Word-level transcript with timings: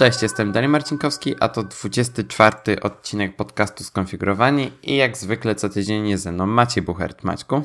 Cześć, 0.00 0.22
jestem 0.22 0.52
Daniel 0.52 0.70
Marcinkowski, 0.70 1.34
a 1.40 1.48
to 1.48 1.62
24 1.62 2.80
odcinek 2.82 3.36
podcastu 3.36 3.84
Skonfigurowani 3.84 4.70
i 4.82 4.96
jak 4.96 5.16
zwykle 5.16 5.54
co 5.54 5.68
tydzień 5.68 6.08
jest 6.08 6.22
ze 6.22 6.32
mną 6.32 6.46
Maciej 6.46 6.84
Buchert. 6.84 7.24
Maćku. 7.24 7.62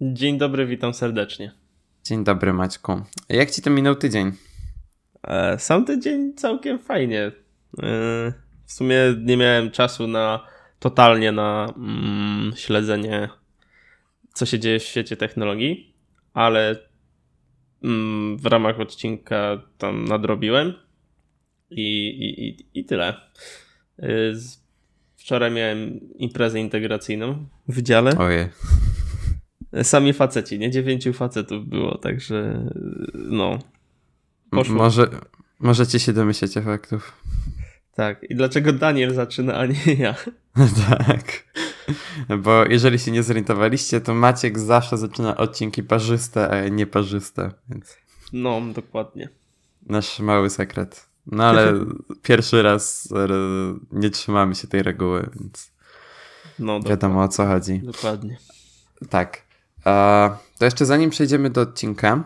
Dzień 0.00 0.38
dobry, 0.38 0.66
witam 0.66 0.94
serdecznie. 0.94 1.52
Dzień 2.04 2.24
dobry 2.24 2.52
Maćku. 2.52 3.02
Jak 3.28 3.50
ci 3.50 3.62
to 3.62 3.70
minął 3.70 3.94
tydzień? 3.94 4.32
E, 5.22 5.58
sam 5.58 5.84
tydzień 5.84 6.34
całkiem 6.34 6.78
fajnie. 6.78 7.20
E, 7.22 7.32
w 8.66 8.72
sumie 8.72 8.96
nie 9.24 9.36
miałem 9.36 9.70
czasu 9.70 10.06
na 10.06 10.46
totalnie 10.78 11.32
na 11.32 11.72
mm, 11.76 12.52
śledzenie 12.56 13.28
co 14.34 14.46
się 14.46 14.58
dzieje 14.58 14.78
w 14.78 14.82
świecie 14.84 15.16
technologii, 15.16 15.94
ale 16.34 16.76
mm, 17.84 18.38
w 18.38 18.46
ramach 18.46 18.80
odcinka 18.80 19.62
tam 19.78 20.04
nadrobiłem 20.04 20.74
i, 21.76 22.08
i, 22.38 22.66
i 22.80 22.84
tyle. 22.84 23.14
Y, 24.02 24.34
wczoraj 25.16 25.50
miałem 25.50 26.00
imprezę 26.18 26.60
integracyjną 26.60 27.46
w 27.68 27.82
dziale. 27.82 28.18
Ojej. 28.18 28.48
Sami 29.82 30.12
faceci, 30.12 30.58
nie? 30.58 30.70
Dziewięciu 30.70 31.12
facetów 31.12 31.68
było, 31.68 31.98
także 31.98 32.68
no. 33.14 33.58
Poszło. 34.50 34.74
Może, 34.74 35.08
możecie 35.60 35.98
się 35.98 36.12
domyśleć 36.12 36.56
efektów. 36.56 37.22
Tak. 37.94 38.24
I 38.30 38.34
dlaczego 38.34 38.72
Daniel 38.72 39.14
zaczyna, 39.14 39.54
a 39.54 39.66
nie 39.66 39.94
ja? 39.98 40.14
tak. 40.98 41.44
Bo 42.38 42.64
jeżeli 42.64 42.98
się 42.98 43.10
nie 43.10 43.22
zorientowaliście, 43.22 44.00
to 44.00 44.14
Maciek 44.14 44.58
zawsze 44.58 44.98
zaczyna 44.98 45.36
odcinki 45.36 45.82
parzyste, 45.82 46.48
a 46.50 46.68
nie 46.68 46.86
parzyste. 46.86 47.50
Więc... 47.68 47.96
No, 48.32 48.60
dokładnie. 48.74 49.28
Nasz 49.86 50.20
mały 50.20 50.50
sekret. 50.50 51.11
No 51.26 51.44
ale 51.44 51.74
pierwszy 52.22 52.62
raz 52.62 53.08
e, 53.12 53.28
nie 53.92 54.10
trzymamy 54.10 54.54
się 54.54 54.68
tej 54.68 54.82
reguły, 54.82 55.30
więc 55.40 55.72
no, 56.58 56.80
wiadomo 56.80 57.22
o 57.22 57.28
co 57.28 57.46
chodzi. 57.46 57.78
Dokładnie. 57.78 58.38
Tak. 59.10 59.42
To 60.58 60.64
jeszcze 60.64 60.86
zanim 60.86 61.10
przejdziemy 61.10 61.50
do 61.50 61.60
odcinka, 61.60 62.24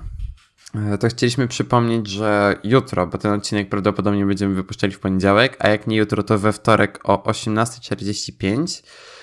e, 0.75 0.99
to 0.99 1.09
chcieliśmy 1.09 1.49
przypomnieć, 1.49 2.07
że 2.09 2.57
jutro, 2.65 3.07
bo 3.07 3.19
ten 3.19 3.33
odcinek 3.33 3.69
prawdopodobnie 3.69 4.27
będziemy 4.27 4.55
wypuszczali 4.55 4.93
w 4.93 5.01
poniedziałek, 5.01 5.57
a 5.59 5.69
jak 5.69 5.87
nie 5.87 5.97
jutro, 5.97 6.23
to 6.23 6.39
we 6.39 6.53
wtorek 6.53 7.01
o 7.05 7.17
18.45 7.17 8.83
E, 8.83 9.16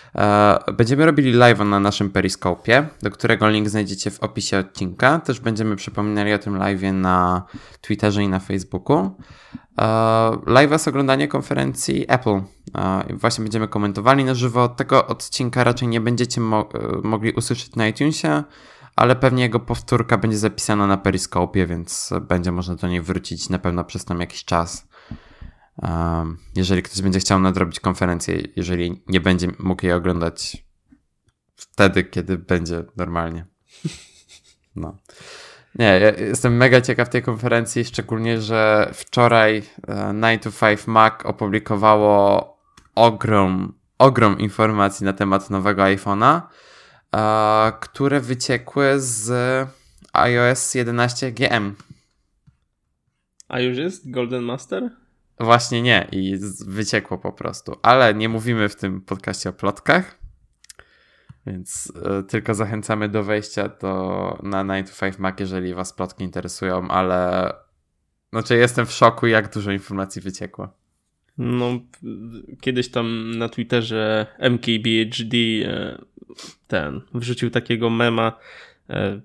będziemy 0.78 1.06
robili 1.06 1.32
live 1.32 1.60
na 1.60 1.80
naszym 1.80 2.10
periskopie, 2.10 2.88
do 3.02 3.12
którego 3.12 3.50
link 3.50 3.70
znajdziecie 3.70 4.12
w 4.12 4.20
opisie 4.20 4.60
odcinka. 4.60 5.20
Też 5.20 5.40
będziemy 5.40 5.76
przypominali 5.76 6.34
o 6.34 6.40
tym 6.40 6.58
live 6.58 6.82
na 6.94 7.46
Twitterze 7.82 8.24
i 8.24 8.28
na 8.28 8.40
Facebooku. 8.40 9.18
E, 9.82 10.38
live 10.48 10.72
jest 10.72 10.88
oglądanie 10.88 11.28
konferencji 11.28 12.06
Apple. 12.08 12.42
E, 12.78 13.04
właśnie 13.14 13.44
będziemy 13.44 13.68
komentowali 13.68 14.24
na 14.24 14.34
żywo. 14.34 14.70
Tego 14.70 15.08
odcinka 15.08 15.64
raczej 15.64 15.88
nie 15.88 16.02
będziecie 16.02 16.42
mo 16.42 16.70
mogli 17.04 17.32
usłyszeć 17.32 17.76
na 17.76 17.88
iTunesie, 17.88 18.44
ale 18.96 19.16
pewnie 19.16 19.44
jego 19.44 19.60
powtórka 19.60 20.18
będzie 20.18 20.38
zapisana 20.38 20.88
na 20.88 20.98
periskopie, 20.98 21.68
więc 21.68 22.14
będzie 22.22 22.52
można 22.52 22.76
do 22.76 22.88
niej 22.88 23.02
wrócić 23.02 23.50
na 23.50 23.60
pewno 23.60 23.84
przez 23.84 24.06
tam 24.06 24.20
jakiś 24.20 24.46
czas 24.46 24.88
jeżeli 26.56 26.84
ktoś 26.84 27.02
będzie 27.02 27.20
chciał 27.20 27.40
nadrobić 27.40 27.80
konferencję, 27.80 28.42
jeżeli 28.56 29.04
nie 29.08 29.22
będzie 29.22 29.48
mógł 29.60 29.86
jej 29.86 29.94
oglądać 29.94 30.66
wtedy, 31.56 32.04
kiedy 32.04 32.38
będzie 32.38 32.84
normalnie. 32.98 33.46
No. 34.76 34.98
Nie, 35.76 35.86
ja 35.86 36.12
jestem 36.12 36.58
mega 36.58 36.82
ciekaw 36.82 37.10
tej 37.10 37.24
konferencji, 37.24 37.86
szczególnie, 37.86 38.42
że 38.42 38.92
wczoraj 38.94 39.64
9 40.22 40.44
to 40.44 40.52
5 40.52 40.88
Mac 40.88 41.14
opublikowało 41.24 42.58
ogrom, 42.96 43.74
ogrom 43.98 44.40
informacji 44.40 45.06
na 45.06 45.14
temat 45.14 45.50
nowego 45.50 45.82
iPhone'a, 45.82 46.42
które 47.80 48.20
wyciekły 48.20 48.94
z 48.98 49.32
iOS 50.14 50.76
11 50.76 51.32
GM. 51.32 51.76
A 53.48 53.60
już 53.60 53.78
jest 53.78 54.12
Golden 54.12 54.44
Master? 54.44 55.03
Właśnie 55.40 55.82
nie 55.82 56.08
i 56.12 56.38
wyciekło 56.68 57.18
po 57.18 57.34
prostu. 57.34 57.76
Ale 57.82 58.14
nie 58.14 58.30
mówimy 58.30 58.70
w 58.70 58.76
tym 58.76 59.02
podcaście 59.02 59.50
o 59.50 59.54
plotkach, 59.54 60.20
więc 61.48 61.94
y, 62.20 62.24
tylko 62.24 62.54
zachęcamy 62.54 63.10
do 63.10 63.24
wejścia 63.24 63.70
do, 63.70 64.38
na 64.44 64.64
9 64.64 64.92
to 64.92 65.06
5 65.06 65.20
Mac, 65.20 65.40
jeżeli 65.40 65.74
was 65.74 65.94
plotki 65.94 66.24
interesują, 66.24 66.88
ale 66.88 67.54
znaczy 68.32 68.58
jestem 68.58 68.86
w 68.86 68.92
szoku, 68.92 69.28
jak 69.28 69.54
dużo 69.54 69.72
informacji 69.72 70.22
wyciekło. 70.22 70.70
No, 71.38 71.80
kiedyś 72.62 72.92
tam 72.92 73.32
na 73.38 73.50
Twitterze 73.50 74.28
MKBHD 74.40 75.38
e, 75.66 76.02
ten 76.68 77.02
wrzucił 77.14 77.50
takiego 77.50 77.90
mema 77.90 78.40
e, 78.90 79.22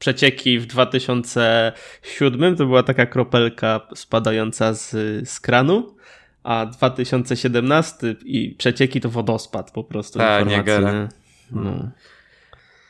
przecieki 0.00 0.58
w 0.58 0.66
2007 0.66 2.56
to 2.56 2.66
była 2.66 2.82
taka 2.82 3.06
kropelka 3.06 3.80
spadająca 3.94 4.74
z, 4.74 4.90
z 5.28 5.40
kranu, 5.40 5.96
a 6.42 6.66
2017 6.66 8.16
i 8.24 8.54
przecieki 8.58 9.00
to 9.00 9.10
wodospad 9.10 9.70
po 9.70 9.84
prostu. 9.84 10.18
Ta, 10.18 10.40
nie 10.40 10.62
no. 11.50 11.90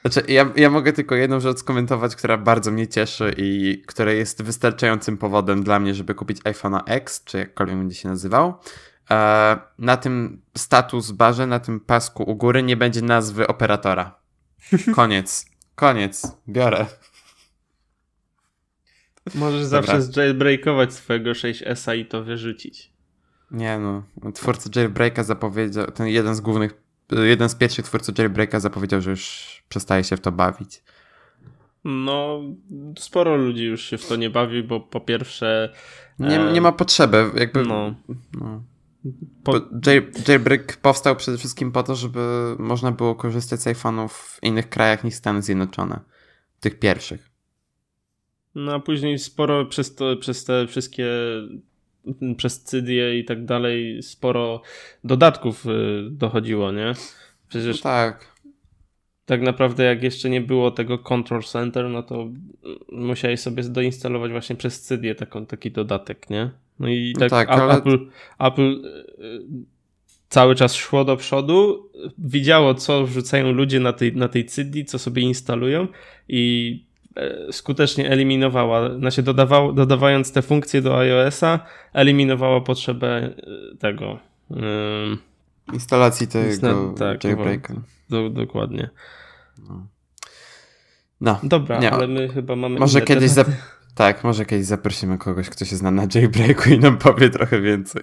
Znaczy, 0.03 0.33
ja, 0.33 0.51
ja 0.57 0.71
mogę 0.71 0.93
tylko 0.93 1.15
jedną 1.15 1.41
rzecz 1.41 1.59
skomentować, 1.59 2.17
która 2.17 2.39
bardzo 2.39 2.71
mnie 2.71 2.89
cieszy 2.89 3.35
i 3.37 3.83
która 3.87 4.13
jest 4.13 4.43
wystarczającym 4.43 5.19
powodem 5.19 5.63
dla 5.63 5.81
mnie, 5.81 5.95
żeby 5.95 6.15
kupić 6.15 6.43
iPhone'a 6.43 6.81
X, 6.87 7.25
czy 7.25 7.39
jakkolwiek 7.39 7.77
będzie 7.77 7.97
się 7.97 8.09
nazywał. 8.09 8.55
E, 9.11 9.59
na 9.79 9.97
tym 9.97 10.43
status 10.57 11.11
barze, 11.11 11.47
na 11.47 11.61
tym 11.61 11.81
pasku 11.81 12.23
u 12.23 12.37
góry 12.37 12.63
nie 12.63 12.77
będzie 12.77 13.03
nazwy 13.03 13.47
operatora. 13.47 14.15
Koniec. 14.95 15.47
Koniec. 15.75 16.37
Biorę. 16.49 16.87
Możesz 19.35 19.65
zawsze 19.65 20.01
jailbreakować 20.17 20.95
swojego 20.95 21.31
6S 21.31 21.97
i 21.97 22.07
to 22.07 22.25
wyrzucić. 22.25 22.93
Nie 23.51 23.79
no, 23.79 24.03
twórca 24.33 24.71
jailbreaka 24.77 25.25
zapowiedział, 25.25 25.87
ten 25.87 26.07
jeden 26.07 26.35
z 26.35 26.41
głównych, 26.41 26.75
jeden 27.11 27.49
z 27.49 27.55
pierwszych 27.55 27.85
twórców 27.85 28.19
jailbreaka 28.19 28.61
zapowiedział, 28.61 29.01
że 29.01 29.11
już 29.11 29.63
przestaje 29.69 30.05
się 30.05 30.17
w 30.17 30.21
to 30.21 30.33
bawić. 30.33 30.83
No, 31.85 32.41
sporo 32.99 33.37
ludzi 33.37 33.65
już 33.65 33.83
się 33.83 33.99
w 33.99 34.09
to 34.09 34.17
nie 34.17 34.31
bawi, 34.31 34.63
bo 34.63 34.81
po 34.81 35.01
pierwsze... 35.01 35.73
Nie, 36.19 36.41
e... 36.41 36.53
nie 36.53 36.61
ma 36.61 36.73
potrzeby, 36.73 37.31
jakby... 37.35 37.63
No. 37.63 37.95
no. 38.41 38.63
Po... 39.45 39.53
Jailbreak 40.29 40.77
powstał 40.77 41.17
przede 41.17 41.39
wszystkim 41.39 41.73
po 41.73 41.83
to, 41.83 41.95
żeby 41.95 42.21
można 42.59 42.93
było 42.93 43.15
korzystać 43.15 43.61
z 43.61 43.67
iPhone'ów 43.67 44.09
w 44.09 44.39
innych 44.43 44.69
krajach 44.69 45.05
niż 45.05 45.15
Stany 45.15 45.43
Zjednoczone. 45.43 46.01
Tych 46.61 46.79
pierwszych. 46.79 47.30
No 48.55 48.75
a 48.75 48.81
później 48.81 49.19
sporo 49.19 49.67
przez, 49.67 49.95
to, 49.95 50.17
przez 50.17 50.45
te 50.45 50.67
wszystkie 50.67 51.07
przez 52.37 52.63
Cydię 52.63 53.19
i 53.19 53.25
tak 53.25 53.45
dalej 53.45 54.03
sporo 54.03 54.63
dodatków 55.05 55.67
y, 55.67 56.09
dochodziło, 56.11 56.73
nie? 56.73 56.93
Przecież 57.49 57.77
no 57.77 57.83
tak. 57.83 58.31
Tak 59.27 59.43
naprawdę 59.43 59.85
jak 59.85 60.03
jeszcze 60.03 60.31
nie 60.31 60.41
było 60.41 60.71
tego 60.71 60.99
Control 60.99 61.43
Center, 61.43 61.89
no 61.89 62.03
to 62.03 62.29
musiałeś 62.93 63.41
sobie 63.41 63.63
doinstalować 63.63 64.31
właśnie 64.31 64.57
przez 64.57 64.83
Cydię 64.83 65.15
taką, 65.15 65.47
taki 65.47 65.71
dodatek, 65.71 66.31
nie? 66.31 66.51
No 66.81 66.89
i 66.89 67.13
tak, 67.19 67.23
no 67.23 67.29
tak 67.29 67.49
ale... 67.49 67.75
Apple, 67.75 67.99
Apple 68.39 68.85
y, 69.19 69.45
cały 70.29 70.55
czas 70.55 70.75
szło 70.75 71.05
do 71.05 71.17
przodu, 71.17 71.91
widziało 72.19 72.75
co 72.75 73.07
wrzucają 73.07 73.53
ludzie 73.53 73.81
na 73.81 73.93
tej, 73.93 74.17
na 74.17 74.29
tej 74.29 74.45
Cydii, 74.45 74.85
co 74.85 74.99
sobie 74.99 75.23
instalują 75.23 75.89
i 76.29 76.85
skutecznie 77.51 78.11
eliminowała, 78.11 78.99
znaczy 78.99 79.23
dodawał, 79.23 79.73
dodawając 79.73 80.33
te 80.33 80.43
funkcje 80.43 80.83
do 80.83 80.99
iOS-a, 80.99 81.61
eliminowała 81.93 82.61
potrzebę 82.61 83.09
e, 83.17 83.33
tego. 83.79 84.19
Instalacji 85.73 86.29
tego 86.29 86.95
tak, 86.99 87.25
jailbreaka. 87.25 87.75
Do, 88.11 88.31
dokładnie. 88.31 88.91
No. 89.69 89.87
no. 91.21 91.41
Dobra, 91.43 91.79
nie, 91.79 91.91
ale 91.91 92.07
my 92.07 92.29
chyba 92.29 92.57
mamy. 92.57 92.79
Może 92.79 93.01
kiedyś. 93.01 93.31
Tak, 93.95 94.25
może 94.25 94.47
kiedyś 94.47 94.67
zaprosimy 94.67 95.19
kogoś, 95.19 95.51
kto 95.51 95.65
się 95.65 95.77
zna 95.77 95.91
na 95.91 96.07
jailbreaku 96.15 96.71
i 96.71 96.79
nam 96.79 96.99
powie 96.99 97.31
trochę 97.31 97.61
więcej. 97.61 98.03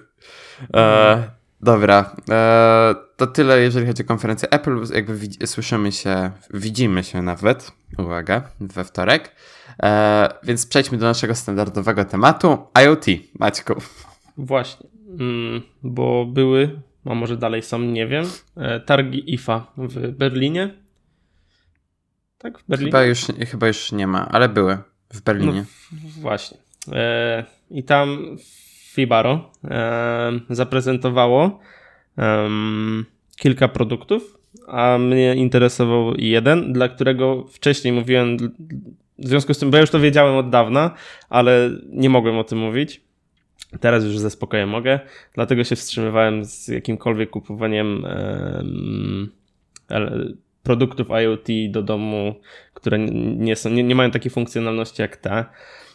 E, 0.73 1.37
Dobra, 1.61 2.15
e, 2.29 2.95
to 3.17 3.27
tyle 3.27 3.61
jeżeli 3.61 3.87
chodzi 3.87 4.03
o 4.03 4.05
konferencję 4.05 4.49
Apple. 4.49 4.83
Jakby 4.93 5.47
słyszymy 5.47 5.91
się, 5.91 6.31
widzimy 6.53 7.03
się 7.03 7.21
nawet, 7.21 7.71
uwaga, 7.97 8.51
we 8.59 8.83
wtorek. 8.83 9.35
E, 9.83 10.29
więc 10.43 10.67
przejdźmy 10.67 10.97
do 10.97 11.05
naszego 11.05 11.35
standardowego 11.35 12.05
tematu 12.05 12.57
IoT. 12.83 13.05
Maćku. 13.39 13.73
Właśnie, 14.37 14.89
mm, 15.19 15.61
bo 15.83 16.25
były, 16.25 16.81
a 17.05 17.15
może 17.15 17.37
dalej 17.37 17.63
są, 17.63 17.79
nie 17.79 18.07
wiem, 18.07 18.25
e, 18.57 18.79
targi 18.79 19.33
IFA 19.33 19.67
w 19.77 20.11
Berlinie. 20.11 20.73
Tak, 22.37 22.59
w 22.59 22.67
Berlinie? 22.67 22.91
Chyba 22.91 23.03
już, 23.03 23.25
chyba 23.51 23.67
już 23.67 23.91
nie 23.91 24.07
ma, 24.07 24.29
ale 24.29 24.49
były 24.49 24.77
w 25.13 25.21
Berlinie. 25.21 25.65
No, 25.91 25.97
właśnie. 26.21 26.57
I 27.69 27.83
tam 27.83 28.37
Fibaro 28.93 29.51
zaprezentowało 30.49 31.59
kilka 33.37 33.67
produktów, 33.67 34.37
a 34.67 34.97
mnie 34.97 35.35
interesował 35.35 36.13
jeden, 36.17 36.73
dla 36.73 36.89
którego 36.89 37.45
wcześniej 37.47 37.93
mówiłem, 37.93 38.37
w 39.19 39.27
związku 39.27 39.53
z 39.53 39.59
tym, 39.59 39.71
bo 39.71 39.77
ja 39.77 39.81
już 39.81 39.89
to 39.89 39.99
wiedziałem 39.99 40.35
od 40.35 40.49
dawna, 40.49 40.91
ale 41.29 41.71
nie 41.89 42.09
mogłem 42.09 42.37
o 42.37 42.43
tym 42.43 42.57
mówić. 42.57 43.01
Teraz 43.79 44.03
już 44.03 44.17
ze 44.17 44.29
spokojem 44.29 44.69
mogę, 44.69 44.99
dlatego 45.33 45.63
się 45.63 45.75
wstrzymywałem 45.75 46.45
z 46.45 46.67
jakimkolwiek 46.67 47.29
kupowaniem 47.29 48.05
produktów 50.63 51.07
IoT 51.09 51.47
do 51.69 51.83
domu, 51.83 52.35
które 52.73 52.99
nie, 52.99 53.55
są, 53.55 53.69
nie, 53.69 53.83
nie 53.83 53.95
mają 53.95 54.11
takiej 54.11 54.31
funkcjonalności 54.31 55.01
jak 55.01 55.17
te. 55.17 55.45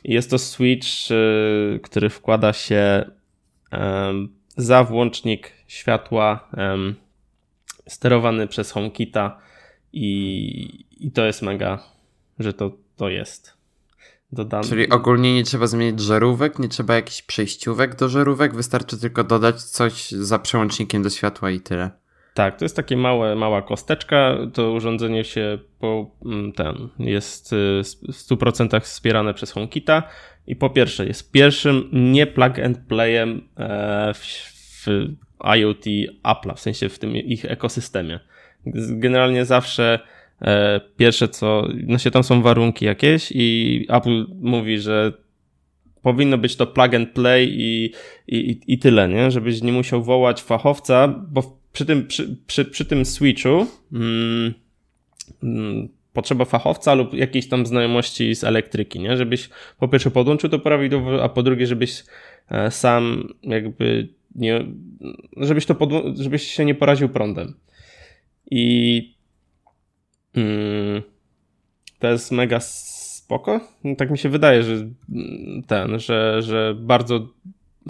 Jest 0.05 0.31
to 0.31 0.39
switch, 0.39 0.89
y, 1.11 1.81
który 1.83 2.09
wkłada 2.09 2.53
się 2.53 3.11
za 4.57 4.85
włącznik 4.85 5.53
światła 5.67 6.49
sterowany 7.89 8.47
przez 8.47 8.71
HomeKita 8.71 9.39
i, 9.93 10.87
i 11.01 11.11
to 11.11 11.25
jest 11.25 11.43
mega, 11.43 11.79
że 12.39 12.53
to, 12.53 12.71
to 12.97 13.09
jest. 13.09 13.63
Dodane. 14.33 14.65
Czyli 14.65 14.89
ogólnie 14.91 15.35
nie 15.35 15.45
trzeba 15.45 15.67
zmienić 15.67 16.01
żarówek, 16.01 16.59
nie 16.59 16.69
trzeba 16.69 16.95
jakichś 16.95 17.23
przejściówek 17.23 17.97
do 17.97 18.09
żarówek, 18.09 18.55
wystarczy 18.55 19.01
tylko 19.01 19.25
dodać 19.25 19.63
coś 19.63 20.11
za 20.11 20.39
przełącznikiem 20.39 21.03
do 21.03 21.11
światła 21.11 21.51
i 21.51 21.61
tyle. 21.61 21.91
Tak, 22.35 22.59
to 22.59 22.65
jest 22.65 22.77
takie 22.77 22.97
małe, 22.97 23.37
mała 23.37 23.63
kosteczka. 23.63 24.37
To 24.55 24.73
urządzenie 24.73 25.25
się 25.25 25.59
po 25.79 26.11
mm, 26.25 26.53
ten 26.53 26.89
jest 26.99 27.53
y, 27.53 27.57
w 28.09 28.13
100% 28.13 28.81
wspierane 28.81 29.35
przez 29.35 29.53
HomeKita 29.53 30.03
i 30.47 30.57
po 30.57 30.71
pierwsze 30.71 31.07
jest 31.07 31.33
pierwszym 31.33 31.89
nie 31.93 32.27
plug 32.27 32.59
and 32.59 32.79
playem 32.79 33.49
e, 33.57 34.15
w, 34.15 34.19
w 34.85 34.87
IoT 35.57 35.85
Apple'a, 36.23 36.55
w 36.55 36.61
sensie 36.61 36.89
w 36.89 36.99
tym 36.99 37.17
ich 37.17 37.45
ekosystemie. 37.45 38.21
Generalnie 38.91 39.45
zawsze 39.45 39.99
e, 40.43 40.81
pierwsze 40.97 41.29
co, 41.29 41.69
no 41.87 41.99
się 41.99 42.11
tam 42.11 42.25
są 42.25 42.43
warunki 42.43 42.85
jakieś 42.85 43.33
i 43.35 43.87
Apple 43.89 44.27
mówi, 44.41 44.79
że 44.79 45.13
powinno 46.03 46.39
być 46.39 46.57
to 46.57 46.67
plug 46.67 46.95
and 46.95 47.11
play 47.11 47.49
i, 47.53 47.93
i, 48.29 48.61
i 48.67 48.79
tyle, 48.79 49.09
nie? 49.09 49.31
Żebyś 49.31 49.63
nie 49.63 49.73
musiał 49.73 50.03
wołać 50.03 50.43
fachowca, 50.43 51.09
bo 51.09 51.59
przy 51.73 51.87
tym, 51.87 52.07
przy, 52.07 52.37
przy, 52.47 52.65
przy 52.65 52.85
tym 52.85 53.05
switchu 53.05 53.67
mm, 53.93 54.55
mm, 55.43 55.89
potrzeba 56.13 56.45
fachowca 56.45 56.95
lub 56.95 57.15
jakiejś 57.15 57.49
tam 57.49 57.67
znajomości 57.67 58.35
z 58.35 58.45
elektryki, 58.45 59.01
nie? 59.01 59.17
Żebyś 59.17 59.49
po 59.79 59.89
pierwsze 59.89 60.11
podłączył 60.11 60.51
to 60.51 60.59
prawidłowo, 60.59 61.25
a 61.25 61.29
po 61.29 61.43
drugie, 61.43 61.67
żebyś 61.67 62.05
e, 62.51 62.71
sam 62.71 63.29
jakby 63.43 64.09
nie, 64.35 64.65
żebyś 65.37 65.67
to 65.67 65.77
żebyś 66.15 66.43
się 66.43 66.65
nie 66.65 66.75
poraził 66.75 67.09
prądem. 67.09 67.55
I 68.51 69.15
mm, 70.35 71.03
to 71.99 72.09
jest 72.09 72.33
mega 72.33 72.61
spoko. 72.61 73.61
Tak 73.99 74.11
mi 74.11 74.19
się 74.19 74.29
wydaje, 74.29 74.63
że 74.63 74.89
ten, 75.67 75.99
że, 75.99 76.43
że 76.43 76.75
bardzo 76.79 77.29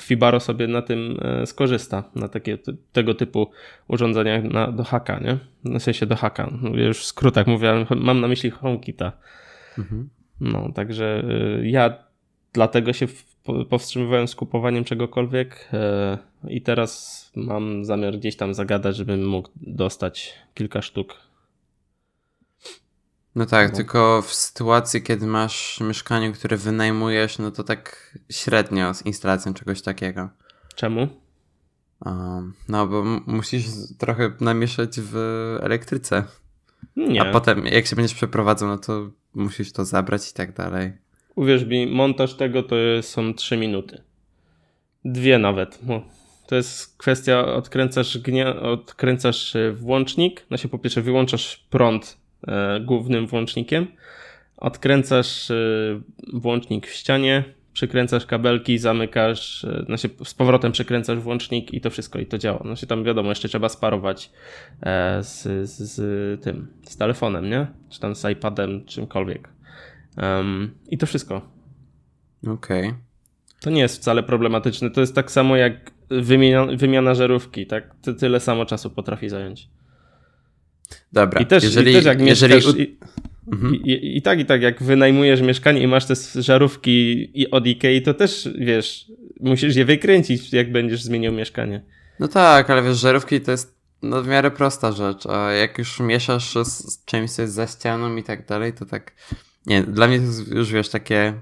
Fibaro 0.00 0.40
sobie 0.40 0.66
na 0.66 0.82
tym 0.82 1.18
e, 1.22 1.46
skorzysta, 1.46 2.04
na 2.14 2.28
takie, 2.28 2.58
tego 2.92 3.14
typu 3.14 3.50
urządzeniach 3.88 4.44
na, 4.44 4.72
do 4.72 4.84
haka, 4.84 5.18
nie? 5.18 5.38
W 5.78 5.82
sensie 5.82 6.06
do 6.06 6.16
haka. 6.16 6.50
Już 6.74 6.98
w 6.98 7.04
skrótach 7.04 7.46
mówię, 7.46 7.86
mam 7.96 8.20
na 8.20 8.28
myśli 8.28 8.50
HomeKita. 8.50 9.12
Mhm. 9.78 10.08
No, 10.40 10.72
także 10.74 11.22
e, 11.60 11.68
ja 11.68 11.94
dlatego 12.52 12.92
się 12.92 13.06
powstrzymywałem 13.68 14.28
z 14.28 14.34
kupowaniem 14.34 14.84
czegokolwiek 14.84 15.68
e, 15.72 16.18
i 16.48 16.62
teraz 16.62 17.32
mam 17.36 17.84
zamiar 17.84 18.18
gdzieś 18.18 18.36
tam 18.36 18.54
zagadać, 18.54 18.96
żebym 18.96 19.26
mógł 19.26 19.48
dostać 19.56 20.34
kilka 20.54 20.82
sztuk 20.82 21.31
no 23.34 23.46
tak, 23.46 23.70
no. 23.70 23.76
tylko 23.76 24.22
w 24.22 24.34
sytuacji, 24.34 25.02
kiedy 25.02 25.26
masz 25.26 25.80
mieszkanie, 25.80 26.32
które 26.32 26.56
wynajmujesz, 26.56 27.38
no 27.38 27.50
to 27.50 27.64
tak 27.64 28.12
średnio 28.30 28.94
z 28.94 29.06
instalacją 29.06 29.54
czegoś 29.54 29.82
takiego. 29.82 30.28
Czemu? 30.74 31.08
Um, 32.04 32.54
no, 32.68 32.86
bo 32.86 33.04
musisz 33.26 33.64
trochę 33.98 34.32
namieszać 34.40 35.00
w 35.00 35.16
elektryce. 35.62 36.24
Nie. 36.96 37.22
A 37.22 37.32
potem, 37.32 37.66
jak 37.66 37.86
się 37.86 37.96
będziesz 37.96 38.14
przeprowadzał, 38.14 38.68
no 38.68 38.78
to 38.78 39.10
musisz 39.34 39.72
to 39.72 39.84
zabrać 39.84 40.30
i 40.30 40.34
tak 40.34 40.56
dalej. 40.56 40.92
Uwierz 41.34 41.64
mi, 41.64 41.86
montaż 41.86 42.34
tego 42.34 42.62
to 42.62 42.76
są 43.02 43.34
3 43.34 43.56
minuty. 43.56 44.02
Dwie 45.04 45.38
nawet. 45.38 45.78
To 46.46 46.56
jest 46.56 46.98
kwestia, 46.98 47.44
odkręcasz, 47.44 48.18
gnia, 48.18 48.60
odkręcasz 48.60 49.56
włącznik, 49.74 50.46
no 50.50 50.56
się 50.56 50.68
po 50.68 50.78
pierwsze 50.78 51.02
wyłączasz 51.02 51.66
prąd 51.70 52.21
E, 52.21 52.21
głównym 52.80 53.26
włącznikiem. 53.26 53.86
Odkręcasz 54.56 55.50
e, 55.50 55.54
włącznik 56.32 56.86
w 56.86 56.94
ścianie, 56.94 57.44
przykręcasz 57.72 58.26
kabelki, 58.26 58.78
zamykasz, 58.78 59.64
e, 59.64 59.84
znaczy 59.86 60.10
z 60.24 60.34
powrotem 60.34 60.72
przykręcasz 60.72 61.18
włącznik 61.18 61.74
i 61.74 61.80
to 61.80 61.90
wszystko 61.90 62.18
i 62.18 62.26
to 62.26 62.38
działa. 62.38 62.58
Znaczy 62.62 62.86
tam 62.86 63.04
wiadomo, 63.04 63.28
jeszcze 63.28 63.48
trzeba 63.48 63.68
sparować 63.68 64.30
z, 65.20 65.42
z, 65.68 65.78
z 65.78 66.44
tym, 66.44 66.66
z 66.82 66.96
telefonem, 66.96 67.50
nie? 67.50 67.66
Czy 67.90 68.00
tam 68.00 68.14
z 68.14 68.24
iPadem, 68.24 68.84
czymkolwiek. 68.84 69.48
Um, 70.16 70.74
I 70.88 70.98
to 70.98 71.06
wszystko. 71.06 71.42
Okej. 72.46 72.88
Okay. 72.88 73.00
To 73.60 73.70
nie 73.70 73.80
jest 73.80 73.96
wcale 73.96 74.22
problematyczne. 74.22 74.90
To 74.90 75.00
jest 75.00 75.14
tak 75.14 75.30
samo 75.30 75.56
jak 75.56 75.90
wymiana, 76.10 76.76
wymiana 76.76 77.14
żarówki, 77.14 77.66
tak? 77.66 77.94
Tyle 78.18 78.40
samo 78.40 78.66
czasu 78.66 78.90
potrafi 78.90 79.28
zająć. 79.28 79.68
Dobra, 81.12 81.40
I 81.40 81.46
też, 81.46 81.64
jeżeli, 81.64 81.90
i 81.90 81.94
też 81.94 82.04
jak 82.04 82.20
jeżeli... 82.20 82.54
mieszkasz... 82.54 82.74
I, 82.76 82.98
mhm. 83.52 83.74
i, 83.74 84.16
i, 84.16 84.22
tak, 84.22 84.40
i 84.40 84.44
tak, 84.44 84.62
jak 84.62 84.82
wynajmujesz 84.82 85.40
mieszkanie 85.40 85.82
i 85.82 85.86
masz 85.86 86.06
te 86.06 86.14
żarówki 86.42 87.28
od 87.50 87.66
Ikei, 87.66 88.02
to 88.02 88.14
też, 88.14 88.48
wiesz, 88.58 89.06
musisz 89.40 89.76
je 89.76 89.84
wykręcić, 89.84 90.52
jak 90.52 90.72
będziesz 90.72 91.02
zmieniał 91.02 91.32
mieszkanie. 91.32 91.82
No 92.20 92.28
tak, 92.28 92.70
ale 92.70 92.82
wiesz, 92.82 92.98
żarówki 92.98 93.40
to 93.40 93.50
jest 93.50 93.82
no 94.02 94.22
w 94.22 94.28
miarę 94.28 94.50
prosta 94.50 94.92
rzecz, 94.92 95.26
a 95.26 95.52
jak 95.52 95.78
już 95.78 96.00
mieszasz 96.00 96.54
z 96.64 97.04
czymś, 97.04 97.30
co 97.30 97.42
jest 97.42 97.54
za 97.54 97.66
ścianą 97.66 98.16
i 98.16 98.22
tak 98.22 98.46
dalej, 98.46 98.72
to 98.72 98.86
tak, 98.86 99.12
nie, 99.66 99.82
dla 99.82 100.08
mnie 100.08 100.18
to 100.18 100.24
jest 100.24 100.48
już, 100.52 100.72
wiesz, 100.72 100.88
takie... 100.88 101.34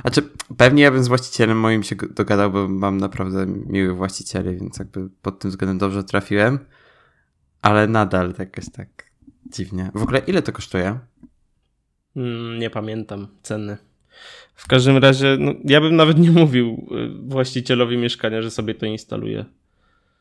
Znaczy, 0.00 0.22
pewnie 0.56 0.82
ja 0.82 0.90
bym 0.90 1.04
z 1.04 1.08
właścicielem 1.08 1.60
moim 1.60 1.82
się 1.82 1.96
dogadał, 1.96 2.50
bo 2.50 2.68
mam 2.68 2.98
naprawdę 2.98 3.46
miłych 3.46 3.96
właścicieli, 3.96 4.56
więc 4.56 4.78
jakby 4.78 5.08
pod 5.22 5.38
tym 5.38 5.50
względem 5.50 5.78
dobrze 5.78 6.04
trafiłem. 6.04 6.58
Ale 7.62 7.86
nadal 7.86 8.34
jakoś 8.38 8.70
tak 8.70 9.10
dziwnie. 9.46 9.90
W 9.94 10.02
ogóle 10.02 10.18
ile 10.18 10.42
to 10.42 10.52
kosztuje? 10.52 10.98
Mm, 12.16 12.58
nie 12.58 12.70
pamiętam 12.70 13.26
ceny. 13.42 13.76
W 14.54 14.66
każdym 14.66 14.96
razie, 14.96 15.36
no, 15.40 15.54
ja 15.64 15.80
bym 15.80 15.96
nawet 15.96 16.18
nie 16.18 16.30
mówił 16.30 16.88
y, 16.92 17.28
właścicielowi 17.28 17.96
mieszkania, 17.96 18.42
że 18.42 18.50
sobie 18.50 18.74
to 18.74 18.86
instaluje. 18.86 19.44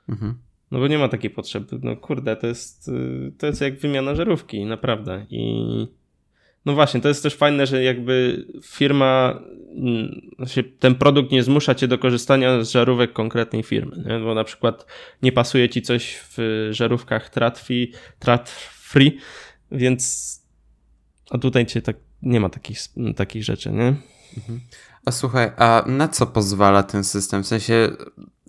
Mhm. 0.09 0.37
No 0.71 0.79
bo 0.79 0.87
nie 0.87 0.97
ma 0.97 1.07
takiej 1.07 1.29
potrzeby. 1.29 1.79
No 1.83 1.95
kurde, 1.95 2.35
to 2.35 2.47
jest, 2.47 2.87
y, 2.87 3.31
to 3.37 3.47
jest 3.47 3.61
jak 3.61 3.79
wymiana 3.79 4.15
żarówki, 4.15 4.65
naprawdę. 4.65 5.25
I 5.29 5.87
no 6.67 6.73
właśnie, 6.73 7.01
to 7.01 7.07
jest 7.07 7.23
też 7.23 7.35
fajne, 7.35 7.67
że 7.67 7.83
jakby 7.83 8.45
firma, 8.63 9.39
znaczy 10.37 10.63
ten 10.63 10.95
produkt 10.95 11.31
nie 11.31 11.43
zmusza 11.43 11.75
cię 11.75 11.87
do 11.87 11.97
korzystania 11.97 12.63
z 12.63 12.69
żarówek 12.69 13.13
konkretnej 13.13 13.63
firmy, 13.63 14.03
nie? 14.07 14.19
bo 14.19 14.35
na 14.35 14.43
przykład 14.43 14.85
nie 15.21 15.31
pasuje 15.31 15.69
ci 15.69 15.81
coś 15.81 16.19
w 16.37 16.67
żarówkach 16.71 17.29
Tratfi, 17.29 17.91
Trat-free, 18.19 19.17
więc 19.71 20.33
a 21.29 21.37
tutaj 21.37 21.65
cię 21.65 21.81
tak, 21.81 21.95
nie 22.21 22.39
ma 22.39 22.49
takich, 22.49 22.79
takich 23.15 23.43
rzeczy, 23.43 23.71
nie? 23.71 23.95
Mhm. 24.37 24.59
A 25.05 25.11
słuchaj, 25.11 25.51
a 25.57 25.83
na 25.85 26.07
co 26.07 26.25
pozwala 26.25 26.83
ten 26.83 27.03
system? 27.03 27.43
W 27.43 27.47
sensie, 27.47 27.91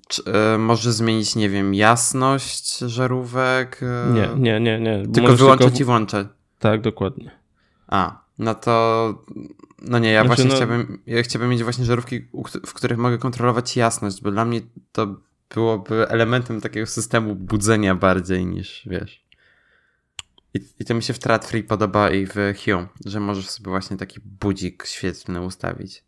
czy, 0.08 0.22
e, 0.24 0.58
może 0.58 0.92
zmienić, 0.92 1.36
nie 1.36 1.48
wiem, 1.48 1.74
jasność 1.74 2.78
żarówek? 2.78 3.80
E, 3.82 4.12
nie, 4.12 4.28
nie, 4.36 4.60
nie, 4.60 4.80
nie. 4.80 5.02
Tylko 5.14 5.36
wyłączać 5.36 5.66
tylko... 5.66 5.80
i 5.80 5.84
włączać. 5.84 6.26
Tak, 6.58 6.80
dokładnie. 6.80 7.37
A, 7.88 8.24
no 8.38 8.54
to. 8.54 9.24
No 9.82 9.98
nie, 9.98 10.10
ja 10.10 10.24
znaczy, 10.24 10.28
właśnie 10.28 10.44
no... 10.44 10.56
chciałbym, 10.56 11.02
ja 11.06 11.22
chciałbym 11.22 11.50
mieć 11.50 11.62
właśnie 11.62 11.84
żarówki, 11.84 12.28
w 12.66 12.74
których 12.74 12.98
mogę 12.98 13.18
kontrolować 13.18 13.76
jasność, 13.76 14.22
bo 14.22 14.30
dla 14.30 14.44
mnie 14.44 14.60
to 14.92 15.16
byłoby 15.54 16.08
elementem 16.08 16.60
takiego 16.60 16.86
systemu 16.86 17.34
budzenia 17.34 17.94
bardziej 17.94 18.46
niż, 18.46 18.82
wiesz. 18.86 19.24
I, 20.54 20.60
i 20.78 20.84
to 20.84 20.94
mi 20.94 21.02
się 21.02 21.12
w 21.12 21.18
Tradfree 21.18 21.62
podoba 21.62 22.10
i 22.10 22.26
w 22.26 22.34
Hue, 22.64 22.86
że 23.04 23.20
możesz 23.20 23.48
sobie 23.48 23.70
właśnie 23.70 23.96
taki 23.96 24.20
budzik 24.20 24.86
świetlny 24.86 25.40
ustawić. 25.40 26.04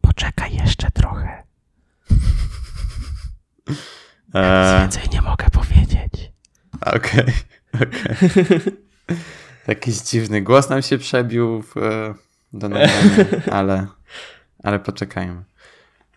Poczekaj 0.00 0.56
jeszcze 0.56 0.90
trochę. 0.90 1.42
Eee... 4.34 4.80
Więcej 4.80 5.02
nie 5.12 5.22
mogę 5.22 5.46
powiedzieć. 5.52 6.32
Okej, 6.80 7.24
okay, 7.72 7.72
okej. 7.72 8.46
Okay. 8.46 8.76
Jakiś 9.68 9.94
dziwny 9.94 10.42
głos 10.42 10.70
nam 10.70 10.82
się 10.82 10.98
przebił 10.98 11.62
w, 11.62 11.76
e, 11.76 12.14
do 12.52 12.68
nagrania, 12.68 13.26
ale, 13.58 13.86
ale 14.62 14.78
poczekajmy. 14.78 15.42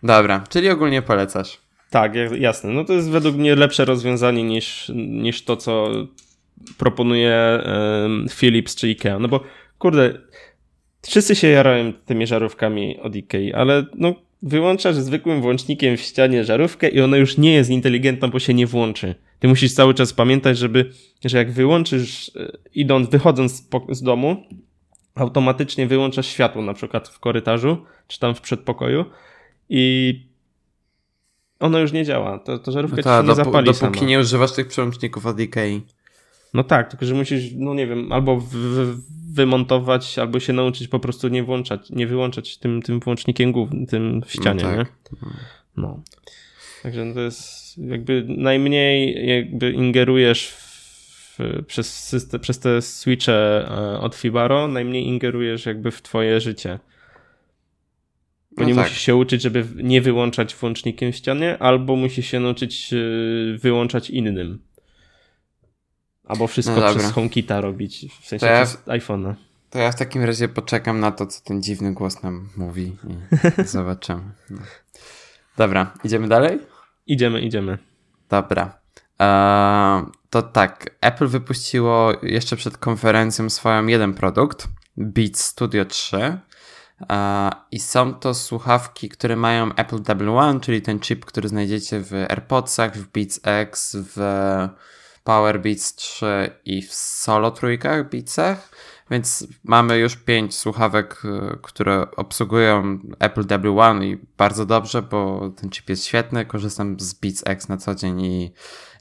Dobra, 0.02 0.44
czyli 0.48 0.70
ogólnie 0.70 1.02
polecasz. 1.02 1.60
Tak, 1.90 2.12
jasne. 2.38 2.70
No 2.70 2.84
to 2.84 2.92
jest 2.92 3.10
według 3.10 3.36
mnie 3.36 3.56
lepsze 3.56 3.84
rozwiązanie 3.84 4.42
niż, 4.42 4.92
niż 4.94 5.44
to, 5.44 5.56
co 5.56 5.90
proponuje 6.78 7.62
um, 7.66 8.26
Philips 8.30 8.74
czy 8.74 8.88
Ikea. 8.88 9.18
No 9.18 9.28
bo 9.28 9.40
kurde, 9.78 10.18
wszyscy 11.02 11.36
się 11.36 11.48
jarają 11.48 11.92
tymi 11.92 12.26
żarówkami 12.26 13.00
od 13.00 13.16
Ikei, 13.16 13.52
ale 13.52 13.84
no 13.94 14.14
wyłączasz 14.44 14.96
zwykłym 14.96 15.42
włącznikiem 15.42 15.96
w 15.96 16.00
ścianie 16.00 16.44
żarówkę 16.44 16.88
i 16.88 17.00
ona 17.00 17.16
już 17.16 17.38
nie 17.38 17.54
jest 17.54 17.70
inteligentna, 17.70 18.28
bo 18.28 18.38
się 18.38 18.54
nie 18.54 18.66
włączy. 18.66 19.14
Ty 19.38 19.48
musisz 19.48 19.72
cały 19.72 19.94
czas 19.94 20.12
pamiętać, 20.12 20.58
żeby, 20.58 20.90
że 21.24 21.38
jak 21.38 21.52
wyłączysz, 21.52 22.30
e, 22.36 22.52
idąc, 22.74 23.10
wychodząc 23.10 23.68
z 23.88 24.02
domu, 24.02 24.36
automatycznie 25.14 25.86
wyłączasz 25.86 26.26
światło, 26.26 26.62
na 26.62 26.74
przykład 26.74 27.08
w 27.08 27.18
korytarzu, 27.18 27.76
czy 28.06 28.20
tam 28.20 28.34
w 28.34 28.40
przedpokoju 28.40 29.04
i 29.68 30.14
ono 31.60 31.78
już 31.78 31.92
nie 31.92 32.04
działa. 32.04 32.38
To, 32.38 32.58
to 32.58 32.72
żarówka 32.72 32.96
no 32.96 33.02
ta, 33.02 33.20
ci 33.20 33.26
się 33.26 33.28
nie 33.28 33.34
zapali 33.34 33.66
Dopóki 33.66 33.98
sama. 33.98 34.10
nie 34.10 34.20
używasz 34.20 34.52
tych 34.52 34.68
przełączników 34.68 35.26
od 35.26 35.40
Ikei. 35.40 35.82
No 36.54 36.64
tak, 36.64 36.90
tylko 36.90 37.06
że 37.06 37.14
musisz, 37.14 37.52
no 37.56 37.74
nie 37.74 37.86
wiem, 37.86 38.12
albo 38.12 38.36
w, 38.36 38.48
w, 38.48 39.34
wymontować, 39.34 40.18
albo 40.18 40.40
się 40.40 40.52
nauczyć 40.52 40.88
po 40.88 40.98
prostu 40.98 41.28
nie 41.28 41.42
włączać, 41.42 41.90
nie 41.90 42.06
wyłączać 42.06 42.58
tym, 42.58 42.82
tym 42.82 43.00
włącznikiem 43.00 43.52
głównym, 43.52 43.86
tym 43.86 44.22
w 44.26 44.32
ścianie, 44.32 44.64
no 44.64 44.70
tak. 44.70 44.78
nie? 44.78 44.86
No. 45.76 46.02
Także 46.82 47.04
no 47.04 47.14
to 47.14 47.20
jest 47.20 47.78
jakby 47.78 48.24
najmniej 48.28 49.26
jakby 49.28 49.72
ingerujesz 49.72 50.48
w, 50.48 51.38
przez, 51.66 52.04
system, 52.04 52.40
przez 52.40 52.58
te 52.58 52.82
switche 52.82 53.68
e, 53.68 54.00
od 54.00 54.14
Fibaro, 54.14 54.68
najmniej 54.68 55.06
ingerujesz 55.06 55.66
jakby 55.66 55.90
w 55.90 56.02
twoje 56.02 56.40
życie. 56.40 56.78
Bo 58.56 58.62
no 58.62 58.68
nie 58.68 58.74
tak. 58.74 58.84
musisz 58.84 59.02
się 59.02 59.16
uczyć, 59.16 59.42
żeby 59.42 59.64
nie 59.76 60.00
wyłączać 60.00 60.54
włącznikiem 60.54 61.12
w 61.12 61.16
ścianie, 61.16 61.58
albo 61.58 61.96
musisz 61.96 62.26
się 62.26 62.40
nauczyć 62.40 62.92
e, 62.92 62.96
wyłączać 63.58 64.10
innym. 64.10 64.58
Albo 66.26 66.46
wszystko 66.46 66.76
no 66.76 66.94
przez 66.94 67.12
HomeKita 67.12 67.60
robić, 67.60 68.06
w 68.20 68.26
sensie 68.26 68.46
ja, 68.46 68.64
przez 68.64 68.78
iPhone'a. 68.86 69.34
To 69.70 69.78
ja 69.78 69.92
w 69.92 69.96
takim 69.96 70.24
razie 70.24 70.48
poczekam 70.48 71.00
na 71.00 71.12
to, 71.12 71.26
co 71.26 71.44
ten 71.44 71.62
dziwny 71.62 71.92
głos 71.92 72.22
nam 72.22 72.48
mówi 72.56 72.96
i 73.08 73.16
zobaczymy. 73.66 74.22
No. 74.50 74.58
Dobra, 75.56 75.92
idziemy 76.04 76.28
dalej? 76.28 76.58
Idziemy, 77.06 77.40
idziemy. 77.40 77.78
Dobra. 78.28 78.78
Eee, 79.18 80.04
to 80.30 80.42
tak, 80.42 80.90
Apple 81.00 81.26
wypuściło 81.26 82.12
jeszcze 82.22 82.56
przed 82.56 82.78
konferencją 82.78 83.50
swoją 83.50 83.86
jeden 83.86 84.14
produkt, 84.14 84.68
Beats 84.96 85.44
Studio 85.44 85.84
3. 85.84 86.16
Eee, 86.16 87.50
I 87.70 87.80
są 87.80 88.14
to 88.14 88.34
słuchawki, 88.34 89.08
które 89.08 89.36
mają 89.36 89.74
Apple 89.74 89.98
W1, 89.98 90.60
czyli 90.60 90.82
ten 90.82 91.00
chip, 91.00 91.24
który 91.24 91.48
znajdziecie 91.48 92.00
w 92.00 92.12
AirPodsach, 92.12 92.96
w 92.96 93.08
Beats 93.12 93.40
X, 93.42 93.96
w 94.00 94.18
Power 95.24 95.60
Beats 95.60 95.94
3 95.94 96.26
i 96.64 96.82
w 96.82 96.94
solo 96.94 97.50
trójkach 97.50 98.10
Beatsach. 98.10 98.70
Więc 99.10 99.46
mamy 99.64 99.98
już 99.98 100.16
pięć 100.16 100.54
słuchawek, 100.54 101.22
y, 101.24 101.58
które 101.62 102.06
obsługują 102.16 102.98
Apple 103.18 103.44
W1 103.44 104.04
i 104.04 104.18
bardzo 104.36 104.66
dobrze, 104.66 105.02
bo 105.02 105.50
ten 105.56 105.70
chip 105.70 105.88
jest 105.88 106.04
świetny. 106.04 106.46
Korzystam 106.46 107.00
z 107.00 107.14
Beats 107.14 107.42
X 107.46 107.68
na 107.68 107.76
co 107.76 107.94
dzień 107.94 108.20
i 108.20 108.52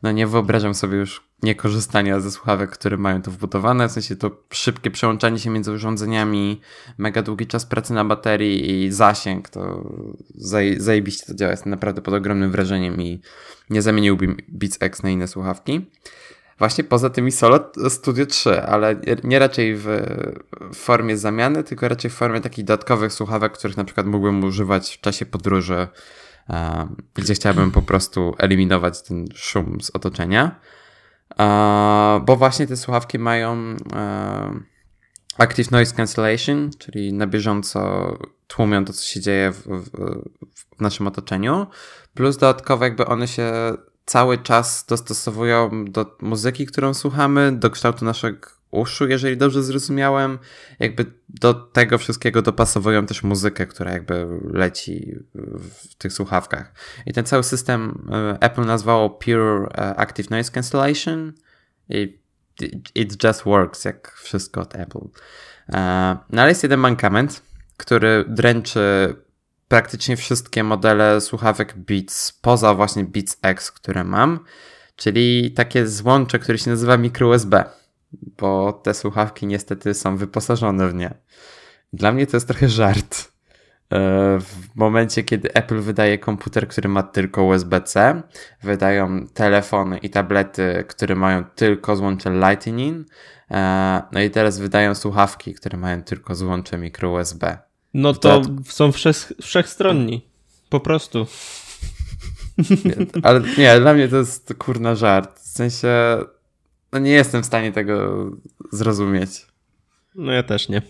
no 0.04 0.12
nie 0.12 0.28
wyobrażam 0.28 0.74
sobie 0.74 0.98
już 0.98 1.33
niekorzystania 1.44 2.20
ze 2.20 2.32
słuchawek, 2.32 2.70
które 2.70 2.98
mają 2.98 3.22
to 3.22 3.32
wbudowane. 3.32 3.90
W 3.90 3.92
sensie 3.92 4.16
to 4.16 4.32
szybkie 4.52 4.92
przełączanie 4.92 5.40
się 5.40 5.50
między 5.50 5.72
urządzeniami, 5.72 6.62
mega 6.98 7.22
długi 7.22 7.48
czas 7.48 7.66
pracy 7.66 7.94
na 7.94 8.06
baterii 8.06 8.84
i 8.84 8.92
zasięg. 8.92 9.50
To 9.50 9.92
zaj 10.36 10.80
zajebiście 10.80 11.26
to 11.26 11.34
działa. 11.34 11.52
Jestem 11.52 11.70
naprawdę 11.70 12.02
pod 12.02 12.14
ogromnym 12.14 12.52
wrażeniem 12.52 13.02
i 13.02 13.22
nie 13.70 13.82
zamieniłbym 13.82 14.38
Beats 14.48 14.78
X 14.80 15.04
na 15.04 15.10
inne 15.10 15.28
słuchawki. 15.28 15.92
Właśnie 16.60 16.84
poza 16.84 17.10
tymi 17.10 17.32
Solo 17.32 17.72
Studio 17.90 18.26
3, 18.26 18.62
ale 18.62 18.96
nie 19.24 19.40
raczej 19.40 19.76
w 19.76 19.88
formie 20.74 21.18
zamiany, 21.18 21.64
tylko 21.64 21.88
raczej 21.88 22.12
w 22.12 22.14
formie 22.14 22.42
takich 22.42 22.66
dodatkowych 22.66 23.14
słuchawek, 23.14 23.54
których 23.54 23.78
na 23.78 23.84
przykład 23.84 24.06
mógłbym 24.08 24.44
używać 24.44 24.98
w 24.98 25.02
czasie 25.02 25.26
podróży, 25.26 25.88
gdzie 27.14 27.34
chciałbym 27.34 27.72
po 27.72 27.82
prostu 27.82 28.36
eliminować 28.38 29.02
ten 29.02 29.26
szum 29.36 29.82
z 29.82 29.92
otoczenia. 29.94 30.60
Bo 32.26 32.36
właśnie 32.36 32.68
te 32.68 32.78
słuchawki 32.78 33.20
mają 33.20 33.76
Active 35.38 35.72
Noise 35.72 35.96
Cancellation, 35.96 36.70
czyli 36.80 37.14
na 37.14 37.28
bieżąco 37.28 38.14
tłumią 38.48 38.86
to, 38.86 38.94
co 38.94 39.04
się 39.04 39.20
dzieje 39.22 39.52
w, 39.52 39.68
w, 39.68 39.90
w 40.78 40.82
naszym 40.82 41.08
otoczeniu. 41.08 41.68
Plus 42.14 42.38
dodatkowo 42.38 42.84
jakby 42.84 43.06
one 43.06 43.28
się 43.28 43.52
cały 44.06 44.38
czas 44.38 44.86
dostosowują 44.90 45.86
do 45.86 46.18
muzyki, 46.22 46.66
którą 46.66 46.94
słuchamy, 46.94 47.52
do 47.52 47.70
kształtu 47.70 48.06
naszych 48.06 48.63
uszu, 48.74 49.08
jeżeli 49.08 49.38
dobrze 49.38 49.64
zrozumiałem. 49.64 50.40
Jakby 50.80 51.06
do 51.30 51.54
tego 51.54 51.98
wszystkiego 51.98 52.42
dopasowują 52.42 53.06
też 53.06 53.24
muzykę, 53.24 53.66
która 53.66 53.92
jakby 53.92 54.28
leci 54.54 55.16
w 55.90 55.96
tych 55.96 56.14
słuchawkach. 56.14 56.74
I 57.06 57.14
ten 57.14 57.26
cały 57.26 57.44
system 57.44 58.08
e, 58.12 58.38
Apple 58.42 58.66
nazwało 58.66 59.10
Pure 59.10 59.68
e, 59.68 59.96
Active 59.96 60.30
Noise 60.30 60.52
Cancellation 60.52 61.34
i 61.90 62.24
it 62.96 63.24
just 63.24 63.44
works, 63.44 63.86
jak 63.86 64.12
wszystko 64.12 64.62
od 64.62 64.76
Apple. 64.76 65.08
E, 65.74 66.18
no 66.30 66.42
ale 66.42 66.52
jest 66.52 66.64
jeden 66.64 66.80
mankament, 66.80 67.42
który 67.78 68.26
dręczy 68.28 69.16
praktycznie 69.68 70.18
wszystkie 70.18 70.64
modele 70.64 71.22
słuchawek 71.22 71.74
Beats, 71.78 72.32
poza 72.42 72.74
właśnie 72.74 73.04
Beats 73.04 73.38
X, 73.42 73.72
które 73.72 74.04
mam, 74.04 74.40
czyli 74.96 75.52
takie 75.52 75.88
złącze, 75.88 76.40
które 76.40 76.58
się 76.58 76.70
nazywa 76.70 76.98
micro 76.98 77.28
USB, 77.28 77.64
bo 78.38 78.74
te 78.74 78.94
słuchawki 78.94 79.48
niestety 79.48 79.94
są 79.94 80.18
wyposażone 80.18 80.88
w 80.88 80.94
nie. 80.94 81.14
Dla 81.94 82.12
mnie 82.12 82.28
to 82.28 82.38
jest 82.38 82.48
trochę 82.48 82.70
żart. 82.70 83.34
E, 83.94 84.40
w 84.40 84.76
momencie, 84.76 85.24
kiedy 85.24 85.54
Apple 85.54 85.80
wydaje 85.82 86.18
komputer, 86.18 86.68
który 86.68 86.90
ma 86.90 87.04
tylko 87.04 87.44
USB-C, 87.44 88.22
wydają 88.64 89.28
telefony 89.28 89.98
i 89.98 90.10
tablety, 90.10 90.86
które 90.88 91.16
mają 91.16 91.44
tylko 91.44 91.96
złącze 91.96 92.30
Lightning, 92.30 93.08
e, 93.52 94.02
no 94.12 94.22
i 94.22 94.30
teraz 94.30 94.60
wydają 94.60 94.96
słuchawki, 94.96 95.54
które 95.54 95.78
mają 95.78 96.04
tylko 96.04 96.36
złącze 96.36 96.78
micro 96.78 97.12
USB. 97.12 97.58
No 97.94 98.14
to 98.14 98.42
są 98.66 98.92
wszech, 98.92 99.32
wszechstronni. 99.42 100.28
Po 100.70 100.80
prostu. 100.80 101.28
Nie, 102.86 102.96
ale 103.24 103.42
nie, 103.58 103.80
dla 103.80 103.94
mnie 103.94 104.08
to 104.08 104.16
jest 104.16 104.54
kurna 104.58 104.96
żart. 104.96 105.40
W 105.40 105.48
sensie, 105.48 106.18
no 106.94 107.00
nie 107.00 107.12
jestem 107.12 107.44
w 107.44 107.46
stanie 107.46 107.72
tego 107.72 108.26
zrozumieć. 108.72 109.30
No 110.16 110.32
ja 110.32 110.44
też 110.44 110.70
nie. 110.70 110.82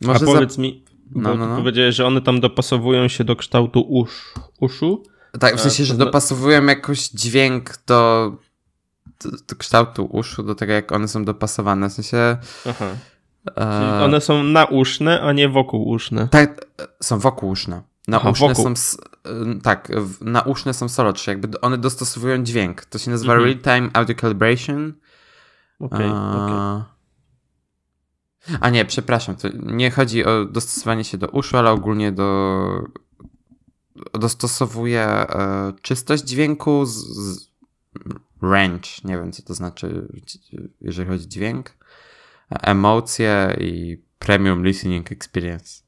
Może 0.00 0.24
A 0.24 0.26
powiedz 0.26 0.56
za... 0.56 0.62
mi, 0.62 0.84
no, 1.14 1.34
no, 1.34 1.48
no. 1.48 1.56
powiedziałeś, 1.56 1.94
że 1.94 2.06
one 2.06 2.20
tam 2.20 2.40
dopasowują 2.40 3.08
się 3.08 3.24
do 3.24 3.36
kształtu 3.36 3.80
usz, 3.80 4.34
uszu? 4.60 5.02
Tak, 5.40 5.56
w 5.56 5.60
sensie, 5.60 5.84
że 5.84 5.94
dopasowują 5.94 6.66
jakoś 6.66 7.08
dźwięk 7.08 7.78
do, 7.86 8.32
do, 9.24 9.30
do 9.48 9.56
kształtu 9.56 10.04
uszu, 10.04 10.42
do 10.42 10.54
tego 10.54 10.72
jak 10.72 10.92
one 10.92 11.08
są 11.08 11.24
dopasowane. 11.24 11.90
W 11.90 11.92
sensie... 11.92 12.36
Aha. 12.68 12.86
Czyli 13.44 14.04
one 14.04 14.20
są 14.20 14.42
nauszne, 14.42 15.20
a 15.20 15.32
nie 15.32 15.48
wokółuszne. 15.48 16.28
Tak, 16.28 16.66
są 17.02 17.18
wokółuszne. 17.18 17.82
Nauszne 18.08 18.30
Aha, 18.30 18.54
wokół. 18.54 18.76
są. 18.76 19.00
Tak, 19.62 19.92
nauszne 20.20 20.74
są 20.74 20.88
solo 20.88 21.12
3, 21.12 21.30
jakby 21.30 21.60
one 21.60 21.78
dostosowują 21.78 22.42
dźwięk. 22.44 22.84
To 22.84 22.98
się 22.98 23.10
nazywa 23.10 23.34
mhm. 23.34 23.50
Real-Time 23.50 23.90
Audio 23.92 24.14
Calibration. 24.14 24.92
Okej, 25.80 26.10
okay, 26.10 26.44
okay. 26.44 26.82
A 28.60 28.70
nie, 28.70 28.84
przepraszam, 28.84 29.36
to 29.36 29.48
nie 29.62 29.90
chodzi 29.90 30.24
o 30.24 30.44
dostosowanie 30.44 31.04
się 31.04 31.18
do 31.18 31.28
uszu, 31.28 31.56
ale 31.56 31.70
ogólnie 31.70 32.12
do. 32.12 32.60
Dostosowuje 34.12 35.02
e, 35.02 35.72
czystość 35.82 36.24
dźwięku 36.24 36.86
z, 36.86 36.94
z 36.94 37.50
range. 38.42 38.88
Nie 39.04 39.18
wiem, 39.18 39.32
co 39.32 39.42
to 39.42 39.54
znaczy, 39.54 40.08
jeżeli 40.80 41.08
chodzi 41.08 41.24
o 41.24 41.28
dźwięk 41.28 41.74
emocje 42.50 43.56
i 43.60 44.02
premium 44.18 44.64
listening 44.64 45.12
experience. 45.12 45.82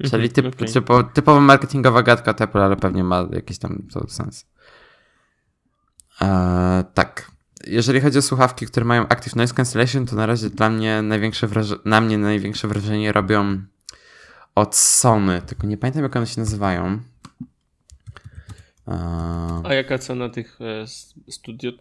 Mhm, 0.00 0.10
Czyli 0.10 0.30
typ, 0.30 0.54
okay. 0.54 0.68
typo, 0.68 1.02
typowa 1.02 1.40
marketingowa 1.40 2.02
gadka 2.02 2.34
Apple, 2.44 2.62
ale 2.62 2.76
pewnie 2.76 3.04
ma 3.04 3.26
jakiś 3.32 3.58
tam 3.58 3.88
to 3.92 4.08
sens. 4.08 4.46
Eee, 6.20 6.84
tak. 6.94 7.30
Jeżeli 7.68 8.00
chodzi 8.00 8.18
o 8.18 8.22
słuchawki, 8.22 8.66
które 8.66 8.86
mają 8.86 9.02
Active 9.08 9.36
Noise 9.36 9.54
Cancellation, 9.54 10.06
to 10.06 10.16
na 10.16 10.26
razie 10.26 10.50
dla 10.50 10.70
mnie 10.70 11.02
największe 11.02 11.46
wrażenie, 11.46 11.80
na 11.84 12.00
mnie 12.00 12.18
największe 12.18 12.68
wrażenie 12.68 13.12
robią 13.12 13.62
od 14.54 14.76
Sony, 14.76 15.42
tylko 15.46 15.66
nie 15.66 15.76
pamiętam 15.76 16.02
jak 16.02 16.16
one 16.16 16.26
się 16.26 16.40
nazywają. 16.40 17.00
Eee... 18.88 18.96
A 19.64 19.74
jaka 19.74 19.98
cena 19.98 20.28
tych 20.28 20.58
e, 20.60 20.86
studio 21.30 21.72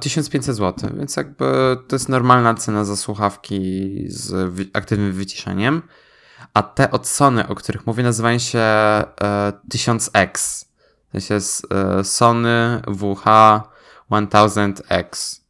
1500 0.00 0.56
zł, 0.56 0.90
więc 0.96 1.16
jakby 1.16 1.44
to 1.88 1.96
jest 1.96 2.08
normalna 2.08 2.54
cena 2.54 2.84
za 2.84 2.96
słuchawki 2.96 4.04
z 4.08 4.50
aktywnym 4.72 5.12
wyciszeniem. 5.12 5.82
a 6.54 6.62
te 6.62 6.90
od 6.90 7.06
Sony, 7.06 7.48
o 7.48 7.54
których 7.54 7.86
mówię, 7.86 8.02
nazywają 8.02 8.38
się 8.38 8.58
e, 8.58 9.06
1000X. 9.74 10.64
To 11.12 11.34
jest 11.34 11.66
e, 11.72 12.04
Sony 12.04 12.82
WH 12.86 13.24
1000X. 14.10 15.40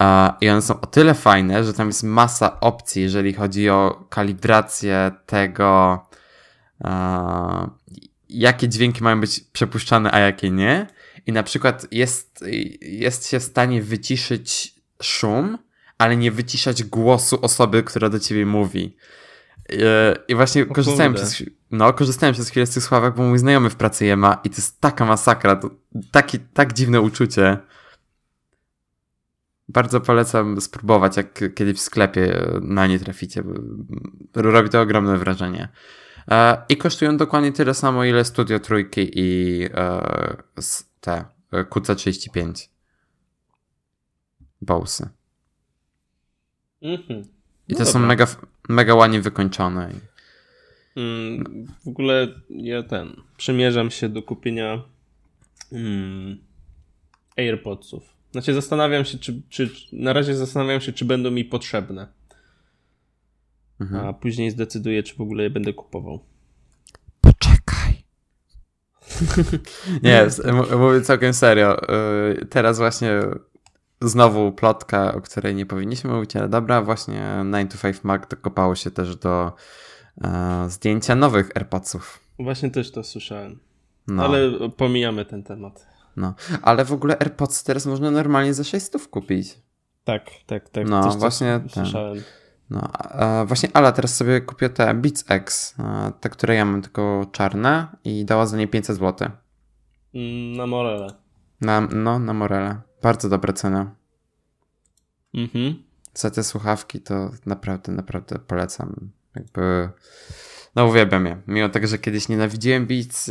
E, 0.00 0.32
I 0.40 0.50
one 0.50 0.62
są 0.62 0.80
o 0.80 0.86
tyle 0.86 1.14
fajne, 1.14 1.64
że 1.64 1.72
tam 1.72 1.86
jest 1.86 2.02
masa 2.02 2.60
opcji, 2.60 3.02
jeżeli 3.02 3.32
chodzi 3.32 3.70
o 3.70 4.06
kalibrację 4.10 5.12
tego, 5.26 6.00
jakie 8.28 8.68
dźwięki 8.68 9.02
mają 9.02 9.20
być 9.20 9.40
przepuszczane, 9.40 10.12
a 10.12 10.18
jakie 10.18 10.50
nie. 10.50 10.86
I 11.26 11.32
na 11.32 11.42
przykład 11.42 11.86
jest, 11.90 12.44
jest 12.80 13.28
się 13.28 13.40
w 13.40 13.42
stanie 13.42 13.82
wyciszyć 13.82 14.74
szum, 15.02 15.58
ale 15.98 16.16
nie 16.16 16.30
wyciszać 16.30 16.84
głosu 16.84 17.38
osoby, 17.42 17.82
która 17.82 18.08
do 18.08 18.18
ciebie 18.18 18.46
mówi. 18.46 18.96
E, 19.72 20.16
I 20.28 20.34
właśnie 20.34 20.66
korzystałem 20.66 21.14
przez, 21.14 21.42
no, 21.70 21.92
korzystałem 21.92 22.34
przez 22.34 22.48
chwilę 22.48 22.66
z 22.66 22.70
tych 22.70 22.82
sławek, 22.82 23.14
bo 23.14 23.22
mój 23.22 23.38
znajomy 23.38 23.70
w 23.70 23.76
pracy 23.76 24.04
je 24.04 24.16
ma 24.16 24.40
i 24.44 24.50
to 24.50 24.56
jest 24.56 24.80
taka 24.80 25.04
masakra, 25.04 25.56
to 25.56 25.70
taki, 26.10 26.38
tak 26.38 26.72
dziwne 26.72 27.00
uczucie. 27.00 27.58
Bardzo 29.68 30.00
polecam 30.00 30.60
spróbować, 30.60 31.16
jak 31.16 31.54
kiedyś 31.54 31.76
w 31.76 31.80
sklepie 31.80 32.42
na 32.62 32.86
nie 32.86 32.98
traficie. 32.98 33.42
Robi 34.34 34.68
to 34.68 34.80
ogromne 34.80 35.18
wrażenie. 35.18 35.68
E, 36.30 36.62
I 36.68 36.76
kosztują 36.76 37.16
dokładnie 37.16 37.52
tyle 37.52 37.74
samo, 37.74 38.04
ile 38.04 38.24
Studio 38.24 38.60
Trójki 38.60 39.10
i 39.14 39.62
e, 39.74 40.36
te 41.00 41.24
QC35. 41.52 42.68
Bowsy. 44.62 45.08
Mhm. 46.82 47.20
I 47.68 47.72
no 47.72 47.78
to 47.78 47.84
dobra. 47.84 47.92
są 47.92 47.98
mega, 47.98 48.26
mega 48.68 48.94
ładnie 48.94 49.20
wykończone. 49.20 49.90
Mm, 50.96 51.66
w 51.84 51.88
ogóle 51.88 52.28
ja 52.50 52.82
ten, 52.82 53.22
przymierzam 53.36 53.90
się 53.90 54.08
do 54.08 54.22
kupienia 54.22 54.82
mm, 55.72 56.38
AirPodsów. 57.36 58.15
Znaczy 58.36 58.54
zastanawiam 58.54 59.04
się, 59.04 59.18
czy, 59.18 59.42
czy 59.48 59.70
na 59.92 60.12
razie 60.12 60.34
zastanawiam 60.34 60.80
się, 60.80 60.92
czy 60.92 61.04
będą 61.04 61.30
mi 61.30 61.44
potrzebne. 61.44 62.06
Mhm. 63.80 64.06
A 64.06 64.12
później 64.12 64.50
zdecyduję, 64.50 65.02
czy 65.02 65.16
w 65.16 65.20
ogóle 65.20 65.42
je 65.42 65.50
będę 65.50 65.72
kupował. 65.72 66.24
Poczekaj. 67.20 68.04
Nie, 70.02 70.26
mówię 70.78 71.00
całkiem 71.00 71.34
serio. 71.34 71.76
Y, 72.32 72.46
teraz 72.46 72.78
właśnie 72.78 73.10
znowu 74.00 74.52
plotka, 74.52 75.14
o 75.14 75.20
której 75.20 75.54
nie 75.54 75.66
powinniśmy 75.66 76.10
mówić, 76.10 76.36
ale 76.36 76.48
dobra, 76.48 76.82
właśnie 76.82 77.44
9 77.52 77.72
to 77.72 77.78
5 77.78 78.04
Mac 78.04 78.28
dokopało 78.28 78.74
się 78.74 78.90
też 78.90 79.16
do 79.16 79.52
e, 80.24 80.66
zdjęcia 80.68 81.14
nowych 81.14 81.50
AirPodsów. 81.56 82.20
Właśnie 82.38 82.70
też 82.70 82.90
to 82.92 83.04
słyszałem. 83.04 83.58
No. 84.08 84.24
Ale 84.24 84.70
pomijamy 84.70 85.24
ten 85.24 85.42
temat. 85.42 85.95
No, 86.16 86.34
ale 86.62 86.84
w 86.84 86.92
ogóle 86.92 87.18
AirPods 87.18 87.64
teraz 87.64 87.86
można 87.86 88.10
normalnie 88.10 88.54
za 88.54 88.64
600 88.64 89.08
kupić. 89.08 89.58
Tak, 90.04 90.30
tak, 90.46 90.68
tak. 90.68 90.88
No, 90.88 91.04
też 91.04 91.16
właśnie 91.16 91.60
słyszałem. 91.68 92.22
No, 92.70 92.80
a 92.92 93.44
właśnie 93.44 93.68
Ala 93.72 93.92
teraz 93.92 94.16
sobie 94.16 94.40
kupiła 94.40 94.68
te 94.68 94.94
Beats 94.94 95.24
X, 95.28 95.74
te, 96.20 96.28
które 96.28 96.54
ja 96.54 96.64
mam 96.64 96.82
tylko 96.82 97.26
czarne 97.32 97.86
i 98.04 98.24
dała 98.24 98.46
za 98.46 98.56
nie 98.56 98.68
500 98.68 98.96
zł. 98.96 99.28
Mm, 100.14 100.56
na 100.56 100.66
Morele. 100.66 101.14
Na, 101.60 101.80
no, 101.80 102.18
na 102.18 102.32
Morele. 102.32 102.80
Bardzo 103.02 103.28
dobra 103.28 103.52
cena. 103.52 103.94
Mhm. 105.34 105.82
Za 106.14 106.30
te 106.30 106.44
słuchawki 106.44 107.00
to 107.00 107.30
naprawdę, 107.46 107.92
naprawdę 107.92 108.38
polecam. 108.38 109.10
Jakby. 109.36 109.88
No 110.76 110.86
uwielbiam 110.86 111.26
je. 111.26 111.36
Mimo 111.46 111.68
tego, 111.68 111.86
że 111.86 111.98
kiedyś 111.98 112.28
nienawidziłem 112.28 112.86
Beats, 112.86 113.30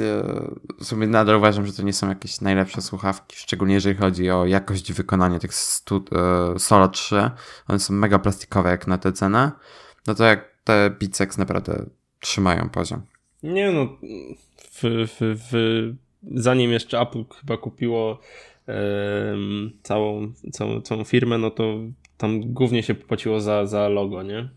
w 0.80 0.86
sumie 0.86 1.08
nadal 1.08 1.36
uważam, 1.36 1.66
że 1.66 1.74
to 1.74 1.84
nie 1.84 1.94
są 1.94 2.10
jakieś 2.10 2.42
najlepsze 2.42 2.82
słuchawki, 2.82 3.36
szczególnie 3.38 3.74
jeżeli 3.74 3.96
chodzi 3.96 4.30
o 4.30 4.46
jakość 4.46 4.94
wykonania 4.94 5.40
tych 5.40 5.54
stu, 5.54 6.06
e, 6.56 6.60
Solo 6.60 6.88
3. 6.88 7.32
One 7.68 7.80
są 7.80 7.94
mega 7.94 8.20
plastikowe 8.20 8.70
jak 8.70 8.88
na 8.88 8.98
tę 8.98 9.14
cenę. 9.14 9.52
No 10.08 10.16
to 10.16 10.24
jak 10.24 10.56
te 10.64 10.90
Beats 10.90 11.38
naprawdę 11.38 11.86
trzymają 12.20 12.70
poziom. 12.70 13.02
Nie 13.44 13.72
no, 13.72 13.98
w, 14.58 14.82
w, 15.08 15.18
w, 15.20 15.94
zanim 16.42 16.72
jeszcze 16.72 17.00
Apple 17.00 17.24
chyba 17.40 17.58
kupiło 17.58 18.20
całą, 19.84 20.34
całą, 20.52 20.82
całą 20.82 21.04
firmę, 21.04 21.38
no 21.38 21.52
to 21.52 21.64
tam 22.18 22.54
głównie 22.54 22.84
się 22.84 22.96
płaciło 22.96 23.42
za, 23.42 23.66
za 23.66 23.90
logo, 23.90 24.24
nie? 24.24 24.50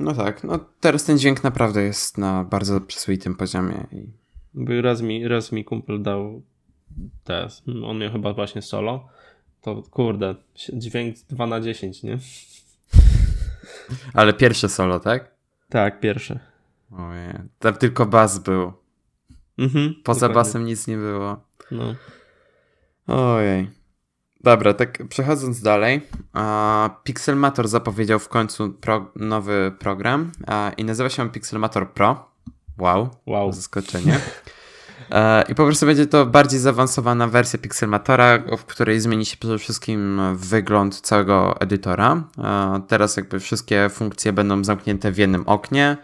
No 0.00 0.14
tak, 0.14 0.44
no 0.44 0.58
teraz 0.80 1.04
ten 1.04 1.18
dźwięk 1.18 1.44
naprawdę 1.44 1.82
jest 1.82 2.18
na 2.18 2.44
bardzo 2.44 2.80
przyzwoitym 2.80 3.34
poziomie. 3.34 3.86
I... 3.92 4.06
Raz 4.82 5.02
mi, 5.02 5.28
raz 5.28 5.52
mi 5.52 5.64
kumpel 5.64 6.02
dał 6.02 6.42
teraz, 7.24 7.62
on 7.84 7.98
miał 7.98 8.12
chyba 8.12 8.32
właśnie 8.32 8.62
solo, 8.62 9.08
to 9.60 9.82
kurde, 9.90 10.34
dźwięk 10.72 11.16
2 11.28 11.46
na 11.46 11.60
10, 11.60 12.02
nie? 12.02 12.18
Ale 14.14 14.32
pierwsze 14.32 14.68
solo, 14.68 15.00
tak? 15.00 15.34
Tak, 15.68 16.00
pierwsze. 16.00 16.40
Ojej, 16.92 17.34
tam 17.58 17.74
tylko 17.74 18.06
bas 18.06 18.38
był. 18.38 18.72
Mhm, 19.58 19.94
Poza 20.04 20.28
dokładnie. 20.28 20.34
basem 20.50 20.64
nic 20.64 20.86
nie 20.86 20.96
było. 20.96 21.40
No. 21.70 21.94
Ojej. 23.06 23.70
Dobra, 24.40 24.74
tak 24.74 25.08
przechodząc 25.08 25.60
dalej, 25.60 26.00
Pixelmator 27.04 27.68
zapowiedział 27.68 28.18
w 28.18 28.28
końcu 28.28 28.70
pro, 28.70 29.12
nowy 29.16 29.72
program 29.78 30.32
i 30.76 30.84
nazywa 30.84 31.08
się 31.08 31.22
on 31.22 31.30
Pixelmator 31.30 31.90
Pro. 31.90 32.30
Wow, 32.78 33.10
wow. 33.26 33.52
zaskoczenie. 33.52 34.20
E, 35.10 35.42
I 35.42 35.54
po 35.54 35.64
prostu 35.64 35.86
będzie 35.86 36.06
to 36.06 36.26
bardziej 36.26 36.60
zaawansowana 36.60 37.26
wersja 37.26 37.58
Pixelmatora, 37.58 38.38
w 38.58 38.64
której 38.64 39.00
zmieni 39.00 39.26
się 39.26 39.36
przede 39.36 39.58
wszystkim 39.58 40.20
wygląd 40.36 41.00
całego 41.00 41.60
edytora. 41.60 42.22
E, 42.38 42.82
teraz 42.88 43.16
jakby 43.16 43.40
wszystkie 43.40 43.88
funkcje 43.88 44.32
będą 44.32 44.64
zamknięte 44.64 45.12
w 45.12 45.18
jednym 45.18 45.48
oknie. 45.48 45.96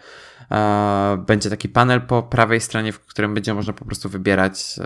E, 0.51 1.23
będzie 1.27 1.49
taki 1.49 1.69
panel 1.69 2.01
po 2.01 2.23
prawej 2.23 2.61
stronie, 2.61 2.93
w 2.93 2.99
którym 2.99 3.33
będzie 3.33 3.53
można 3.53 3.73
po 3.73 3.85
prostu 3.85 4.09
wybierać 4.09 4.79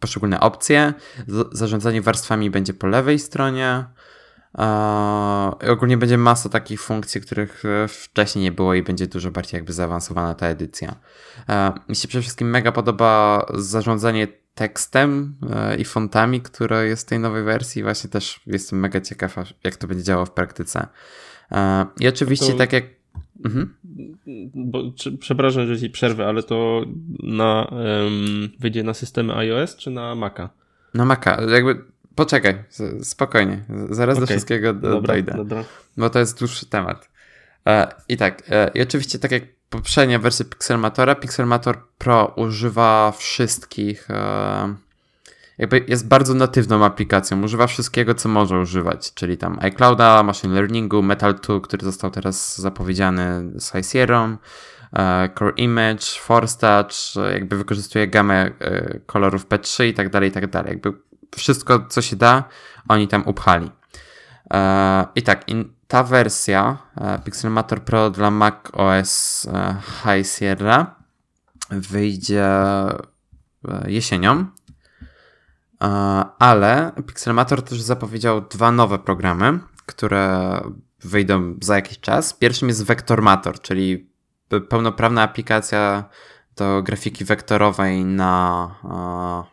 poszczególne 0.00 0.40
opcje. 0.40 0.94
Zarządzanie 1.52 2.02
warstwami 2.02 2.50
będzie 2.50 2.74
po 2.74 2.86
lewej 2.86 3.18
stronie. 3.18 3.84
I 5.66 5.68
ogólnie 5.68 5.96
będzie 5.96 6.18
masa 6.18 6.48
takich 6.48 6.82
funkcji, 6.82 7.20
których 7.20 7.64
e, 7.64 7.88
wcześniej 7.88 8.42
nie 8.42 8.52
było 8.52 8.74
i 8.74 8.82
będzie 8.82 9.06
dużo 9.06 9.30
bardziej 9.30 9.58
jakby 9.58 9.72
zaawansowana 9.72 10.34
ta 10.34 10.46
edycja. 10.46 10.96
E, 11.48 11.72
mi 11.88 11.96
się 11.96 12.08
przede 12.08 12.22
wszystkim 12.22 12.50
mega 12.50 12.72
podoba 12.72 13.46
zarządzanie 13.54 14.28
tekstem 14.54 15.36
e, 15.50 15.76
i 15.76 15.84
fontami, 15.84 16.40
które 16.40 16.86
jest 16.86 17.06
w 17.06 17.08
tej 17.08 17.18
nowej 17.18 17.44
wersji. 17.44 17.82
Właśnie 17.82 18.10
też 18.10 18.40
jestem 18.46 18.80
mega 18.80 19.00
ciekaw, 19.00 19.36
jak 19.64 19.76
to 19.76 19.86
będzie 19.86 20.04
działało 20.04 20.26
w 20.26 20.30
praktyce. 20.30 20.86
I 22.00 22.08
oczywiście, 22.08 22.52
to... 22.52 22.58
tak 22.58 22.72
jak 22.72 22.84
Mhm. 23.44 23.74
Bo, 24.54 24.92
czy, 24.96 25.12
przepraszam, 25.12 25.66
że 25.66 25.78
ci 25.78 25.90
przerwę, 25.90 26.26
ale 26.26 26.42
to 26.42 26.84
na, 27.22 27.68
um, 27.70 28.50
wyjdzie 28.58 28.82
na 28.82 28.94
systemy 28.94 29.34
iOS 29.34 29.76
czy 29.76 29.90
na 29.90 30.14
Maca? 30.14 30.48
Na 30.94 31.04
Maca. 31.04 31.42
Jakby 31.42 31.84
poczekaj, 32.14 32.54
spokojnie. 33.02 33.64
Zaraz 33.90 34.16
okay. 34.16 34.26
do 34.26 34.32
wszystkiego 34.32 34.74
dobra, 34.74 35.14
dojdę. 35.14 35.34
Dobra. 35.36 35.64
Bo 35.96 36.10
to 36.10 36.18
jest 36.18 36.38
dłuższy 36.38 36.66
temat. 36.66 37.10
E, 37.66 37.88
I 38.08 38.16
tak, 38.16 38.42
e, 38.50 38.70
i 38.74 38.82
oczywiście 38.82 39.18
tak 39.18 39.30
jak 39.30 39.42
poprzednia 39.70 40.18
wersja 40.18 40.44
Pixelmatora, 40.44 41.14
Pixelmator 41.14 41.78
Pro 41.98 42.32
używa 42.36 43.12
wszystkich 43.18 44.10
e, 44.10 44.74
jakby 45.60 45.84
jest 45.88 46.08
bardzo 46.08 46.34
natywną 46.34 46.84
aplikacją. 46.84 47.42
Używa 47.42 47.66
wszystkiego, 47.66 48.14
co 48.14 48.28
może 48.28 48.58
używać, 48.58 49.14
czyli 49.14 49.38
tam 49.38 49.58
iClouda, 49.60 50.22
machine 50.22 50.54
learningu, 50.54 51.02
Metal 51.02 51.34
2, 51.34 51.60
który 51.60 51.84
został 51.84 52.10
teraz 52.10 52.58
zapowiedziany 52.58 53.52
z 53.60 53.72
High 53.72 53.86
Sierra, 53.86 54.38
e, 54.92 55.28
Core 55.38 55.52
Image, 55.56 56.04
Force 56.20 56.58
Touch, 56.58 57.24
jakby 57.32 57.56
wykorzystuje 57.56 58.08
gamę 58.08 58.50
e, 58.58 59.00
kolorów 59.06 59.46
P3 59.46 59.84
i 59.84 59.94
tak 59.94 60.10
dalej, 60.10 60.28
i 60.28 60.32
tak 60.32 60.50
dalej. 60.50 60.70
Jakby 60.70 60.92
wszystko, 61.36 61.86
co 61.88 62.02
się 62.02 62.16
da, 62.16 62.44
oni 62.88 63.08
tam 63.08 63.22
upchali. 63.26 63.70
E, 64.54 65.06
I 65.14 65.22
tak, 65.22 65.44
ta 65.88 66.04
wersja 66.04 66.78
Pixelmator 67.24 67.80
Pro 67.80 68.10
dla 68.10 68.30
Mac 68.30 68.54
OS 68.72 69.46
High 70.02 70.26
Sierra 70.26 70.94
wyjdzie 71.70 72.48
jesienią 73.86 74.46
ale 76.38 76.92
Pixelmator 77.06 77.62
też 77.62 77.80
zapowiedział 77.80 78.40
dwa 78.40 78.72
nowe 78.72 78.98
programy, 78.98 79.58
które 79.86 80.60
wyjdą 81.00 81.54
za 81.62 81.76
jakiś 81.76 82.00
czas. 82.00 82.32
Pierwszym 82.32 82.68
jest 82.68 82.84
Vectormator, 82.84 83.60
czyli 83.60 84.10
pełnoprawna 84.68 85.22
aplikacja 85.22 86.04
do 86.56 86.82
grafiki 86.82 87.24
wektorowej 87.24 88.04
na 88.04 88.74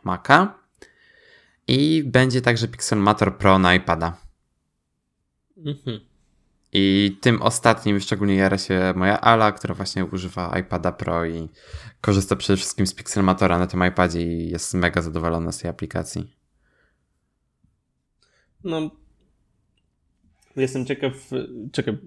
Maca. 0.03 0.53
I 1.67 2.03
będzie 2.03 2.41
także 2.41 2.67
Pixelmator 2.67 3.37
Pro 3.37 3.59
na 3.59 3.75
iPada. 3.75 4.17
Mhm. 5.57 6.06
I 6.73 7.17
tym 7.21 7.41
ostatnim 7.41 7.99
szczególnie 7.99 8.35
jara 8.35 8.57
się 8.57 8.93
moja 8.95 9.21
Ala, 9.21 9.51
która 9.51 9.75
właśnie 9.75 10.05
używa 10.05 10.59
iPada 10.59 10.91
Pro 10.91 11.25
i 11.25 11.49
korzysta 12.01 12.35
przede 12.35 12.57
wszystkim 12.57 12.87
z 12.87 12.93
Pixelmatora 12.93 13.59
na 13.59 13.67
tym 13.67 13.85
iPadzie 13.85 14.21
i 14.21 14.49
jest 14.49 14.73
mega 14.73 15.01
zadowolona 15.01 15.51
z 15.51 15.57
tej 15.57 15.69
aplikacji. 15.69 16.37
No, 18.63 18.91
jestem 20.55 20.85
ciekaw, 20.85 21.13
czekaj, 21.71 21.97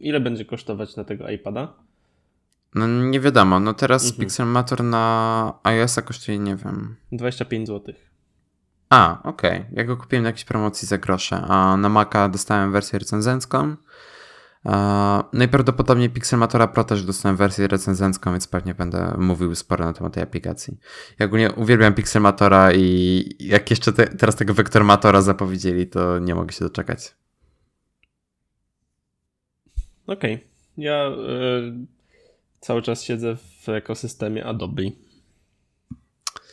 ile 0.00 0.20
będzie 0.20 0.44
kosztować 0.44 0.96
na 0.96 1.04
tego 1.04 1.28
iPada? 1.28 1.74
No 2.74 2.86
nie 2.86 3.20
wiadomo, 3.20 3.60
no 3.60 3.74
teraz 3.74 4.04
mhm. 4.04 4.20
Pixelmator 4.20 4.84
na 4.84 5.54
iOS-a 5.62 6.02
kosztuje, 6.02 6.38
nie 6.38 6.56
wiem... 6.56 6.96
25 7.12 7.68
zł. 7.68 7.94
A, 8.90 9.20
okej. 9.24 9.60
Okay. 9.60 9.66
Ja 9.72 9.84
go 9.84 9.96
kupiłem 9.96 10.22
na 10.22 10.28
jakiejś 10.28 10.44
promocji 10.44 10.88
za 10.88 10.98
grosze, 10.98 11.36
a 11.36 11.76
na 11.76 11.88
Maca 11.88 12.28
dostałem 12.28 12.72
wersję 12.72 12.98
recenzencką. 12.98 13.76
Najprawdopodobniej 15.32 16.10
Pixelmatora 16.10 16.68
Pro 16.68 16.84
też 16.84 17.04
dostałem 17.04 17.36
wersję 17.36 17.68
recenzencką, 17.68 18.30
więc 18.30 18.48
pewnie 18.48 18.74
będę 18.74 19.14
mówił 19.18 19.54
sporo 19.54 19.84
na 19.84 19.92
temat 19.92 20.14
tej 20.14 20.22
aplikacji. 20.22 20.78
Ja 21.18 21.26
ogólnie 21.26 21.52
uwielbiam 21.52 21.94
Pixelmatora 21.94 22.72
i 22.72 23.24
jak 23.40 23.70
jeszcze 23.70 23.92
te, 23.92 24.06
teraz 24.06 24.36
tego 24.36 24.54
Vectormatora 24.54 25.20
zapowiedzieli, 25.22 25.86
to 25.86 26.18
nie 26.18 26.34
mogę 26.34 26.52
się 26.52 26.64
doczekać. 26.64 27.14
Okej. 30.06 30.34
Okay. 30.34 30.48
Ja 30.76 31.08
y, 31.08 31.86
cały 32.60 32.82
czas 32.82 33.02
siedzę 33.02 33.36
w 33.36 33.68
ekosystemie 33.68 34.46
Adobe. 34.46 34.82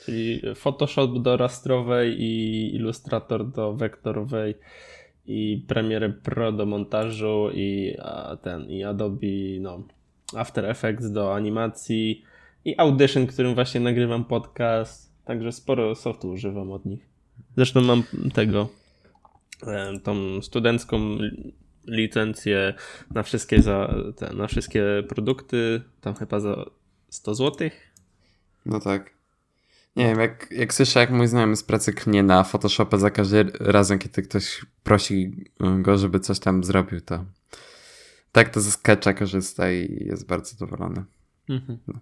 Czyli 0.06 0.42
Photoshop 0.56 1.22
do 1.22 1.38
rastrowej 1.38 2.22
i 2.22 2.76
Illustrator 2.76 3.52
do 3.52 3.74
wektorowej 3.74 4.56
i 5.26 5.66
Premiere 5.68 6.10
Pro 6.10 6.52
do 6.52 6.66
montażu 6.66 7.50
i 7.54 7.98
ten 8.42 8.70
i 8.70 8.84
Adobe 8.84 9.28
no, 9.60 9.84
After 10.36 10.66
Effects 10.66 11.12
do 11.12 11.36
animacji 11.36 12.24
i 12.66 12.76
Audition, 12.78 13.28
którym 13.28 13.56
właśnie 13.56 13.82
nagrywam 13.82 14.26
podcast. 14.26 15.16
Także 15.26 15.52
sporo 15.52 15.96
softu 15.96 16.30
używam 16.30 16.72
od 16.72 16.86
nich. 16.86 17.10
Zresztą 17.56 17.82
mam 17.82 18.04
tego 18.34 18.70
tą 20.04 20.42
studencką 20.42 21.18
licencję 21.88 22.74
na 23.12 23.24
wszystkie 23.24 23.62
za, 23.62 23.96
te, 24.18 24.34
na 24.34 24.48
wszystkie 24.48 24.84
produkty, 25.10 25.82
tam 26.02 26.16
chyba 26.16 26.40
za 26.40 26.66
100 27.10 27.36
zł. 27.36 27.70
No 28.66 28.80
tak. 28.80 29.15
Nie 29.96 30.06
wiem, 30.06 30.20
jak, 30.20 30.48
jak 30.52 30.74
słyszę, 30.74 31.00
jak 31.00 31.10
mój 31.10 31.28
znajomy 31.28 31.56
z 31.56 31.64
pracy 31.64 31.94
knie 31.94 32.24
na 32.24 32.44
Photoshopę 32.44 33.00
za 33.00 33.12
każdym 33.12 33.52
razem, 33.60 34.00
kiedy 34.00 34.22
ktoś 34.22 34.66
prosi 34.84 35.46
go, 35.60 35.98
żeby 35.98 36.20
coś 36.20 36.40
tam 36.40 36.64
zrobił, 36.64 37.02
to 37.02 37.26
tak 38.32 38.50
to 38.50 38.62
ze 38.62 38.72
Sketcha 38.72 39.14
korzysta 39.14 39.72
i 39.72 40.06
jest 40.06 40.28
bardzo 40.28 40.52
zadowolony. 40.52 41.04
Mhm. 41.50 41.80
No. 41.88 41.94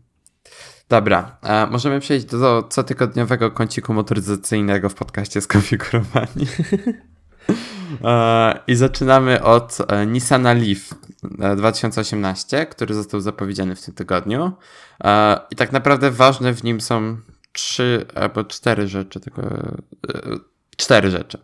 Dobra, 0.89 1.37
możemy 1.71 1.99
przejść 1.99 2.25
do, 2.25 2.39
do 2.39 2.63
cotygodniowego 2.63 3.51
kąciku 3.51 3.93
motoryzacyjnego 3.93 4.89
w 4.89 4.95
podcaście 4.95 5.41
skonfigurowani. 5.41 6.47
E, 8.03 8.59
I 8.67 8.75
zaczynamy 8.75 9.43
od 9.43 9.77
e, 9.87 10.05
Nissana 10.05 10.53
Leaf 10.53 10.93
2018, 11.57 12.59
e, 12.59 12.65
który 12.65 12.93
został 12.93 13.19
zapowiedziany 13.19 13.75
w 13.75 13.85
tym 13.85 13.93
tygodniu. 13.93 14.51
I 15.51 15.55
tak 15.55 15.71
naprawdę 15.71 16.11
ważne 16.11 16.53
w 16.53 16.63
nim 16.63 16.81
są 16.81 17.17
trzy 17.53 18.05
albo 18.15 18.43
cztery 18.43 18.87
rzeczy, 18.87 19.19
tylko 19.19 19.41
cztery 20.77 21.11
rzeczy. 21.11 21.37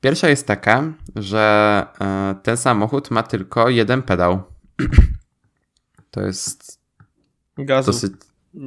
Pierwsza 0.00 0.28
jest 0.28 0.46
taka, 0.46 0.92
że 1.16 1.86
ten 2.42 2.56
samochód 2.56 3.10
ma 3.10 3.22
tylko 3.22 3.68
jeden 3.68 4.02
pedał. 4.02 4.42
To 6.10 6.22
jest 6.22 6.80
Gazu. 7.58 7.92
dosyć 7.92 8.12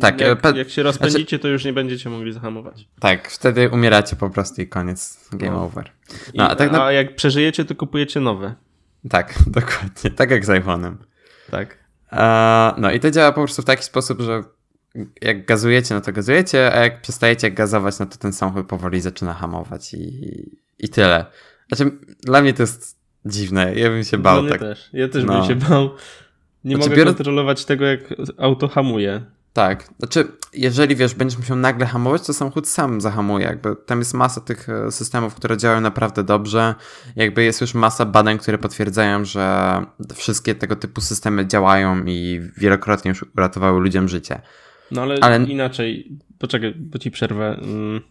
tak, 0.02 0.22
jak, 0.22 0.42
pe... 0.42 0.58
jak 0.58 0.70
się 0.70 0.84
rozpędzicie, 0.84 1.20
znaczy... 1.20 1.40
to 1.40 1.48
już 1.48 1.66
nie 1.66 1.74
będziecie 1.74 2.10
mogli 2.10 2.34
zahamować. 2.34 2.88
Tak, 3.00 3.30
wtedy 3.30 3.70
umieracie 3.70 4.16
po 4.16 4.30
prostu 4.30 4.62
i 4.62 4.68
koniec. 4.68 5.30
Game 5.32 5.52
no. 5.52 5.64
over. 5.64 5.92
No, 6.34 6.48
I, 6.48 6.52
a, 6.52 6.56
tak 6.56 6.72
na... 6.72 6.86
a 6.86 6.92
jak 6.92 7.16
przeżyjecie, 7.16 7.66
to 7.66 7.76
kupujecie 7.76 8.20
nowe. 8.20 8.56
Tak, 9.10 9.34
dokładnie. 9.48 10.12
Tak 10.12 10.32
jak 10.32 10.46
z 10.46 10.50
iPhone'em. 10.50 10.96
Tak. 11.52 11.78
no 12.78 12.92
i 12.92 13.00
to 13.00 13.12
działa 13.12 13.32
po 13.32 13.42
prostu 13.42 13.62
w 13.62 13.66
taki 13.66 13.84
sposób, 13.84 14.22
że 14.22 14.44
jak 15.22 15.46
gazujecie, 15.46 15.96
no 15.96 16.02
to 16.02 16.12
gazujecie, 16.12 16.74
a 16.74 16.80
jak 16.80 17.02
przestajecie 17.02 17.52
gazować, 17.52 18.00
no 18.00 18.06
to 18.06 18.18
ten 18.18 18.34
samochód 18.34 18.68
powoli 18.68 19.02
zaczyna 19.02 19.34
hamować 19.34 19.94
i, 19.94 20.50
i 20.80 20.90
tyle. 20.90 21.26
Znaczy, 21.68 21.92
dla 22.24 22.42
mnie 22.42 22.54
to 22.54 22.64
jest 22.64 23.00
dziwne. 23.26 23.76
Ja 23.76 23.90
bym 23.90 24.04
się 24.04 24.18
bał. 24.18 24.34
Dla 24.34 24.42
mnie 24.42 24.52
tak. 24.52 24.60
też. 24.60 24.90
Ja 24.94 25.08
też 25.08 25.24
no. 25.24 25.40
bym 25.40 25.48
się 25.48 25.56
bał. 25.70 25.90
Nie 26.64 26.76
znaczy, 26.76 26.90
mogę 26.90 27.00
biorę... 27.00 27.14
kontrolować 27.14 27.66
tego, 27.66 27.86
jak 27.86 28.00
auto 28.38 28.68
hamuje. 28.68 29.22
Tak, 29.54 29.90
znaczy, 30.00 30.28
jeżeli 30.54 30.96
wiesz, 30.96 31.16
będziesz 31.16 31.40
musiał 31.40 31.58
nagle 31.58 31.86
hamować, 31.86 32.22
to 32.22 32.34
samochód 32.34 32.68
sam 32.68 33.02
zahamuje. 33.02 33.46
Jakby 33.46 33.76
tam 33.86 34.00
jest 34.00 34.14
masa 34.14 34.42
tych 34.42 34.70
e, 34.70 34.92
systemów, 34.92 35.36
które 35.36 35.58
działają 35.58 35.82
naprawdę 35.82 36.24
dobrze. 36.24 36.76
Jakby 37.16 37.44
jest 37.44 37.62
już 37.62 37.74
masa 37.74 38.06
badań, 38.06 38.38
które 38.38 38.58
potwierdzają, 38.58 39.26
że 39.26 39.86
wszystkie 40.16 40.56
tego 40.56 40.76
typu 40.76 41.02
systemy 41.02 41.48
działają 41.48 42.06
i 42.06 42.42
wielokrotnie 42.58 43.10
już 43.10 43.26
uratowały 43.36 43.80
ludziom 43.80 44.08
życie. 44.08 44.42
No 44.92 45.02
ale, 45.02 45.18
ale... 45.22 45.46
inaczej, 45.46 46.18
poczekaj, 46.40 46.74
bo 46.76 47.00
ci 47.00 47.12
przerwę. 47.12 47.60
Mm, 47.62 48.02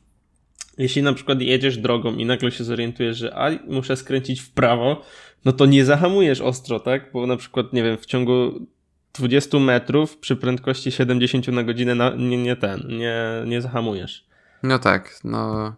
jeśli 0.79 1.03
na 1.03 1.13
przykład 1.13 1.41
jedziesz 1.41 1.79
drogą 1.79 2.17
i 2.17 2.25
nagle 2.25 2.51
się 2.51 2.65
zorientujesz, 2.65 3.17
że 3.19 3.35
a, 3.37 3.51
muszę 3.67 3.97
skręcić 3.97 4.41
w 4.41 4.51
prawo, 4.51 5.03
no 5.45 5.53
to 5.53 5.67
nie 5.67 5.85
zahamujesz 5.85 6.41
ostro, 6.41 6.81
tak? 6.81 7.13
Bo 7.13 7.27
na 7.27 7.37
przykład, 7.37 7.73
nie 7.73 7.83
wiem, 7.83 7.97
w 7.97 8.07
ciągu 8.07 8.67
20 9.15 9.59
metrów 9.59 10.17
przy 10.17 10.37
prędkości 10.37 10.93
70 10.93 11.49
na 11.49 11.63
godzinę 11.63 11.95
na, 11.95 12.11
nie, 12.11 12.43
nie 12.43 12.57
ten, 12.57 12.83
nie, 12.89 13.23
nie 13.47 13.63
zahamujesz. 13.63 14.27
No 14.63 14.79
tak, 14.79 15.21
no. 15.25 15.75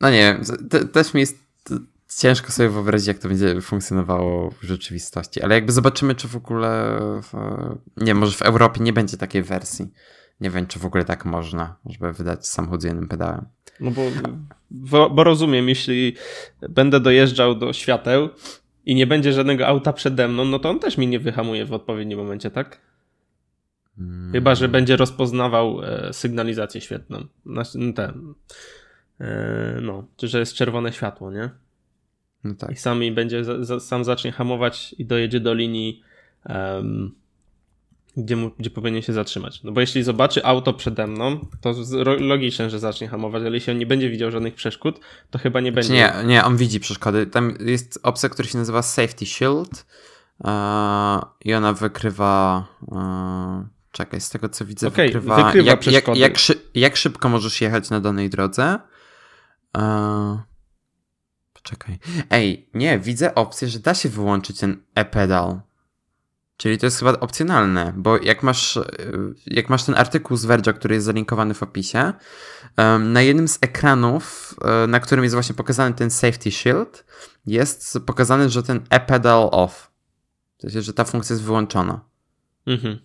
No 0.00 0.10
nie 0.10 0.18
wiem, 0.18 0.42
też 0.92 1.14
mi 1.14 1.20
jest 1.20 1.38
ciężko 2.18 2.52
sobie 2.52 2.68
wyobrazić, 2.68 3.08
jak 3.08 3.18
to 3.18 3.28
będzie 3.28 3.60
funkcjonowało 3.60 4.50
w 4.50 4.62
rzeczywistości, 4.62 5.42
ale 5.42 5.54
jakby 5.54 5.72
zobaczymy, 5.72 6.14
czy 6.14 6.28
w 6.28 6.36
ogóle, 6.36 6.98
w, 7.22 7.32
nie 7.96 8.14
może 8.14 8.32
w 8.32 8.42
Europie 8.42 8.80
nie 8.82 8.92
będzie 8.92 9.16
takiej 9.16 9.42
wersji. 9.42 9.92
Nie 10.40 10.50
wiem, 10.50 10.66
czy 10.66 10.78
w 10.78 10.86
ogóle 10.86 11.04
tak 11.04 11.24
można, 11.24 11.76
żeby 11.86 12.12
wydać 12.12 12.46
samochód 12.46 12.82
z 12.82 12.84
jednym 12.84 13.08
pedałem. 13.08 13.46
No 13.80 13.90
bo, 13.90 14.02
bo, 14.70 15.10
bo 15.10 15.24
rozumiem, 15.24 15.68
jeśli 15.68 16.16
będę 16.68 17.00
dojeżdżał 17.00 17.54
do 17.54 17.72
świateł 17.72 18.28
i 18.86 18.94
nie 18.94 19.06
będzie 19.06 19.32
żadnego 19.32 19.66
auta 19.66 19.92
przede 19.92 20.28
mną, 20.28 20.44
no 20.44 20.58
to 20.58 20.70
on 20.70 20.80
też 20.80 20.98
mi 20.98 21.06
nie 21.06 21.20
wyhamuje 21.20 21.66
w 21.66 21.72
odpowiednim 21.72 22.18
momencie, 22.18 22.50
tak? 22.50 22.80
Hmm. 23.96 24.32
Chyba, 24.32 24.54
że 24.54 24.68
będzie 24.68 24.96
rozpoznawał 24.96 25.82
e, 25.82 26.12
sygnalizację 26.12 26.80
świetną. 26.80 27.26
Ten, 27.94 28.34
e, 29.20 29.78
no, 29.82 30.06
że 30.22 30.38
jest 30.38 30.54
czerwone 30.54 30.92
światło, 30.92 31.32
nie? 31.32 31.50
No 32.44 32.54
tak. 32.54 32.70
I 32.70 32.76
sami 32.76 33.12
będzie, 33.12 33.44
za, 33.44 33.80
sam 33.80 34.04
zacznie 34.04 34.32
hamować 34.32 34.94
i 34.98 35.04
dojedzie 35.04 35.40
do 35.40 35.54
linii 35.54 36.02
um, 36.48 37.20
gdzie, 38.16 38.36
mu, 38.36 38.50
gdzie 38.58 38.70
powinien 38.70 39.02
się 39.02 39.12
zatrzymać. 39.12 39.62
No 39.62 39.72
bo 39.72 39.80
jeśli 39.80 40.02
zobaczy 40.02 40.44
auto 40.44 40.72
przede 40.72 41.06
mną, 41.06 41.46
to 41.60 41.74
logiczne, 42.18 42.70
że 42.70 42.78
zacznie 42.78 43.08
hamować, 43.08 43.42
ale 43.42 43.54
jeśli 43.54 43.72
on 43.72 43.78
nie 43.78 43.86
będzie 43.86 44.10
widział 44.10 44.30
żadnych 44.30 44.54
przeszkód, 44.54 45.00
to 45.30 45.38
chyba 45.38 45.60
nie 45.60 45.72
będzie. 45.72 45.92
Nie, 45.92 46.12
nie, 46.24 46.44
on 46.44 46.56
widzi 46.56 46.80
przeszkody. 46.80 47.26
Tam 47.26 47.54
jest 47.60 48.00
opcja, 48.02 48.28
która 48.28 48.48
się 48.48 48.58
nazywa 48.58 48.82
Safety 48.82 49.26
Shield 49.26 49.86
yy, 50.44 50.50
i 51.44 51.54
ona 51.54 51.72
wykrywa. 51.72 52.66
Yy, 52.92 53.68
czekaj, 53.92 54.20
z 54.20 54.30
tego 54.30 54.48
co 54.48 54.64
widzę, 54.64 54.88
okay, 54.88 55.06
wykrywa, 55.06 55.44
wykrywa 55.44 55.70
jak, 55.70 55.86
jak, 55.86 56.16
jak, 56.16 56.38
jak, 56.74 56.96
szybko 56.96 57.28
możesz 57.28 57.60
jechać 57.60 57.90
na 57.90 58.00
danej 58.00 58.30
drodze. 58.30 58.78
Yy, 59.76 59.82
poczekaj. 61.62 61.98
Ej, 62.30 62.68
nie, 62.74 62.98
widzę 62.98 63.34
opcję, 63.34 63.68
że 63.68 63.78
da 63.78 63.94
się 63.94 64.08
wyłączyć 64.08 64.58
ten 64.58 64.82
e-pedal. 64.94 65.60
Czyli 66.56 66.78
to 66.78 66.86
jest 66.86 66.98
chyba 66.98 67.12
opcjonalne, 67.12 67.92
bo 67.96 68.18
jak 68.18 68.42
masz, 68.42 68.76
e, 68.76 68.82
jak 69.46 69.68
masz 69.68 69.84
ten 69.84 69.94
artykuł 69.94 70.36
z 70.36 70.44
Verge, 70.44 70.74
który 70.74 70.94
jest 70.94 71.06
zalinkowany 71.06 71.54
w 71.54 71.62
opisie, 71.62 72.12
na 73.00 73.22
jednym 73.22 73.48
z 73.48 73.58
ekranów, 73.60 74.54
e, 74.64 74.86
na 74.86 75.00
którym 75.00 75.24
jest 75.24 75.34
właśnie 75.34 75.54
pokazany 75.54 75.94
ten 75.94 76.10
safety 76.10 76.50
shield, 76.50 77.04
jest 77.46 77.98
pokazane, 78.06 78.50
że 78.50 78.62
ten 78.62 78.80
e-pedal 78.90 79.48
off. 79.52 79.90
To 80.58 80.66
jest, 80.66 80.76
że 80.86 80.92
ta 80.92 81.04
funkcja 81.04 81.34
jest 81.34 81.44
wyłączona. 81.44 82.00
Mhm. 82.66 82.98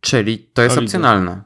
Czyli 0.00 0.38
to 0.38 0.62
jest 0.62 0.78
opcjonalne. 0.78 1.42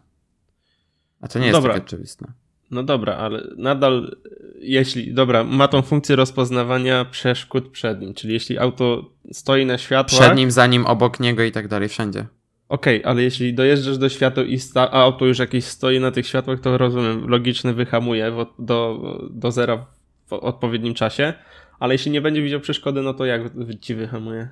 A 1.20 1.28
to 1.28 1.38
nie 1.38 1.46
jest 1.46 1.58
Dobra. 1.58 1.74
takie 1.74 1.86
oczywiste. 1.86 2.32
No 2.70 2.82
dobra, 2.82 3.16
ale 3.16 3.42
nadal 3.56 4.16
jeśli, 4.58 5.14
dobra, 5.14 5.44
ma 5.44 5.68
tą 5.68 5.82
funkcję 5.82 6.16
rozpoznawania 6.16 7.04
przeszkód 7.04 7.68
przed 7.68 8.00
nim, 8.00 8.14
czyli 8.14 8.32
jeśli 8.32 8.58
auto 8.58 9.10
stoi 9.32 9.66
na 9.66 9.78
światłach... 9.78 10.22
Przed 10.22 10.36
nim, 10.36 10.50
za 10.50 10.66
nim, 10.66 10.86
obok 10.86 11.20
niego 11.20 11.42
i 11.42 11.52
tak 11.52 11.68
dalej, 11.68 11.88
wszędzie. 11.88 12.26
Okej, 12.68 12.98
okay, 13.00 13.10
ale 13.10 13.22
jeśli 13.22 13.54
dojeżdżasz 13.54 13.98
do 13.98 14.08
światła 14.08 14.42
i 14.42 14.58
sta- 14.58 14.90
a 14.90 15.02
auto 15.02 15.26
już 15.26 15.38
jakieś 15.38 15.64
stoi 15.64 16.00
na 16.00 16.10
tych 16.10 16.26
światłach, 16.26 16.60
to 16.60 16.78
rozumiem, 16.78 17.28
logiczny 17.28 17.74
wyhamuje 17.74 18.32
do, 18.58 19.00
do 19.30 19.50
zera 19.50 19.86
w 20.26 20.32
odpowiednim 20.32 20.94
czasie, 20.94 21.34
ale 21.78 21.94
jeśli 21.94 22.10
nie 22.10 22.20
będzie 22.20 22.42
widział 22.42 22.60
przeszkody, 22.60 23.02
no 23.02 23.14
to 23.14 23.24
jak 23.24 23.42
ci 23.80 23.94
wyhamuje? 23.94 24.48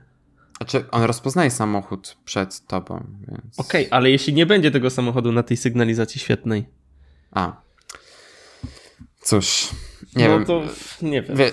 Znaczy, 0.57 0.85
on 0.91 1.03
rozpoznaje 1.03 1.51
samochód 1.51 2.17
przed 2.25 2.67
tobą, 2.67 3.05
więc... 3.29 3.61
Okej, 3.61 3.87
okay, 3.87 3.99
ale 3.99 4.11
jeśli 4.11 4.33
nie 4.33 4.47
będzie 4.47 4.71
tego 4.71 4.91
samochodu 4.91 5.33
na 5.33 5.43
tej 5.43 5.57
sygnalizacji 5.57 6.21
świetnej. 6.21 6.65
A. 7.31 7.63
Cóż, 9.23 9.69
nie 10.17 10.29
no 10.29 10.35
wiem. 10.35 10.45
to 10.45 10.63
nie 11.03 11.23
wiem. 11.23 11.37
Wie, 11.37 11.53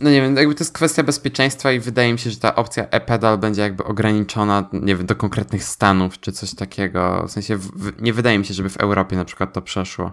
no 0.00 0.10
nie 0.10 0.20
wiem, 0.20 0.36
jakby 0.36 0.54
to 0.54 0.64
jest 0.64 0.72
kwestia 0.72 1.02
bezpieczeństwa 1.02 1.72
i 1.72 1.80
wydaje 1.80 2.12
mi 2.12 2.18
się, 2.18 2.30
że 2.30 2.36
ta 2.36 2.54
opcja 2.54 2.88
e-pedal 2.90 3.38
będzie 3.38 3.62
jakby 3.62 3.84
ograniczona, 3.84 4.68
nie 4.72 4.96
wiem, 4.96 5.06
do 5.06 5.16
konkretnych 5.16 5.64
stanów 5.64 6.20
czy 6.20 6.32
coś 6.32 6.54
takiego. 6.54 7.24
W 7.28 7.30
sensie 7.30 7.56
w, 7.56 8.02
nie 8.02 8.12
wydaje 8.12 8.38
mi 8.38 8.44
się, 8.44 8.54
żeby 8.54 8.68
w 8.68 8.76
Europie 8.76 9.16
na 9.16 9.24
przykład 9.24 9.52
to 9.52 9.62
przeszło. 9.62 10.12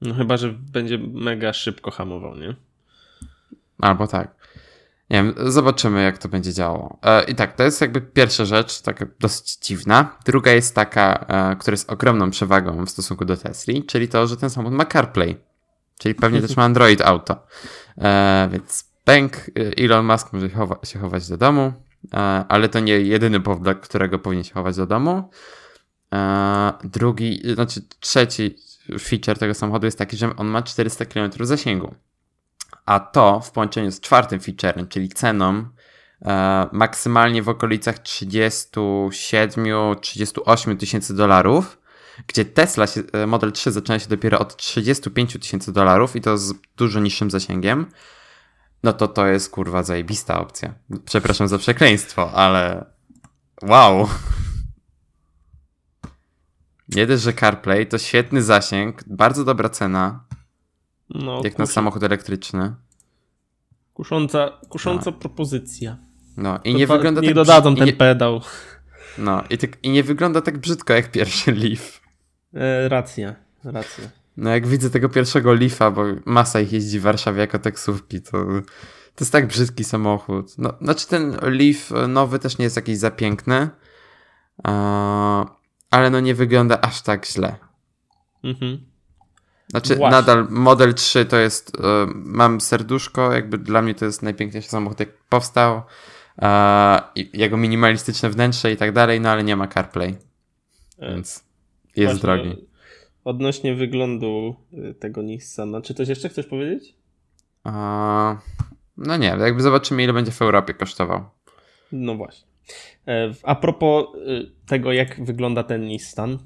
No 0.00 0.14
chyba, 0.14 0.36
że 0.36 0.48
będzie 0.52 0.98
mega 0.98 1.52
szybko 1.52 1.90
hamował, 1.90 2.36
nie? 2.36 2.56
Albo 3.78 4.06
tak. 4.06 4.34
Nie 5.10 5.16
wiem, 5.22 5.34
zobaczymy 5.52 6.02
jak 6.02 6.18
to 6.18 6.28
będzie 6.28 6.52
działało. 6.52 6.98
E, 7.02 7.24
I 7.24 7.34
tak, 7.34 7.56
to 7.56 7.62
jest 7.62 7.80
jakby 7.80 8.00
pierwsza 8.00 8.44
rzecz, 8.44 8.80
taka 8.80 9.06
dosyć 9.20 9.56
dziwna. 9.56 10.18
Druga 10.24 10.52
jest 10.52 10.74
taka, 10.74 11.26
e, 11.28 11.56
która 11.56 11.72
jest 11.72 11.90
ogromną 11.90 12.30
przewagą 12.30 12.84
w 12.86 12.90
stosunku 12.90 13.24
do 13.24 13.36
Tesli, 13.36 13.84
czyli 13.84 14.08
to, 14.08 14.26
że 14.26 14.36
ten 14.36 14.50
samochód 14.50 14.78
ma 14.78 14.84
CarPlay. 14.84 15.49
Czyli 16.00 16.14
pewnie 16.14 16.40
też 16.40 16.56
ma 16.56 16.64
Android 16.64 17.00
Auto. 17.00 17.46
E, 17.98 18.48
więc 18.52 18.90
pęk, 19.04 19.36
Elon 19.76 20.06
Musk 20.06 20.32
może 20.32 20.48
chowa 20.48 20.76
się 20.84 20.98
chować 20.98 21.28
do 21.28 21.36
domu, 21.36 21.72
ale 22.48 22.68
to 22.68 22.80
nie 22.80 23.00
jedyny 23.00 23.40
powód, 23.40 23.62
dla 23.62 23.74
którego 23.74 24.18
powinien 24.18 24.44
się 24.44 24.54
chować 24.54 24.76
do 24.76 24.86
domu. 24.86 25.30
Drugi, 26.84 27.54
znaczy 27.54 27.82
trzeci 28.00 28.56
feature 29.00 29.38
tego 29.38 29.54
samochodu 29.54 29.86
jest 29.86 29.98
taki, 29.98 30.16
że 30.16 30.36
on 30.36 30.46
ma 30.46 30.62
400 30.62 31.04
km 31.04 31.30
zasięgu. 31.40 31.94
A 32.86 33.00
to 33.00 33.40
w 33.40 33.50
połączeniu 33.50 33.90
z 33.90 34.00
czwartym 34.00 34.40
featurem, 34.40 34.88
czyli 34.88 35.08
ceną, 35.08 35.64
e, 36.22 36.68
maksymalnie 36.72 37.42
w 37.42 37.48
okolicach 37.48 37.98
37-38 37.98 40.76
tysięcy 40.76 41.14
dolarów, 41.14 41.79
gdzie 42.26 42.44
Tesla 42.44 42.86
się, 42.86 43.02
e, 43.12 43.26
Model 43.26 43.52
3 43.52 43.72
zaczyna 43.72 43.98
się 43.98 44.08
dopiero 44.08 44.38
od 44.38 44.56
35 44.56 45.38
tysięcy 45.38 45.72
dolarów 45.72 46.16
i 46.16 46.20
to 46.20 46.38
z 46.38 46.54
dużo 46.76 47.00
niższym 47.00 47.30
zasięgiem, 47.30 47.86
no 48.82 48.92
to 48.92 49.08
to 49.08 49.26
jest 49.26 49.50
kurwa 49.50 49.82
zajebista 49.82 50.40
opcja. 50.40 50.74
Przepraszam 51.04 51.48
za 51.48 51.58
przekleństwo, 51.58 52.32
ale 52.32 52.84
wow. 53.62 54.08
Nie 56.96 57.06
dość, 57.06 57.22
że 57.22 57.32
CarPlay 57.32 57.86
to 57.86 57.98
świetny 57.98 58.42
zasięg, 58.42 59.04
bardzo 59.06 59.44
dobra 59.44 59.68
cena, 59.68 60.24
no, 61.10 61.40
jak 61.44 61.58
na 61.58 61.66
samochód 61.66 62.02
elektryczny. 62.02 62.74
Kusząca, 63.94 64.50
kusząca 64.68 65.10
no. 65.10 65.16
propozycja. 65.16 65.96
No 66.36 66.58
i 66.64 66.74
nie 66.74 66.86
wygląda 66.86 67.20
nie 67.20 67.28
tak 67.28 67.34
dodadzą 67.34 67.76
ten 67.76 67.86
nie... 67.86 67.92
pedał. 67.92 68.40
No 69.18 69.44
i, 69.50 69.58
tak, 69.58 69.84
i 69.84 69.90
nie 69.90 70.02
wygląda 70.02 70.40
tak 70.40 70.58
brzydko 70.58 70.92
jak 70.92 71.10
pierwszy 71.10 71.52
Leaf. 71.52 71.99
E, 72.54 72.88
racja, 72.88 73.34
racja. 73.64 74.04
No 74.36 74.50
jak 74.50 74.66
widzę 74.66 74.90
tego 74.90 75.08
pierwszego 75.08 75.52
Leafa, 75.52 75.90
bo 75.90 76.04
masa 76.24 76.60
ich 76.60 76.72
jeździ 76.72 77.00
w 77.00 77.02
Warszawie 77.02 77.40
jako 77.40 77.58
taksówki, 77.58 78.22
to 78.22 78.44
to 79.14 79.24
jest 79.24 79.32
tak 79.32 79.46
brzydki 79.46 79.84
samochód. 79.84 80.58
No, 80.58 80.72
znaczy 80.80 81.06
ten 81.08 81.36
Leaf 81.42 81.90
nowy 82.08 82.38
też 82.38 82.58
nie 82.58 82.64
jest 82.64 82.76
jakiś 82.76 82.98
za 82.98 83.10
piękny, 83.10 83.68
ale 85.90 86.10
no 86.10 86.20
nie 86.20 86.34
wygląda 86.34 86.80
aż 86.80 87.02
tak 87.02 87.26
źle. 87.26 87.56
Mhm. 88.44 88.90
Znaczy, 89.70 89.96
Właśnie. 89.96 90.16
nadal 90.16 90.46
Model 90.50 90.94
3 90.94 91.24
to 91.24 91.36
jest, 91.36 91.74
y, 91.74 91.80
mam 92.14 92.60
serduszko, 92.60 93.32
jakby 93.32 93.58
dla 93.58 93.82
mnie 93.82 93.94
to 93.94 94.04
jest 94.04 94.22
najpiękniejszy 94.22 94.68
samochód, 94.68 95.00
jak 95.00 95.08
powstał. 95.28 95.82
jego 97.14 97.56
minimalistyczne 97.56 98.30
wnętrze 98.30 98.72
i 98.72 98.76
tak 98.76 98.92
dalej, 98.92 99.20
no 99.20 99.30
ale 99.30 99.44
nie 99.44 99.56
ma 99.56 99.68
CarPlay. 99.68 100.18
E, 100.98 101.14
Więc 101.14 101.44
jest 102.00 102.20
Właśnie, 102.20 102.44
drogi. 102.44 102.66
Odnośnie 103.24 103.74
wyglądu 103.74 104.56
y, 104.72 104.94
tego 104.94 105.22
Nissana, 105.22 105.80
czy 105.80 105.94
coś 105.94 106.08
jeszcze 106.08 106.28
chcesz 106.28 106.46
powiedzieć? 106.46 106.94
no 108.96 109.16
nie, 109.16 109.26
jakby 109.26 109.62
zobaczymy, 109.62 110.04
ile 110.04 110.12
będzie 110.12 110.32
w 110.32 110.42
Europie 110.42 110.74
kosztował. 110.74 111.24
No 111.92 112.14
właśnie. 112.14 112.48
E, 113.08 113.34
a 113.42 113.54
propos 113.54 114.06
y, 114.14 114.50
tego, 114.66 114.92
jak 114.92 115.24
wygląda 115.24 115.62
ten 115.62 115.84
Nissan, 115.84 116.38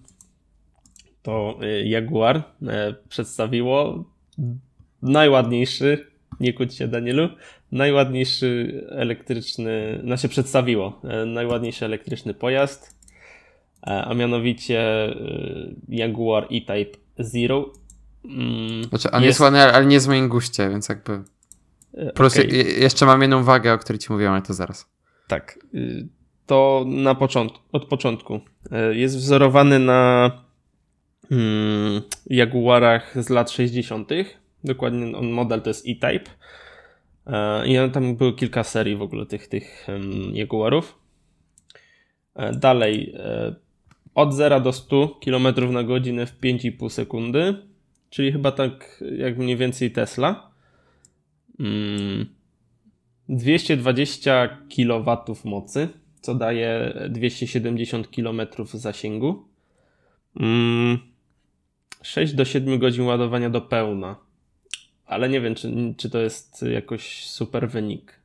to 1.22 1.58
y, 1.62 1.84
Jaguar 1.84 2.36
e, 2.36 2.94
przedstawiło 3.08 4.04
najładniejszy, 5.02 6.06
nie 6.40 6.52
kłóć 6.52 6.74
się 6.74 6.88
Danielu, 6.88 7.28
najładniejszy 7.72 8.80
elektryczny, 8.90 10.02
się 10.16 10.28
przedstawiło, 10.28 11.00
e, 11.04 11.26
najładniejszy 11.26 11.84
elektryczny 11.84 12.34
pojazd, 12.34 12.93
a 13.86 14.14
mianowicie 14.14 14.84
Jaguar 15.88 16.44
E-Type 16.44 16.98
Zero. 17.18 17.72
Mm, 18.24 18.84
znaczy, 18.84 19.10
on 19.10 19.22
jest, 19.22 19.40
ładny, 19.40 19.62
ale 19.62 19.86
nie 19.86 20.00
z 20.00 20.08
moim 20.08 20.28
guście, 20.28 20.70
więc 20.70 20.88
jakby... 20.88 21.22
Plus 22.14 22.38
okay. 22.38 22.46
jeszcze 22.56 23.06
mam 23.06 23.20
jedną 23.20 23.44
wagę, 23.44 23.72
o 23.72 23.78
której 23.78 23.98
ci 23.98 24.12
mówiłem, 24.12 24.32
ale 24.32 24.42
to 24.42 24.54
zaraz. 24.54 24.90
Tak. 25.28 25.58
Y, 25.74 26.08
to 26.46 26.84
na 26.88 27.14
początku, 27.14 27.58
od 27.72 27.84
początku. 27.84 28.40
Jest 28.92 29.16
wzorowany 29.16 29.78
na 29.78 30.30
Hmm, 31.28 32.02
Jaguarach 32.26 33.22
z 33.22 33.28
lat 33.28 33.50
60. 33.50 34.10
Dokładnie 34.64 35.16
on 35.16 35.30
model 35.30 35.62
to 35.62 35.70
jest 35.70 35.86
E-Type. 35.88 36.30
E, 37.26 37.66
I 37.66 37.90
tam 37.90 38.16
było 38.16 38.32
kilka 38.32 38.64
serii 38.64 38.96
w 38.96 39.02
ogóle 39.02 39.26
tych, 39.26 39.48
tych 39.48 39.86
Jaguarów. 40.32 40.98
E, 42.34 42.52
dalej, 42.52 43.14
e, 43.18 43.54
od 44.14 44.34
0 44.34 44.60
do 44.60 44.72
100 44.72 45.08
km 45.24 45.72
na 45.72 45.82
godzinę 45.82 46.26
w 46.26 46.40
5,5 46.40 46.90
sekundy, 46.90 47.54
czyli 48.10 48.32
chyba 48.32 48.52
tak 48.52 49.04
jak 49.16 49.38
mniej 49.38 49.56
więcej 49.56 49.90
Tesla. 49.90 50.50
220 53.28 54.48
hmm, 54.48 54.68
kW 54.68 55.34
mocy, 55.44 55.88
co 56.20 56.34
daje 56.34 56.94
270 57.10 58.08
km 58.08 58.40
zasięgu. 58.64 59.48
Hmm, 60.38 60.98
6 62.02 62.34
do 62.34 62.44
7 62.44 62.78
godzin 62.78 63.04
ładowania 63.04 63.50
do 63.50 63.60
pełna. 63.60 64.16
Ale 65.06 65.28
nie 65.28 65.40
wiem, 65.40 65.54
czy, 65.54 65.94
czy 65.96 66.10
to 66.10 66.18
jest 66.18 66.62
jakoś 66.62 67.26
super 67.26 67.68
wynik 67.68 68.20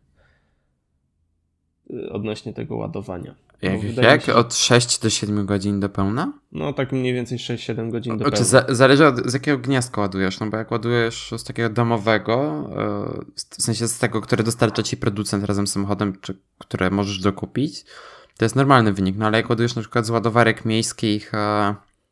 odnośnie 2.12 2.54
tego 2.54 2.76
ładowania. 2.76 3.36
Jak, 3.62 3.98
jak? 3.98 4.24
Się, 4.24 4.34
Od 4.34 4.56
6 4.56 5.00
do 5.00 5.10
7 5.10 5.46
godzin 5.46 5.80
do 5.80 5.90
pełna? 5.90 6.34
No 6.52 6.74
tak 6.74 6.92
mniej 6.92 7.14
więcej 7.14 7.38
6-7 7.38 7.92
godzin 7.92 8.18
do 8.18 8.26
pełna. 8.26 8.46
Za, 8.46 8.66
zależy 8.70 9.08
od 9.08 9.18
z 9.32 9.34
jakiego 9.34 9.58
gniazdka 9.58 10.02
ładujesz, 10.02 10.40
no 10.40 10.48
bo 10.48 10.58
jak 10.58 10.72
ładujesz 10.72 11.34
z 11.38 11.44
takiego 11.44 11.70
domowego, 11.70 12.70
y, 13.38 13.42
w 13.58 13.64
sensie 13.64 13.88
z 13.88 14.00
tego, 14.00 14.22
które 14.22 14.44
dostarcza 14.44 14.84
ci 14.84 14.98
producent 14.98 15.44
razem 15.44 15.68
z 15.68 15.72
samochodem, 15.72 16.14
czy 16.22 16.38
które 16.58 16.90
możesz 16.90 17.20
dokupić, 17.20 17.86
to 18.38 18.46
jest 18.46 18.56
normalny 18.56 18.94
wynik, 18.94 19.16
no 19.18 19.26
ale 19.26 19.38
jak 19.38 19.50
ładujesz 19.50 19.76
na 19.76 19.82
przykład 19.82 20.06
z 20.06 20.10
ładowarek 20.10 20.66
miejskich 20.66 21.32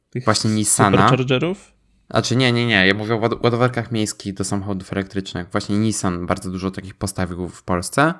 tych 0.10 0.26
Właśnie 0.26 0.50
Nissana. 0.50 0.98
Superchargerów? 0.98 1.78
Znaczy 2.12 2.36
nie, 2.36 2.52
nie, 2.52 2.66
nie. 2.66 2.88
Ja 2.88 2.94
mówię 2.94 3.16
o 3.16 3.40
ładowarkach 3.44 3.92
miejskich 3.92 4.34
do 4.34 4.44
samochodów 4.44 4.94
elektrycznych. 4.94 5.48
Właśnie 5.52 5.78
Nissan 5.78 6.26
bardzo 6.26 6.52
dużo 6.52 6.72
takich 6.72 6.96
postawił 6.96 7.48
w 7.48 7.64
Polsce. 7.64 8.14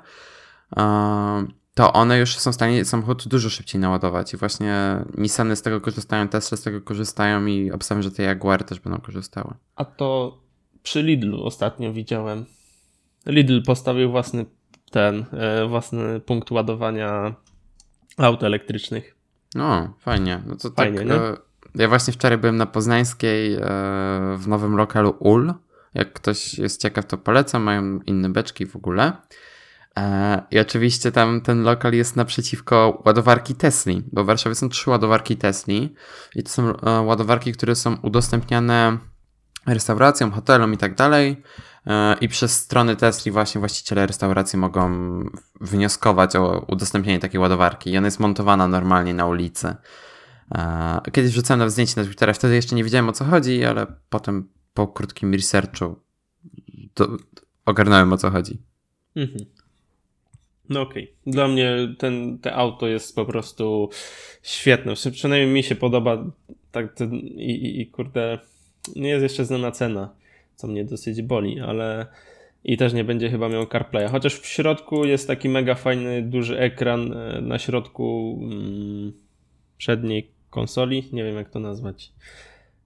To 1.78 1.92
one 1.92 2.18
już 2.18 2.38
są 2.38 2.52
w 2.52 2.54
stanie 2.54 2.84
samochód 2.84 3.28
dużo 3.28 3.50
szybciej 3.50 3.80
naładować. 3.80 4.34
I 4.34 4.36
właśnie 4.36 5.04
Nissany 5.18 5.56
z 5.56 5.62
tego 5.62 5.80
korzystają, 5.80 6.28
Tesla 6.28 6.56
z 6.56 6.62
tego 6.62 6.80
korzystają 6.80 7.46
i 7.46 7.70
obstawiam, 7.70 8.02
że 8.02 8.10
te 8.10 8.22
Jaguary 8.22 8.64
też 8.64 8.80
będą 8.80 8.98
korzystały. 9.00 9.54
A 9.76 9.84
to 9.84 10.38
przy 10.82 11.02
Lidlu 11.02 11.44
ostatnio 11.44 11.92
widziałem. 11.92 12.44
Lidl 13.26 13.62
postawił 13.62 14.10
własny 14.10 14.46
ten, 14.90 15.24
e, 15.32 15.66
własny 15.68 16.20
punkt 16.20 16.50
ładowania 16.50 17.34
aut 18.16 18.42
elektrycznych. 18.42 19.16
No, 19.54 19.94
fajnie. 19.98 20.42
No 20.46 20.56
to 20.56 20.70
fajnie, 20.70 20.98
tak, 20.98 21.06
nie? 21.06 21.14
E, 21.14 21.36
ja 21.74 21.88
właśnie 21.88 22.12
wczoraj 22.12 22.38
byłem 22.38 22.56
na 22.56 22.66
Poznańskiej 22.66 23.54
e, 23.54 23.60
w 24.38 24.48
nowym 24.48 24.76
lokalu 24.76 25.16
UL. 25.18 25.54
Jak 25.94 26.12
ktoś 26.12 26.58
jest 26.58 26.82
ciekaw, 26.82 27.06
to 27.06 27.18
polecam. 27.18 27.62
Mają 27.62 28.00
inne 28.00 28.28
beczki 28.28 28.66
w 28.66 28.76
ogóle. 28.76 29.12
E, 29.98 30.42
I 30.50 30.58
oczywiście 30.58 31.12
tam 31.12 31.40
ten 31.40 31.62
lokal 31.62 31.92
jest 31.92 32.16
naprzeciwko 32.16 33.02
ładowarki 33.04 33.54
Tesli, 33.54 34.02
bo 34.12 34.24
w 34.24 34.26
Warszawie 34.26 34.54
są 34.54 34.68
trzy 34.68 34.90
ładowarki 34.90 35.36
Tesli 35.36 35.94
i 36.34 36.42
to 36.42 36.50
są 36.50 36.76
e, 36.76 37.00
ładowarki, 37.00 37.52
które 37.52 37.74
są 37.74 37.96
udostępniane 37.96 38.98
restauracjom, 39.66 40.32
hotelom 40.32 40.74
i 40.74 40.76
tak 40.76 40.94
dalej. 40.94 41.42
I 42.20 42.28
przez 42.28 42.52
strony 42.52 42.96
Tesli 42.96 43.32
właśnie 43.32 43.58
właściciele 43.58 44.06
restauracji 44.06 44.58
mogą 44.58 44.90
wnioskować 45.60 46.36
o 46.36 46.64
udostępnienie 46.68 47.18
takiej 47.18 47.40
ładowarki. 47.40 47.90
I 47.90 47.98
ona 47.98 48.06
jest 48.06 48.20
montowana 48.20 48.68
normalnie 48.68 49.14
na 49.14 49.26
ulicy. 49.26 49.74
Kiedyś 51.12 51.32
wrzucałem 51.32 51.58
na 51.58 51.68
zdjęcie 51.68 51.94
na 51.96 52.04
Twittera, 52.04 52.32
wtedy 52.32 52.54
jeszcze 52.54 52.76
nie 52.76 52.84
wiedziałem 52.84 53.08
o 53.08 53.12
co 53.12 53.24
chodzi, 53.24 53.64
ale 53.64 53.86
potem 54.10 54.48
po 54.74 54.88
krótkim 54.88 55.32
researchu 55.32 55.96
ogarnąłem 57.64 58.12
o 58.12 58.16
co 58.16 58.30
chodzi. 58.30 58.62
Mhm. 59.16 59.57
No 60.68 60.80
okej. 60.80 61.02
Okay. 61.04 61.32
Dla 61.32 61.48
mnie 61.48 61.94
ten, 61.98 62.38
te 62.38 62.54
auto 62.54 62.86
jest 62.86 63.14
po 63.14 63.24
prostu 63.24 63.90
świetne. 64.42 64.94
Przynajmniej 65.12 65.54
mi 65.54 65.62
się 65.62 65.74
podoba 65.74 66.24
tak 66.72 66.94
ten, 66.94 67.14
i, 67.14 67.50
i, 67.50 67.80
i 67.80 67.86
kurde, 67.86 68.38
nie 68.96 69.08
jest 69.08 69.22
jeszcze 69.22 69.44
znana 69.44 69.70
cena, 69.70 70.14
co 70.54 70.66
mnie 70.66 70.84
dosyć 70.84 71.22
boli, 71.22 71.60
ale 71.60 72.06
i 72.64 72.76
też 72.76 72.92
nie 72.92 73.04
będzie 73.04 73.30
chyba 73.30 73.48
miał 73.48 73.66
CarPlaya. 73.66 74.08
Chociaż 74.08 74.40
w 74.40 74.46
środku 74.46 75.04
jest 75.04 75.26
taki 75.26 75.48
mega 75.48 75.74
fajny, 75.74 76.22
duży 76.22 76.58
ekran 76.58 77.12
e, 77.12 77.40
na 77.40 77.58
środku 77.58 78.38
mm, 78.42 79.12
przedniej 79.78 80.30
konsoli. 80.50 81.08
Nie 81.12 81.24
wiem 81.24 81.36
jak 81.36 81.50
to 81.50 81.60
nazwać. 81.60 82.12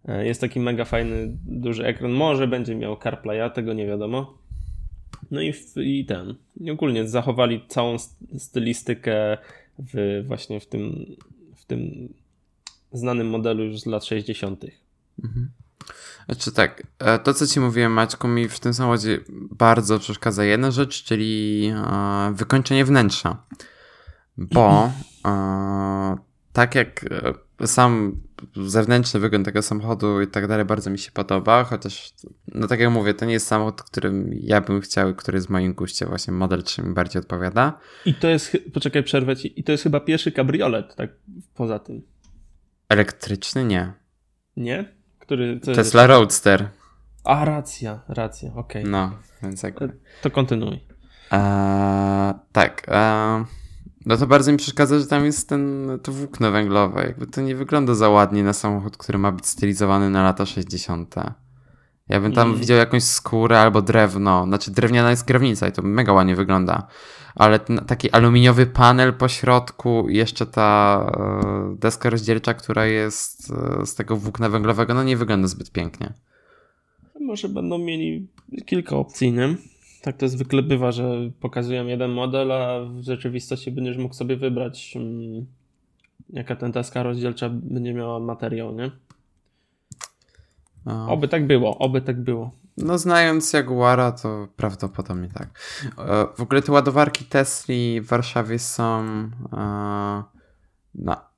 E, 0.09 0.27
jest 0.27 0.41
taki 0.41 0.61
mega 0.61 0.85
fajny, 0.85 1.37
duży 1.47 1.87
ekran. 1.87 2.13
Może 2.13 2.47
będzie 2.47 2.75
miał 2.75 2.97
CarPlaya, 2.97 3.51
tego 3.55 3.73
nie 3.73 3.87
wiadomo. 3.87 4.39
No 5.33 5.41
i, 5.41 5.55
i 5.77 6.05
ten. 6.05 6.35
I 6.61 6.71
ogólnie 6.71 7.09
zachowali 7.09 7.65
całą 7.69 7.97
stylistykę 8.39 9.39
w, 9.79 10.25
właśnie 10.27 10.61
w 10.61 10.67
tym, 10.67 11.17
w 11.57 11.65
tym 11.65 12.09
znanym 12.93 13.31
modelu 13.31 13.65
już 13.65 13.81
z 13.81 13.87
lat 13.87 14.05
60. 14.05 14.65
Mhm. 15.25 15.51
Znaczy 16.27 16.53
tak, 16.53 16.87
e, 16.99 17.19
to 17.19 17.35
co 17.35 17.47
ci 17.47 17.61
mówiłem 17.61 17.93
Maćku, 17.93 18.29
mi 18.29 18.49
w 18.49 18.61
tym 18.61 18.75
samochodzie 18.75 19.21
bardzo 19.51 19.99
przeszkadza 19.99 20.45
jedna 20.45 20.71
rzecz, 20.71 21.05
czyli 21.05 21.67
e, 21.77 22.33
wykończenie 22.35 22.85
wnętrza. 22.85 23.45
Bo 24.37 24.93
e, 25.27 26.17
tak 26.53 26.75
jak 26.75 27.05
sam 27.67 28.21
zewnętrzny 28.57 29.21
wygląd 29.21 29.45
tego 29.45 29.63
samochodu 29.63 30.21
i 30.21 30.27
tak 30.27 30.47
dalej 30.47 30.65
bardzo 30.65 30.91
mi 30.91 30.99
się 30.99 31.13
podoba, 31.13 31.65
chociaż, 31.65 32.13
no 32.55 32.67
tak 32.67 32.81
jak 32.81 32.91
mówię, 32.91 33.15
to 33.15 33.25
nie 33.25 33.33
jest 33.33 33.47
samochód, 33.47 33.83
którym 33.83 34.31
ja 34.41 34.61
bym 34.61 34.81
chciał, 34.81 35.15
który 35.15 35.41
w 35.41 35.51
moim 35.51 35.75
guście, 35.75 36.07
właśnie 36.07 36.33
model 36.33 36.63
3 36.63 36.83
mi 36.83 36.95
bardziej 36.95 37.21
odpowiada. 37.21 37.79
I 38.07 38.15
to 38.15 38.29
jest, 38.29 38.57
poczekaj, 38.75 39.03
przerwę 39.03 39.37
ci, 39.37 39.61
i 39.61 39.65
to 39.65 39.73
jest 39.73 39.85
chyba 39.85 40.01
pierwszy 40.01 40.33
kabriolet, 40.33 40.95
tak 40.95 41.11
poza 41.55 41.79
tym. 41.79 42.03
Elektryczny? 42.89 43.65
Nie. 43.65 43.93
Nie? 44.57 44.95
Który, 45.19 45.61
Tesla 45.61 46.07
Roadster. 46.07 46.69
A, 47.25 47.45
racja, 47.45 48.01
racja, 48.09 48.55
okej. 48.55 48.83
Okay. 48.83 48.93
No, 48.93 49.19
więc 49.43 49.63
jak... 49.63 49.75
To 50.23 50.31
kontynuuj. 50.31 50.81
Eee, 51.31 52.35
tak, 52.53 52.87
eee, 52.89 53.45
no 54.07 54.17
to 54.17 54.27
bardzo 54.27 54.53
mi 54.53 54.59
przeszkadza, 54.59 54.99
że 54.99 55.07
tam 55.07 55.25
jest 55.25 55.49
ten, 55.49 55.91
to 56.03 56.13
włókno 56.13 56.51
węglowe. 56.51 57.05
Jakby 57.07 57.27
to 57.27 57.41
nie 57.41 57.57
wygląda 57.57 57.95
za 57.95 58.09
ładnie 58.09 58.43
na 58.43 58.53
samochód, 58.53 58.97
który 58.97 59.19
ma 59.19 59.33
być 59.33 59.47
stylizowany 59.47 60.11
na 60.11 60.23
lata 60.23 60.47
60. 60.47 61.15
Ja 62.09 62.21
bym 62.21 62.33
tam 62.33 62.49
mm. 62.49 62.61
widział 62.61 62.79
jakąś 62.79 63.03
skórę 63.03 63.61
albo 63.61 63.83
drewno. 63.83 64.45
Znaczy 64.45 64.71
drewniana 64.71 65.11
jest 65.11 65.27
kierownica 65.27 65.69
i 65.69 65.73
to 65.73 65.83
mega 65.83 66.13
ładnie 66.13 66.37
wygląda. 66.37 66.87
Ale 67.35 67.59
ten, 67.59 67.79
taki 67.87 68.11
aluminiowy 68.11 68.67
panel 68.67 69.15
po 69.15 69.29
środku 69.29 70.09
i 70.09 70.17
jeszcze 70.17 70.47
ta 70.47 71.07
e, 71.17 71.77
deska 71.79 72.11
rozdzielcza, 72.11 72.55
która 72.55 72.87
jest 72.87 73.53
e, 73.81 73.87
z 73.87 73.95
tego 73.95 74.17
włókna 74.17 74.49
węglowego, 74.49 74.95
no 74.95 75.03
nie 75.03 75.17
wygląda 75.17 75.49
zbyt 75.49 75.71
pięknie. 75.71 76.13
Może 77.21 77.49
będą 77.49 77.79
mieli 77.79 78.29
kilka 78.67 78.97
opcji, 78.97 79.33
nie? 79.33 79.57
Tak 80.03 80.17
to 80.17 80.29
zwykle 80.29 80.63
bywa, 80.63 80.93
że 80.93 81.31
pokazują 81.41 81.87
jeden 81.87 82.11
model, 82.11 82.53
a 82.53 82.85
w 82.85 83.03
rzeczywistości 83.03 83.71
będziesz 83.71 83.97
mógł 83.97 84.15
sobie 84.15 84.37
wybrać, 84.37 84.93
um, 84.97 85.47
jaka 86.31 86.57
ten 86.57 86.73
deska 86.73 87.03
rozdzielcza 87.03 87.49
będzie 87.53 87.95
miała 87.95 88.21
materiał, 88.21 88.75
nie? 88.75 88.91
A. 90.85 91.07
Oby 91.09 91.29
tak 91.29 91.47
było, 91.47 91.79
oby 91.79 92.01
tak 92.01 92.21
było. 92.21 92.51
No 92.77 92.99
znając 92.99 93.53
Jaguara, 93.53 94.13
to 94.13 94.49
prawdopodobnie 94.57 95.29
tak. 95.29 95.49
E, 95.99 96.27
w 96.37 96.41
ogóle 96.41 96.63
te 96.63 96.73
ładowarki 96.73 97.25
Tesli 97.25 98.01
w 98.01 98.07
Warszawie 98.07 98.59
są 98.59 99.05
e, 99.53 100.23
na, 100.95 101.29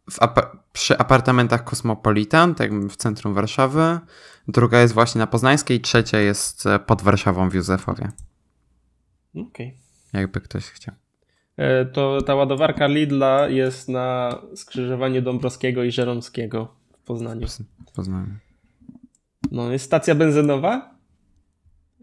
przy 0.72 0.98
apartamentach 0.98 1.64
Cosmopolitan, 1.64 2.55
tak 2.55 2.74
w 2.74 2.96
centrum 2.96 3.35
Warszawy. 3.35 3.98
Druga 4.48 4.81
jest 4.81 4.94
właśnie 4.94 5.18
na 5.18 5.27
Poznańskiej, 5.27 5.81
trzecia 5.81 6.18
jest 6.18 6.66
e, 6.66 6.79
pod 6.79 7.03
Warszawą 7.03 7.50
w 7.50 7.55
Józefowie. 7.55 8.09
Okej. 9.35 9.66
Okay. 10.11 10.20
Jakby 10.20 10.40
ktoś 10.40 10.64
chciał. 10.64 10.94
To 11.92 12.23
ta 12.23 12.35
ładowarka 12.35 12.87
Lidla 12.87 13.49
jest 13.49 13.88
na 13.88 14.38
skrzyżowaniu 14.55 15.23
Dąbrowskiego 15.23 15.85
i 15.85 15.90
Żeromskiego 15.90 16.75
w 16.92 17.07
Poznaniu. 17.07 17.47
W 17.88 17.92
Poznaniu. 17.92 18.35
No, 19.51 19.73
jest 19.73 19.85
stacja 19.85 20.14
benzynowa. 20.14 20.94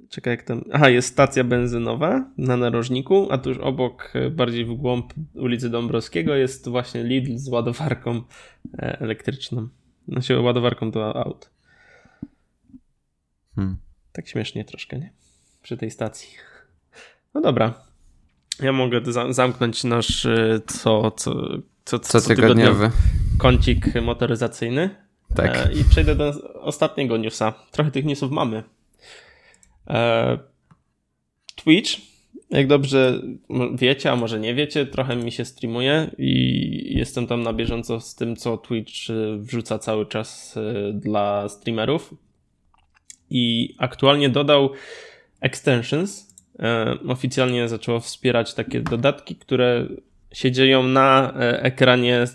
Czekaj, 0.09 0.33
jak 0.33 0.43
tam. 0.43 0.63
Aha, 0.71 0.89
jest 0.89 1.07
stacja 1.07 1.43
benzynowa 1.43 2.31
na 2.37 2.57
narożniku, 2.57 3.27
a 3.31 3.37
tuż 3.37 3.57
obok, 3.57 4.11
e, 4.15 4.29
bardziej 4.29 4.65
w 4.65 4.73
głąb 4.73 5.13
ulicy 5.33 5.69
Dąbrowskiego, 5.69 6.35
jest 6.35 6.69
właśnie 6.69 7.03
Lidl 7.03 7.37
z 7.37 7.47
ładowarką 7.47 8.21
e, 8.73 8.99
elektryczną. 8.99 9.67
Znaczy, 10.07 10.39
ładowarką 10.39 10.91
do 10.91 11.15
aut. 11.25 11.51
Hmm. 13.55 13.77
Tak 14.11 14.27
śmiesznie 14.27 14.65
troszkę, 14.65 14.99
nie? 14.99 15.13
Przy 15.63 15.77
tej 15.77 15.91
stacji. 15.91 16.37
No 17.33 17.41
dobra. 17.41 17.73
Ja 18.59 18.71
mogę 18.71 19.01
zamknąć 19.29 19.83
nasz 19.83 20.25
e, 20.25 20.61
co, 20.67 21.11
co, 21.11 21.33
co, 21.85 21.99
co, 21.99 22.21
tygodniowy 22.21 22.91
kącik 23.41 24.01
motoryzacyjny. 24.01 24.89
Tak. 25.35 25.57
E, 25.57 25.73
I 25.73 25.83
przejdę 25.83 26.15
do 26.15 26.33
ostatniego 26.61 27.17
newsa. 27.17 27.53
Trochę 27.71 27.91
tych 27.91 28.05
newsów 28.05 28.31
mamy. 28.31 28.63
E, 29.87 30.39
Twitch, 31.55 31.91
jak 32.49 32.67
dobrze 32.67 33.21
wiecie, 33.75 34.11
a 34.11 34.15
może 34.15 34.39
nie 34.39 34.55
wiecie, 34.55 34.85
trochę 34.85 35.15
mi 35.15 35.31
się 35.31 35.45
streamuje 35.45 36.11
i 36.17 36.97
jestem 36.97 37.27
tam 37.27 37.43
na 37.43 37.53
bieżąco 37.53 37.99
z 37.99 38.15
tym, 38.15 38.35
co 38.35 38.57
Twitch 38.57 39.09
e, 39.09 39.37
wrzuca 39.37 39.79
cały 39.79 40.05
czas 40.05 40.55
dla 40.93 41.49
streamerów. 41.49 42.13
I 43.29 43.75
aktualnie 43.77 44.29
dodał 44.29 44.69
extensions. 45.41 46.30
Oficjalnie 47.07 47.69
zaczęło 47.69 47.99
wspierać 47.99 48.53
takie 48.53 48.81
dodatki, 48.81 49.35
które 49.35 49.87
się 50.33 50.51
dzieją 50.51 50.83
na 50.83 51.33
ekranie, 51.39 52.25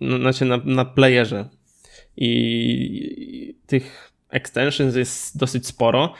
znaczy 0.00 0.44
na, 0.44 0.56
na 0.64 0.84
playerze 0.84 1.48
i 2.16 3.54
tych 3.66 4.12
extensions 4.30 4.96
jest 4.96 5.38
dosyć 5.38 5.66
sporo. 5.66 6.14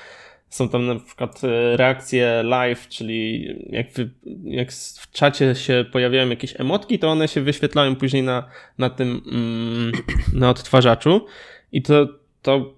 Są 0.48 0.68
tam 0.68 0.86
na 0.86 0.94
przykład 0.94 1.44
e, 1.44 1.76
reakcje 1.76 2.42
live, 2.44 2.88
czyli 2.88 3.46
jak, 3.70 3.92
wy, 3.92 4.10
jak 4.44 4.72
w 4.72 5.10
czacie 5.10 5.54
się 5.54 5.84
pojawiają 5.92 6.28
jakieś 6.28 6.60
emotki, 6.60 6.98
to 6.98 7.08
one 7.08 7.28
się 7.28 7.40
wyświetlają 7.40 7.96
później 7.96 8.22
na, 8.22 8.48
na 8.78 8.90
tym, 8.90 9.22
mm, 9.32 9.92
na 10.34 10.50
odtwarzaczu. 10.50 11.26
I 11.72 11.82
to, 11.82 12.08
to 12.42 12.74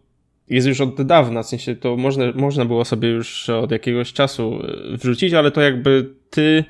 jest 0.51 0.67
już 0.67 0.81
od 0.81 1.03
dawna, 1.03 1.43
w 1.43 1.47
sensie 1.47 1.77
to 1.77 1.97
można, 1.97 2.25
można 2.35 2.65
było 2.65 2.85
sobie 2.85 3.09
już 3.09 3.49
od 3.49 3.71
jakiegoś 3.71 4.13
czasu 4.13 4.61
e, 4.63 4.97
wrzucić, 4.97 5.35
ale 5.35 5.51
to 5.51 5.61
jakby 5.61 6.15
ty 6.31 6.65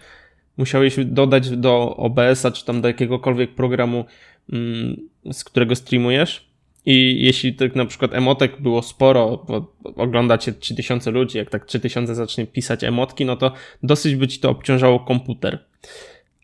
musiałeś 0.56 0.96
dodać 1.04 1.50
do 1.50 1.96
OBS-a, 1.96 2.50
czy 2.50 2.64
tam 2.64 2.80
do 2.80 2.88
jakiegokolwiek 2.88 3.54
programu 3.54 4.04
Mm, 4.52 4.96
z 5.32 5.44
którego 5.44 5.76
streamujesz. 5.76 6.50
I 6.86 7.24
jeśli 7.24 7.54
tak 7.54 7.76
na 7.76 7.86
przykład 7.86 8.14
emotek 8.14 8.60
było 8.60 8.82
sporo, 8.82 9.44
bo 9.48 9.72
ogląda 9.96 10.38
cię 10.38 10.52
3000 10.52 11.10
ludzi, 11.10 11.38
jak 11.38 11.50
tak 11.50 11.64
3000 11.64 12.14
zacznie 12.14 12.46
pisać 12.46 12.84
emotki, 12.84 13.24
no 13.24 13.36
to 13.36 13.52
dosyć 13.82 14.14
by 14.16 14.28
ci 14.28 14.38
to 14.38 14.50
obciążało 14.50 15.00
komputer. 15.00 15.58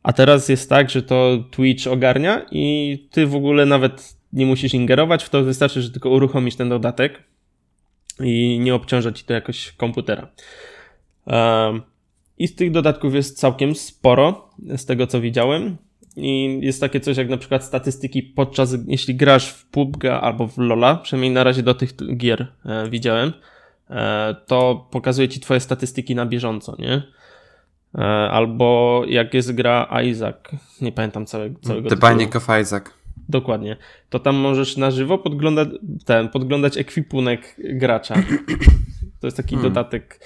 A 0.03 0.12
teraz 0.12 0.49
jest 0.49 0.70
tak, 0.70 0.90
że 0.90 1.03
to 1.03 1.44
Twitch 1.51 1.87
ogarnia 1.87 2.46
i 2.51 2.99
ty 3.11 3.27
w 3.27 3.35
ogóle 3.35 3.66
nawet 3.66 4.16
nie 4.33 4.47
musisz 4.47 4.75
ingerować 4.75 5.25
w 5.25 5.31
to, 5.31 5.45
wystarczy, 5.45 5.83
że 5.83 5.91
tylko 5.91 6.11
uruchomisz 6.11 6.57
ten 6.57 6.69
dodatek 6.69 7.23
i 8.21 8.59
nie 8.59 8.75
obciąża 8.75 9.12
ci 9.12 9.25
to 9.25 9.33
jakoś 9.33 9.72
komputera. 9.72 10.29
I 12.39 12.49
z 12.49 12.55
tych 12.55 12.70
dodatków 12.70 13.14
jest 13.14 13.39
całkiem 13.39 13.74
sporo, 13.74 14.51
z 14.77 14.87
tego 14.87 15.07
co 15.07 15.20
widziałem. 15.20 15.77
I 16.16 16.59
jest 16.62 16.81
takie 16.81 17.01
coś 17.01 17.16
jak 17.16 17.29
na 17.29 17.37
przykład 17.37 17.64
statystyki 17.64 18.22
podczas, 18.22 18.74
jeśli 18.87 19.14
grasz 19.14 19.49
w 19.49 19.66
PUBG 19.66 20.05
albo 20.05 20.47
w 20.47 20.59
LoLa, 20.59 20.95
przynajmniej 20.95 21.31
na 21.31 21.45
razie 21.45 21.62
do 21.62 21.74
tych 21.74 22.16
gier 22.16 22.47
e, 22.64 22.91
widziałem, 22.91 23.33
e, 23.91 24.37
to 24.47 24.89
pokazuje 24.91 25.29
ci 25.29 25.41
twoje 25.41 25.61
statystyki 25.61 26.14
na 26.14 26.27
bieżąco, 26.27 26.77
nie? 26.79 27.03
E, 27.95 28.03
albo 28.31 29.03
jak 29.09 29.35
jest 29.35 29.53
gra 29.53 30.01
Isaac, 30.05 30.37
nie 30.81 30.93
pamiętam 30.93 31.27
całego, 31.27 31.61
całego 31.61 31.89
The 31.89 32.09
Binding 32.09 32.37
of 32.37 32.47
Isaac. 32.62 32.85
Dokładnie. 33.29 33.77
To 34.11 34.18
tam 34.18 34.37
możesz 34.37 34.77
na 34.77 34.91
żywo 34.91 35.18
podglądać, 35.18 35.68
ten, 36.05 36.29
podglądać 36.29 36.77
ekwipunek 36.77 37.57
gracza. 37.59 38.14
To 39.20 39.27
jest 39.27 39.37
taki 39.37 39.55
hmm. 39.55 39.72
dodatek. 39.72 40.20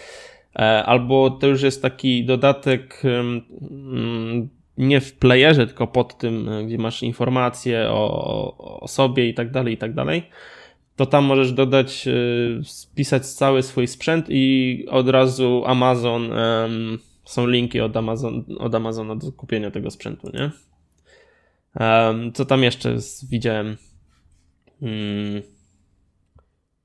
E, 0.56 0.84
albo 0.84 1.30
to 1.30 1.46
już 1.46 1.62
jest 1.62 1.82
taki 1.82 2.24
dodatek 2.24 3.02
um, 3.04 4.48
nie 4.78 5.00
w 5.00 5.12
playerze, 5.12 5.66
tylko 5.66 5.86
pod 5.86 6.18
tym, 6.18 6.48
e, 6.48 6.64
gdzie 6.64 6.78
masz 6.78 7.02
informacje 7.02 7.90
o, 7.90 8.80
o 8.80 8.88
sobie 8.88 9.28
i 9.28 9.34
tak 9.34 9.50
dalej, 9.50 9.74
i 9.74 9.76
tak 9.76 9.94
dalej. 9.94 10.22
to 10.96 11.06
tam 11.06 11.24
możesz 11.24 11.52
dodać, 11.52 12.08
spisać 12.62 13.26
cały 13.26 13.62
swój 13.62 13.86
sprzęt 13.86 14.26
i 14.28 14.84
od 14.90 15.08
razu 15.08 15.62
Amazon, 15.66 16.30
są 17.24 17.46
linki 17.46 17.80
od, 17.80 17.96
Amazon, 17.96 18.44
od 18.58 18.74
Amazona 18.74 19.16
do 19.16 19.32
kupienia 19.32 19.70
tego 19.70 19.90
sprzętu, 19.90 20.30
nie? 20.34 20.50
Co 22.34 22.44
tam 22.44 22.62
jeszcze 22.62 22.96
widziałem? 23.28 23.76
Hmm. 24.80 25.42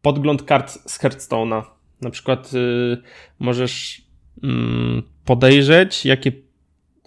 Podgląd 0.02 0.44
kart 0.44 0.72
z 0.72 1.00
Hearthstone'a. 1.00 1.64
Na 2.02 2.10
przykład 2.10 2.54
y, 2.54 2.98
możesz 3.40 4.02
mm, 4.44 5.04
podejrzeć, 5.26 6.06
jakie 6.06 6.32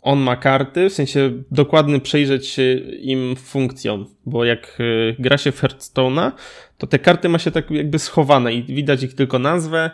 on 0.03 0.19
ma 0.19 0.37
karty, 0.37 0.91
w 0.91 0.93
sensie 0.93 1.43
dokładnie 1.51 2.01
przejrzeć 2.01 2.47
się 2.47 2.75
im 3.01 3.37
funkcją, 3.37 4.05
bo 4.27 4.45
jak 4.45 4.81
y, 4.81 5.17
gra 5.19 5.39
się 5.39 5.53
w 5.53 5.63
Hearthstone'a, 5.63 6.33
to 6.79 6.87
te 6.87 6.99
karty 6.99 7.29
ma 7.29 7.39
się 7.39 7.51
tak 7.51 7.71
jakby 7.71 7.99
schowane 7.99 8.55
i 8.55 8.63
widać 8.63 9.03
ich 9.03 9.15
tylko 9.15 9.39
nazwę 9.39 9.91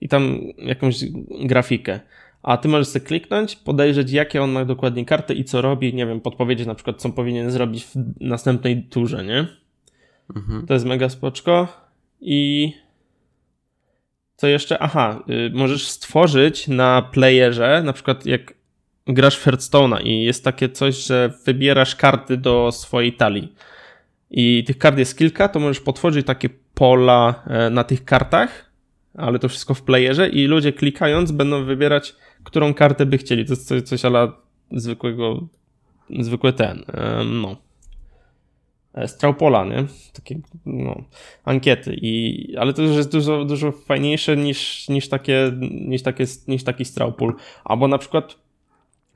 i 0.00 0.08
tam 0.08 0.38
jakąś 0.58 1.04
grafikę. 1.44 2.00
A 2.44 2.56
ty 2.56 2.68
możesz 2.68 2.88
sobie 2.88 3.06
kliknąć, 3.06 3.56
podejrzeć 3.56 4.12
jakie 4.12 4.42
on 4.42 4.50
ma 4.50 4.64
dokładnie 4.64 5.04
karty 5.04 5.34
i 5.34 5.44
co 5.44 5.62
robi, 5.62 5.94
nie 5.94 6.06
wiem, 6.06 6.20
podpowiedzieć 6.20 6.66
na 6.66 6.74
przykład 6.74 7.02
co 7.02 7.10
powinien 7.10 7.50
zrobić 7.50 7.84
w 7.84 7.94
następnej 8.20 8.82
turze, 8.82 9.24
nie? 9.24 9.46
Mhm. 10.36 10.66
To 10.66 10.74
jest 10.74 10.86
mega 10.86 11.08
spoczko. 11.08 11.68
I 12.20 12.72
co 14.36 14.46
jeszcze? 14.46 14.78
Aha, 14.78 15.22
y, 15.28 15.50
możesz 15.54 15.88
stworzyć 15.88 16.68
na 16.68 17.02
playerze, 17.02 17.82
na 17.84 17.92
przykład 17.92 18.26
jak 18.26 18.54
grasz 19.06 19.36
w 19.36 19.46
Hearthstone'a 19.46 20.02
i 20.02 20.24
jest 20.24 20.44
takie 20.44 20.68
coś, 20.68 21.06
że 21.06 21.32
wybierasz 21.46 21.96
karty 21.96 22.36
do 22.36 22.72
swojej 22.72 23.12
talii 23.12 23.54
i 24.30 24.64
tych 24.66 24.78
kart 24.78 24.98
jest 24.98 25.18
kilka, 25.18 25.48
to 25.48 25.60
możesz 25.60 25.80
potworzyć 25.80 26.26
takie 26.26 26.48
pola 26.74 27.42
e, 27.46 27.70
na 27.70 27.84
tych 27.84 28.04
kartach, 28.04 28.70
ale 29.14 29.38
to 29.38 29.48
wszystko 29.48 29.74
w 29.74 29.82
playerze 29.82 30.28
i 30.28 30.46
ludzie 30.46 30.72
klikając 30.72 31.32
będą 31.32 31.64
wybierać, 31.64 32.14
którą 32.44 32.74
kartę 32.74 33.06
by 33.06 33.18
chcieli. 33.18 33.44
To 33.44 33.52
jest 33.52 33.68
coś, 33.68 33.82
coś 33.82 34.04
ala 34.04 34.32
zwykłego, 34.70 35.48
zwykły 36.20 36.52
ten, 36.52 36.84
no. 37.24 37.56
E, 38.94 39.08
Straupola, 39.08 39.64
nie? 39.64 39.84
Takie, 40.12 40.40
no, 40.66 41.04
ankiety. 41.44 41.96
I, 42.02 42.56
ale 42.56 42.72
to 42.72 42.82
już 42.82 42.96
jest 42.96 43.12
dużo, 43.12 43.44
dużo 43.44 43.72
fajniejsze 43.72 44.36
niż, 44.36 44.88
niż, 44.88 45.08
takie, 45.08 45.52
niż, 45.70 46.02
takie, 46.02 46.24
niż 46.48 46.64
taki 46.64 46.84
Straupol. 46.84 47.34
Albo 47.64 47.88
na 47.88 47.98
przykład 47.98 48.38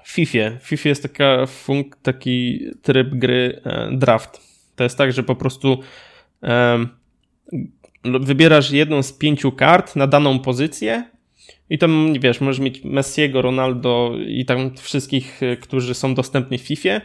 w 0.05 0.11
FIFA. 0.11 0.51
W 0.61 0.67
FIFA 0.67 0.89
jest 0.89 1.03
taka 1.03 1.47
funk, 1.47 1.97
taki 2.03 2.67
tryb 2.83 3.09
gry 3.15 3.61
e, 3.65 3.91
draft. 3.93 4.41
To 4.77 4.85
jest 4.85 4.99
tak, 4.99 5.13
że 5.13 5.23
po 5.23 5.37
prostu 5.37 5.79
wybierasz 8.05 8.71
jedną 8.71 9.03
z 9.03 9.13
pięciu 9.13 9.53
kart 9.53 9.97
na 9.97 10.07
daną 10.07 10.39
pozycję 10.39 11.11
i 11.71 11.79
tam, 11.79 12.13
wiesz, 12.21 12.41
możesz 12.41 12.61
mieć 12.61 12.85
Messiego, 12.85 13.43
Ronaldo 13.43 14.13
i 14.27 14.45
tam 14.45 14.77
wszystkich, 14.77 15.43
e, 15.43 15.57
którzy 15.57 15.95
są 15.95 16.15
dostępni 16.15 16.59
w 16.59 16.63
FIFA 16.63 17.01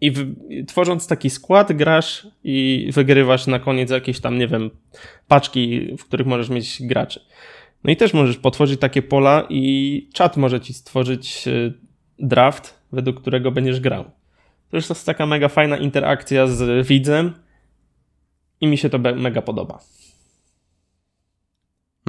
i 0.00 0.10
w, 0.10 0.34
tworząc 0.66 1.06
taki 1.06 1.30
skład 1.30 1.72
grasz 1.72 2.26
i 2.44 2.88
wygrywasz 2.92 3.46
na 3.46 3.58
koniec 3.58 3.90
jakieś 3.90 4.20
tam, 4.20 4.38
nie 4.38 4.48
wiem, 4.48 4.70
paczki, 5.28 5.96
w 5.98 6.04
których 6.04 6.26
możesz 6.26 6.48
mieć 6.48 6.82
graczy. 6.82 7.20
No 7.84 7.90
i 7.90 7.96
też 7.96 8.14
możesz 8.14 8.36
potworzyć 8.36 8.80
takie 8.80 9.02
pola 9.02 9.46
i 9.48 10.08
czat 10.12 10.36
może 10.36 10.60
ci 10.60 10.74
stworzyć 10.74 11.48
e, 11.48 11.72
draft, 12.18 12.80
według 12.92 13.20
którego 13.20 13.50
będziesz 13.50 13.80
grał. 13.80 14.04
To 14.70 14.76
jest 14.76 15.06
taka 15.06 15.26
mega 15.26 15.48
fajna 15.48 15.76
interakcja 15.76 16.46
z 16.46 16.86
widzem 16.86 17.34
i 18.60 18.66
mi 18.66 18.78
się 18.78 18.90
to 18.90 18.98
mega 18.98 19.42
podoba. 19.42 19.78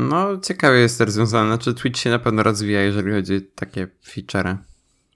No, 0.10 0.38
ciekawie 0.38 0.80
jest 0.80 0.98
to 0.98 1.06
rozwiązane. 1.06 1.48
Znaczy, 1.48 1.74
Twitch 1.74 2.00
się 2.00 2.10
na 2.10 2.20
pewno 2.20 2.44
rozwija, 2.44 2.82
jeżeli 2.82 3.12
chodzi 3.12 3.36
o 3.36 3.40
takie 3.56 3.88
feature. 4.06 4.58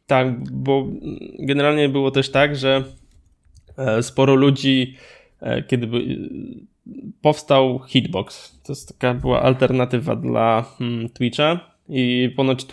Tak, 0.08 0.52
bo 0.52 0.88
generalnie 1.40 1.90
było 1.90 2.12
też 2.12 2.32
tak, 2.32 2.56
że 2.56 2.84
e, 3.78 4.04
sporo 4.04 4.36
ludzi, 4.36 4.96
e, 5.42 5.64
kiedy 5.64 5.88
powstał 7.22 7.82
Hitbox, 7.88 8.60
to 8.64 8.72
jest 8.72 8.88
taka 8.88 9.14
była 9.14 9.42
alternatywa 9.42 10.16
dla 10.16 10.62
hmm, 10.62 11.10
Twitcha 11.10 11.60
i 11.90 12.34
ponoć 12.36 12.66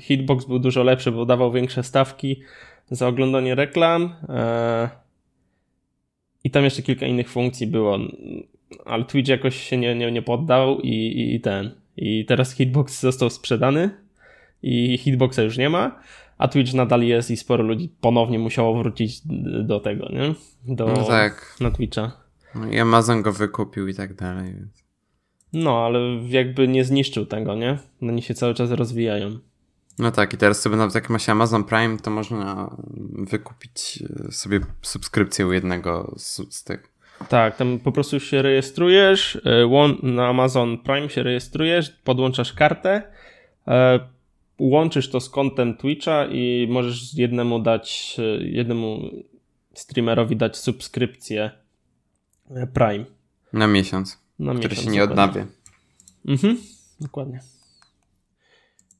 Hitbox 0.00 0.44
był 0.44 0.58
dużo 0.58 0.82
lepszy, 0.82 1.12
bo 1.12 1.26
dawał 1.26 1.52
większe 1.52 1.82
stawki 1.82 2.42
za 2.90 3.08
oglądanie 3.08 3.54
reklam 3.54 4.14
e, 4.28 4.88
i 6.44 6.50
tam 6.50 6.64
jeszcze 6.64 6.82
kilka 6.82 7.06
innych 7.06 7.30
funkcji 7.30 7.66
było, 7.66 7.98
ale 8.84 9.04
Twitch 9.04 9.28
jakoś 9.28 9.56
się 9.56 9.76
nie, 9.76 9.94
nie, 9.94 10.12
nie 10.12 10.22
poddał 10.22 10.80
i, 10.80 11.34
i 11.34 11.40
ten. 11.40 11.70
I 11.96 12.24
teraz 12.24 12.54
Hitbox 12.54 13.00
został 13.00 13.30
sprzedany 13.30 13.90
i 14.62 14.98
Hitboxa 14.98 15.38
już 15.42 15.58
nie 15.58 15.70
ma 15.70 16.00
a 16.40 16.48
Twitch 16.48 16.74
nadal 16.74 17.02
jest 17.02 17.30
i 17.30 17.36
sporo 17.36 17.64
ludzi 17.64 17.92
ponownie 18.00 18.38
musiało 18.38 18.78
wrócić 18.78 19.20
do 19.64 19.80
tego, 19.80 20.08
nie? 20.12 20.34
Do, 20.74 20.86
no 20.86 21.04
tak. 21.04 21.56
Na 21.60 21.70
Twitcha. 21.70 22.12
No 22.54 22.66
I 22.66 22.78
Amazon 22.78 23.22
go 23.22 23.32
wykupił 23.32 23.88
i 23.88 23.94
tak 23.94 24.14
dalej. 24.14 24.54
Więc... 24.54 24.84
No, 25.52 25.84
ale 25.84 26.00
jakby 26.28 26.68
nie 26.68 26.84
zniszczył 26.84 27.26
tego, 27.26 27.54
nie? 27.54 27.78
Oni 28.02 28.22
się 28.22 28.34
cały 28.34 28.54
czas 28.54 28.70
rozwijają. 28.70 29.38
No 29.98 30.10
tak, 30.10 30.34
i 30.34 30.36
teraz 30.36 30.60
sobie 30.60 30.76
nawet 30.76 30.94
jak 30.94 31.10
ma 31.10 31.18
się 31.18 31.32
Amazon 31.32 31.64
Prime, 31.64 31.98
to 31.98 32.10
można 32.10 32.76
wykupić 33.18 34.02
e, 34.28 34.32
sobie 34.32 34.60
subskrypcję 34.82 35.46
u 35.46 35.52
jednego 35.52 36.14
z, 36.16 36.54
z 36.54 36.64
tych. 36.64 36.89
Tak, 37.28 37.56
tam 37.56 37.78
po 37.78 37.92
prostu 37.92 38.20
się 38.20 38.42
rejestrujesz, 38.42 39.38
e, 39.44 40.06
na 40.06 40.28
Amazon 40.28 40.78
Prime 40.78 41.10
się 41.10 41.22
rejestrujesz, 41.22 41.90
podłączasz 41.90 42.52
kartę, 42.52 43.02
e, 43.68 44.00
łączysz 44.58 45.10
to 45.10 45.20
z 45.20 45.30
kontem 45.30 45.76
Twitcha 45.76 46.26
i 46.26 46.66
możesz 46.70 47.14
jednemu 47.14 47.58
dać, 47.58 48.16
jednemu 48.40 49.10
streamerowi 49.74 50.36
dać 50.36 50.56
subskrypcję 50.56 51.50
e, 52.50 52.66
Prime. 52.66 53.04
Na 53.52 53.66
miesiąc. 53.66 54.18
Na 54.38 54.52
który 54.54 54.68
miesiąc, 54.68 54.86
się 54.86 54.92
nie 54.92 55.04
odnawia. 55.04 55.46
Mhm, 56.28 56.56
dokładnie. 57.00 57.40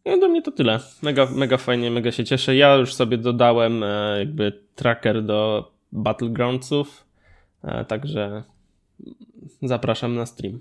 No 0.06 0.18
do 0.18 0.28
mnie 0.28 0.42
to 0.42 0.52
tyle. 0.52 0.80
Mega, 1.02 1.26
mega 1.26 1.56
fajnie, 1.56 1.90
mega 1.90 2.12
się 2.12 2.24
cieszę. 2.24 2.56
Ja 2.56 2.74
już 2.74 2.94
sobie 2.94 3.18
dodałem 3.18 3.82
e, 3.82 4.18
jakby 4.18 4.62
tracker 4.74 5.22
do 5.22 5.72
Battlegroundsów, 5.92 7.04
e, 7.04 7.09
także 7.88 8.42
zapraszam 9.62 10.14
na 10.14 10.26
stream. 10.26 10.60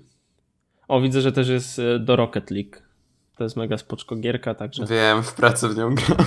O, 0.88 1.00
widzę, 1.00 1.20
że 1.20 1.32
też 1.32 1.48
jest 1.48 1.80
do 2.00 2.16
Rocket 2.16 2.50
League. 2.50 2.76
To 3.36 3.44
jest 3.44 3.56
mega 3.56 3.78
spoczko 3.78 4.16
gierka, 4.16 4.54
także... 4.54 4.86
Wiem, 4.86 5.22
w 5.22 5.34
pracy 5.34 5.68
w 5.68 5.76
nią 5.76 5.94
gram. 5.94 6.18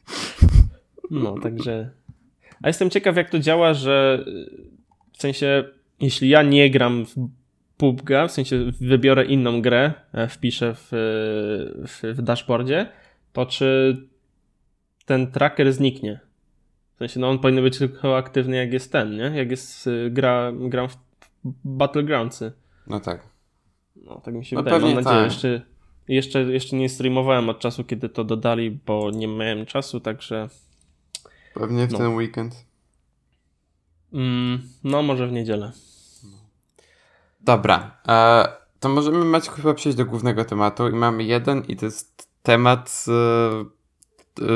no, 1.10 1.34
także... 1.42 1.90
A 2.62 2.68
jestem 2.68 2.90
ciekaw, 2.90 3.16
jak 3.16 3.30
to 3.30 3.38
działa, 3.38 3.74
że 3.74 4.24
w 5.12 5.22
sensie, 5.22 5.64
jeśli 6.00 6.28
ja 6.28 6.42
nie 6.42 6.70
gram 6.70 7.06
w 7.06 7.14
PUBG, 7.76 8.10
w 8.28 8.32
sensie 8.32 8.72
wybiorę 8.80 9.24
inną 9.24 9.62
grę, 9.62 9.92
e, 10.12 10.28
wpiszę 10.28 10.74
w, 10.74 10.88
w, 11.86 12.16
w 12.18 12.22
dashboardzie, 12.22 12.86
to 13.32 13.46
czy 13.46 13.96
ten 15.04 15.32
tracker 15.32 15.72
zniknie? 15.72 16.20
Sensie, 17.02 17.20
no 17.20 17.30
on 17.30 17.38
powinien 17.38 17.64
być 17.64 17.78
tylko 17.78 18.16
aktywny 18.16 18.56
jak 18.56 18.72
jest 18.72 18.92
ten, 18.92 19.16
nie? 19.16 19.32
Jak 19.34 19.50
jest 19.50 19.86
y, 19.86 20.10
gra, 20.10 20.52
gram 20.52 20.88
w 20.88 20.96
Battlegroundsy. 21.64 22.52
No 22.86 23.00
tak. 23.00 23.26
No, 23.96 24.20
tak 24.24 24.34
mi 24.34 24.44
się 24.44 24.56
no 24.56 24.62
wydaje. 24.62 24.82
Mam 24.82 24.94
nadzieję, 24.94 25.16
tak. 25.16 25.24
jeszcze, 25.24 25.62
jeszcze, 26.08 26.42
jeszcze 26.42 26.76
nie 26.76 26.88
streamowałem 26.88 27.48
od 27.48 27.58
czasu, 27.58 27.84
kiedy 27.84 28.08
to 28.08 28.24
dodali, 28.24 28.70
bo 28.86 29.10
nie 29.10 29.28
miałem 29.28 29.66
czasu, 29.66 30.00
także. 30.00 30.48
Pewnie 31.54 31.86
w 31.86 31.92
no. 31.92 31.98
ten 31.98 32.14
weekend. 32.14 32.66
Mm, 34.12 34.62
no, 34.84 35.02
może 35.02 35.26
w 35.26 35.32
niedzielę. 35.32 35.72
Dobra. 37.40 37.96
E, 38.08 38.48
to 38.80 38.88
możemy 38.88 39.24
mać 39.24 39.48
chyba 39.48 39.74
przejść 39.74 39.98
do 39.98 40.04
głównego 40.04 40.44
tematu. 40.44 40.88
I 40.88 40.92
mamy 40.92 41.24
jeden, 41.24 41.62
i 41.68 41.76
to 41.76 41.86
jest 41.86 42.28
temat 42.42 43.04
e, 43.08 43.64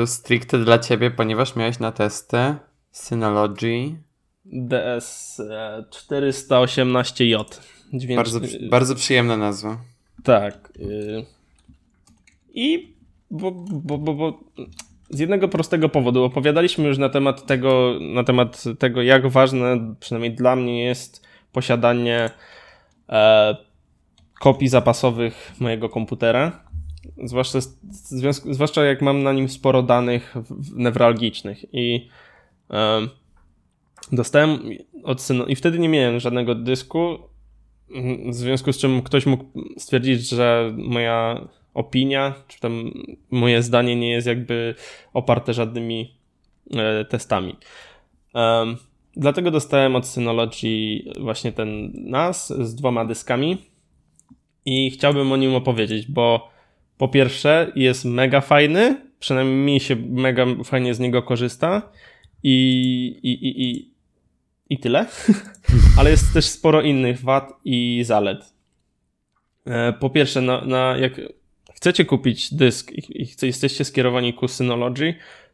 stricte 0.05 0.57
dla 0.57 0.79
ciebie, 0.79 1.11
ponieważ 1.11 1.55
miałeś 1.55 1.79
na 1.79 1.91
testy 1.91 2.55
Synology 2.91 3.95
DS 4.45 5.41
418J. 5.89 7.45
Dźwięk... 7.93 8.17
Bardzo, 8.17 8.39
bardzo 8.69 8.95
przyjemna 8.95 9.37
nazwa. 9.37 9.77
Tak. 10.23 10.73
Y, 10.79 11.25
I 12.53 12.97
bo, 13.31 13.51
bo, 13.51 13.97
bo, 13.97 14.13
bo 14.13 14.39
z 15.09 15.19
jednego 15.19 15.47
prostego 15.47 15.89
powodu 15.89 16.23
opowiadaliśmy 16.23 16.87
już 16.87 16.97
na 16.97 17.09
temat 17.09 17.45
tego, 17.45 17.93
na 18.13 18.23
temat 18.23 18.63
tego 18.79 19.01
jak 19.01 19.27
ważne, 19.27 19.95
przynajmniej 19.99 20.33
dla 20.33 20.55
mnie 20.55 20.83
jest 20.83 21.27
posiadanie 21.51 22.29
e, 23.09 23.55
kopii 24.39 24.67
zapasowych 24.67 25.51
mojego 25.59 25.89
komputera. 25.89 26.66
Zwłaszcza, 27.23 27.59
zwłaszcza 28.51 28.85
jak 28.85 29.01
mam 29.01 29.23
na 29.23 29.33
nim 29.33 29.49
sporo 29.49 29.83
danych 29.83 30.35
newralgicznych 30.75 31.73
i 31.73 32.07
dostałem 34.11 34.59
od 35.03 35.21
synu, 35.21 35.45
i 35.45 35.55
wtedy 35.55 35.79
nie 35.79 35.89
miałem 35.89 36.19
żadnego 36.19 36.55
dysku 36.55 37.17
w 38.29 38.33
związku 38.33 38.73
z 38.73 38.77
czym 38.77 39.01
ktoś 39.01 39.25
mógł 39.25 39.45
stwierdzić, 39.77 40.29
że 40.29 40.73
moja 40.77 41.47
opinia, 41.73 42.33
czy 42.47 42.59
tam 42.59 42.91
moje 43.31 43.63
zdanie 43.63 43.95
nie 43.95 44.11
jest 44.11 44.27
jakby 44.27 44.75
oparte 45.13 45.53
żadnymi 45.53 46.15
e, 46.73 47.05
testami. 47.05 47.55
Dlatego 49.15 49.51
dostałem 49.51 49.95
od 49.95 50.07
Synology 50.07 51.03
właśnie 51.19 51.51
ten 51.51 51.91
NAS 51.95 52.47
z 52.47 52.75
dwoma 52.75 53.05
dyskami 53.05 53.57
i 54.65 54.91
chciałbym 54.91 55.31
o 55.31 55.37
nim 55.37 55.55
opowiedzieć, 55.55 56.07
bo 56.07 56.49
po 56.97 57.07
pierwsze 57.07 57.71
jest 57.75 58.05
mega 58.05 58.41
fajny, 58.41 59.01
przynajmniej 59.19 59.73
mi 59.73 59.79
się 59.79 59.95
mega 59.95 60.45
fajnie 60.63 60.93
z 60.93 60.99
niego 60.99 61.23
korzysta 61.23 61.91
i, 62.43 63.19
i, 63.23 63.31
i, 63.47 63.63
i, 63.69 63.91
i 64.69 64.79
tyle, 64.79 65.05
ale 65.99 66.09
jest 66.09 66.33
też 66.33 66.45
sporo 66.45 66.81
innych 66.81 67.21
wad 67.21 67.53
i 67.65 68.03
zalet. 68.05 68.53
E, 69.65 69.93
po 69.93 70.09
pierwsze, 70.09 70.41
na, 70.41 70.61
na 70.65 70.97
jak 70.97 71.21
chcecie 71.73 72.05
kupić 72.05 72.53
dysk 72.53 72.91
i, 72.91 73.21
i 73.23 73.27
jesteście 73.41 73.85
skierowani 73.85 74.33
ku 74.33 74.47
Synology, 74.47 75.13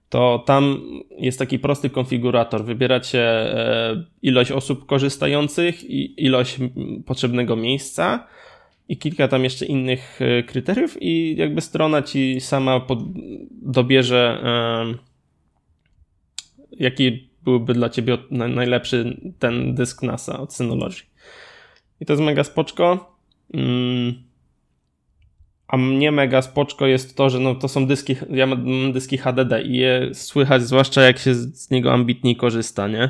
to 0.10 0.44
tam 0.46 0.82
jest 1.18 1.40
taki 1.40 1.60
prosty 1.60 1.90
konfigurator. 1.90 2.66
Wybieracie 2.66 3.22
e, 3.22 4.04
ilość 4.22 4.52
osób 4.52 4.86
korzystających 4.86 5.84
i 5.84 6.26
ilość 6.26 6.58
potrzebnego 7.06 7.56
miejsca 7.56 8.28
i 8.90 8.98
kilka 8.98 9.28
tam 9.28 9.44
jeszcze 9.44 9.66
innych 9.66 10.20
e, 10.22 10.44
kryteriów 10.44 10.98
i 11.02 11.36
jakby 11.38 11.62
strona 11.62 12.02
ci 12.02 12.42
sama 12.42 12.80
pod, 12.80 13.00
dobierze 13.52 14.44
jaki 16.72 17.30
byłby 17.44 17.74
dla 17.74 17.90
ciebie 17.90 18.18
najlepszy 18.32 19.18
ten 19.40 19.76
dysk 19.76 20.04
NASA 20.04 20.40
od 20.40 20.54
Synology. 20.54 21.04
I 22.00 22.06
to 22.06 22.14
jest 22.14 22.24
mega 22.24 22.44
spoczko. 22.44 23.18
Mm. 23.54 24.14
A 25.68 25.78
mnie 25.78 26.12
mega 26.12 26.42
spoczko 26.42 26.88
jest 26.88 27.18
to, 27.18 27.30
że 27.30 27.40
no 27.40 27.56
to 27.56 27.68
są 27.68 27.88
dyski, 27.88 28.16
ja 28.30 28.48
mam 28.48 28.94
dyski 28.94 29.18
HDD 29.18 29.62
i 29.66 29.78
je 29.78 30.10
słychać, 30.14 30.64
zwłaszcza 30.64 31.02
jak 31.02 31.20
się 31.20 31.36
z 31.36 31.70
niego 31.70 31.94
ambitnie 31.94 32.36
korzysta, 32.36 32.88
nie? 32.88 33.10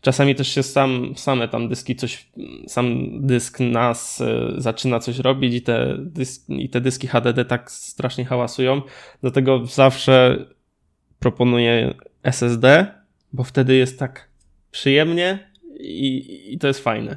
Czasami 0.00 0.34
też 0.34 0.48
się 0.48 0.62
sam, 0.62 1.12
same 1.16 1.48
tam 1.48 1.68
dyski 1.68 1.96
coś, 1.96 2.28
sam 2.66 3.08
dysk 3.26 3.60
NAS 3.60 4.20
y, 4.20 4.54
zaczyna 4.58 5.00
coś 5.00 5.18
robić 5.18 5.54
i 5.54 5.62
te, 5.62 5.96
dysk, 5.98 6.48
i 6.48 6.68
te 6.68 6.80
dyski 6.80 7.06
HDD 7.06 7.44
tak 7.48 7.70
strasznie 7.70 8.24
hałasują. 8.24 8.82
Dlatego 9.20 9.66
zawsze 9.66 10.44
proponuję 11.18 11.94
SSD, 12.22 12.86
bo 13.32 13.44
wtedy 13.44 13.76
jest 13.76 13.98
tak 13.98 14.28
przyjemnie 14.70 15.50
i, 15.80 16.52
i 16.54 16.58
to 16.58 16.66
jest 16.66 16.80
fajne, 16.80 17.16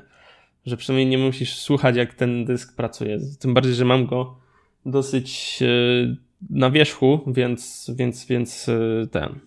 że 0.66 0.78
przynajmniej 0.78 1.08
nie 1.08 1.26
musisz 1.26 1.56
słuchać 1.56 1.96
jak 1.96 2.14
ten 2.14 2.46
dysk 2.46 2.76
pracuje. 2.76 3.20
Tym 3.40 3.54
bardziej, 3.54 3.74
że 3.74 3.86
mam 3.86 4.06
go 4.06 4.38
dosyć 4.86 5.60
y, 5.62 6.18
na 6.50 6.72
wierzchu, 6.72 7.20
więc, 7.28 7.92
więc, 7.96 8.26
więc 8.26 8.68
y, 8.70 9.08
ten. 9.12 9.40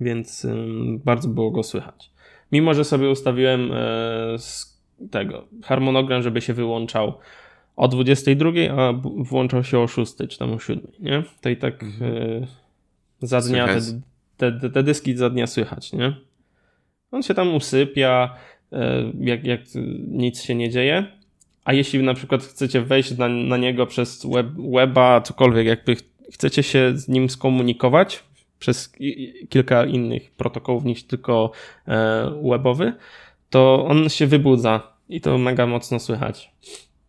Więc 0.00 0.46
bardzo 1.04 1.28
było 1.28 1.50
go 1.50 1.62
słychać. 1.62 2.10
Mimo, 2.52 2.74
że 2.74 2.84
sobie 2.84 3.10
ustawiłem 3.10 3.72
e, 3.72 4.36
tego 5.10 5.44
harmonogram, 5.64 6.22
żeby 6.22 6.40
się 6.40 6.54
wyłączał 6.54 7.14
o 7.76 7.88
22, 7.88 8.50
a 8.76 8.92
włączał 9.16 9.64
się 9.64 9.78
o 9.78 9.86
6 9.86 10.12
czy 10.28 10.38
tam 10.38 10.52
o 10.52 10.58
7, 10.58 10.86
nie? 11.00 11.22
To 11.40 11.48
i 11.48 11.56
tak 11.56 11.82
mhm. 11.82 12.12
E, 12.14 12.46
za 13.22 13.40
dnia 13.40 13.68
te, 14.36 14.52
te, 14.52 14.70
te, 14.70 14.82
dyski 14.82 15.16
za 15.16 15.30
dnia 15.30 15.46
słychać, 15.46 15.92
nie? 15.92 16.16
On 17.10 17.22
się 17.22 17.34
tam 17.34 17.54
usypia, 17.54 18.36
e, 18.72 19.12
jak, 19.20 19.44
jak 19.44 19.60
nic 20.08 20.42
się 20.42 20.54
nie 20.54 20.70
dzieje. 20.70 21.06
A 21.64 21.72
jeśli 21.72 22.02
na 22.02 22.14
przykład 22.14 22.42
chcecie 22.42 22.80
wejść 22.80 23.18
na, 23.18 23.28
na 23.28 23.56
niego 23.56 23.86
przez 23.86 24.26
web, 24.26 24.46
weba, 24.74 25.20
cokolwiek, 25.20 25.66
jakby 25.66 25.96
chcecie 26.32 26.62
się 26.62 26.92
z 26.94 27.08
nim 27.08 27.30
skomunikować, 27.30 28.24
przez 28.60 28.92
kilka 29.48 29.84
innych 29.84 30.30
protokołów 30.30 30.84
niż 30.84 31.04
tylko 31.04 31.50
e, 31.88 32.30
webowy, 32.50 32.92
to 33.50 33.86
on 33.86 34.08
się 34.08 34.26
wybudza 34.26 34.82
i 35.08 35.20
to 35.20 35.38
mega 35.38 35.66
mocno 35.66 36.00
słychać. 36.00 36.50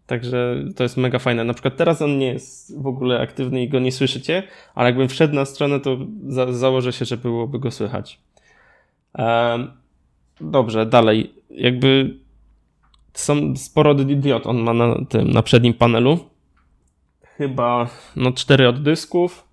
Także 0.08 0.56
to 0.76 0.84
jest 0.84 0.98
mega 0.98 1.20
fajne. 1.20 1.44
Na 1.44 1.54
przykład 1.54 1.78
teraz 1.78 2.02
on 2.02 2.18
nie 2.18 2.28
jest 2.28 2.82
w 2.82 2.88
ogóle 2.88 3.20
aktywny 3.20 3.64
i 3.64 3.70
go 3.70 3.80
nie 3.80 3.92
słyszycie, 3.92 4.44
ale 4.76 4.90
jakbym 4.90 5.08
wszedł 5.08 5.36
na 5.36 5.46
stronę, 5.46 5.80
to 5.80 5.98
za 6.28 6.54
założę 6.54 6.94
się, 6.94 7.06
że 7.06 7.18
byłoby 7.18 7.60
go 7.60 7.72
słychać. 7.72 8.20
Dobrze, 10.42 10.86
dalej. 10.86 11.34
Jakby 11.50 12.18
są 13.14 13.56
sporo 13.56 13.96
diod 13.96 14.48
on 14.48 14.58
ma 14.58 14.74
na 14.74 15.06
tym, 15.10 15.32
na 15.32 15.42
przednim 15.44 15.74
panelu. 15.74 16.20
Chyba 17.38 17.90
no 18.16 18.32
cztery 18.32 18.68
od 18.68 18.84
dysków, 18.84 19.48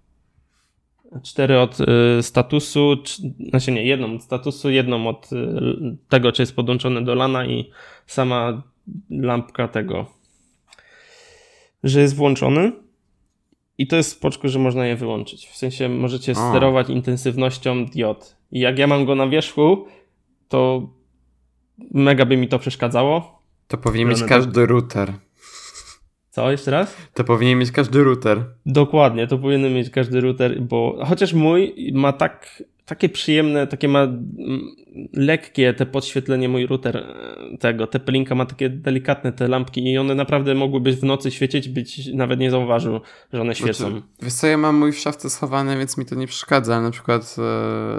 cztery 1.22 1.59
od 1.59 1.78
y, 1.80 2.22
statusu, 2.22 2.96
znaczy 3.48 3.72
nie, 3.72 3.84
jedną 3.84 4.14
od 4.14 4.22
statusu, 4.22 4.70
jedną 4.70 5.09
od 5.09 5.32
y, 5.32 5.36
tego, 6.09 6.32
czy 6.32 6.42
jest 6.42 6.56
podłączone 6.56 7.04
do 7.04 7.14
LANa 7.14 7.46
i 7.46 7.70
sama 8.06 8.62
lampka 9.11 9.68
tego, 9.68 10.06
że 11.84 12.00
jest 12.00 12.16
włączony. 12.16 12.72
I 13.78 13.86
to 13.86 13.96
jest 13.96 14.11
spoczko, 14.11 14.48
że 14.48 14.59
można 14.59 14.86
je 14.86 14.96
wyłączyć. 14.96 15.48
W 15.48 15.56
sensie 15.56 15.88
możecie 15.88 16.34
sterować 16.34 16.90
intensywnością 16.90 17.86
diod. 17.86 18.36
I 18.52 18.61
jak 18.61 18.78
ja 18.78 18.86
mam 18.86 19.04
go 19.04 19.14
na 19.14 19.28
wierzchu, 19.28 19.86
to 20.48 20.88
mega 21.90 22.26
by 22.26 22.36
mi 22.36 22.48
to 22.48 22.59
przeszkadzało. 22.59 23.42
To 23.68 23.78
powinien 23.78 24.09
mieć 24.09 24.22
każdy 24.22 24.66
router. 24.66 25.12
Co, 26.39 26.51
jeszcze 26.51 26.70
raz? 26.70 26.97
To 27.14 27.24
powinien 27.24 27.59
mieć 27.59 27.72
każdy 27.72 28.05
router. 28.05 28.45
Dokładnie, 28.66 29.26
to 29.26 29.39
powinien 29.39 29.74
mieć 29.74 29.91
każdy 29.91 30.20
router, 30.20 30.62
bo 30.62 31.05
chociaż 31.07 31.32
mój 31.32 31.74
ma 31.95 32.12
tak, 32.12 32.62
takie 32.86 33.09
przyjemne, 33.09 33.66
takie 33.66 33.89
ma 33.89 34.07
lekkie 35.12 35.74
te 35.74 35.86
podświetlenie, 35.86 36.49
mój 36.49 36.66
router 36.66 36.97
e, 36.97 37.57
tego, 37.59 37.86
te 37.86 38.01
pelinka 38.01 38.34
ma 38.34 38.47
takie 38.47 38.70
delikatne 38.70 39.32
te 39.32 39.49
lampki 39.49 39.93
i 39.93 39.99
one 39.99 40.14
naprawdę 40.14 40.55
mogłyby 40.55 40.93
w 40.93 41.05
nocy 41.05 41.30
świecić, 41.30 41.68
być 41.68 42.07
nawet 42.14 42.41
nie 42.41 42.51
zauważył, 42.51 43.01
że 43.32 43.41
one 43.41 43.55
świecą. 43.55 43.91
Znaczy, 43.91 44.03
wiesz 44.22 44.34
co, 44.34 44.47
ja 44.47 44.59
mam 44.59 44.76
mój 44.76 44.93
w 44.93 44.99
szafce 44.99 45.30
schowany, 45.30 45.78
więc 45.78 45.99
mi 45.99 46.05
to 46.05 46.14
nie 46.14 46.26
przeszkadza. 46.26 46.80
Na 46.80 46.91
przykład 46.91 47.36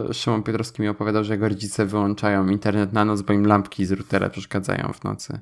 e, 0.10 0.14
Szymon 0.14 0.44
Piotrowski 0.44 0.82
mi 0.82 0.88
opowiadał, 0.88 1.24
że 1.24 1.34
jego 1.34 1.50
rodzice 1.50 1.86
wyłączają 1.86 2.48
internet 2.50 2.94
na 2.94 3.06
noc, 3.06 3.22
bo 3.22 3.34
im 3.34 3.48
lampki 3.48 3.86
z 3.86 3.92
routera 3.92 4.30
przeszkadzają 4.30 4.94
w 4.94 5.04
nocy. 5.04 5.40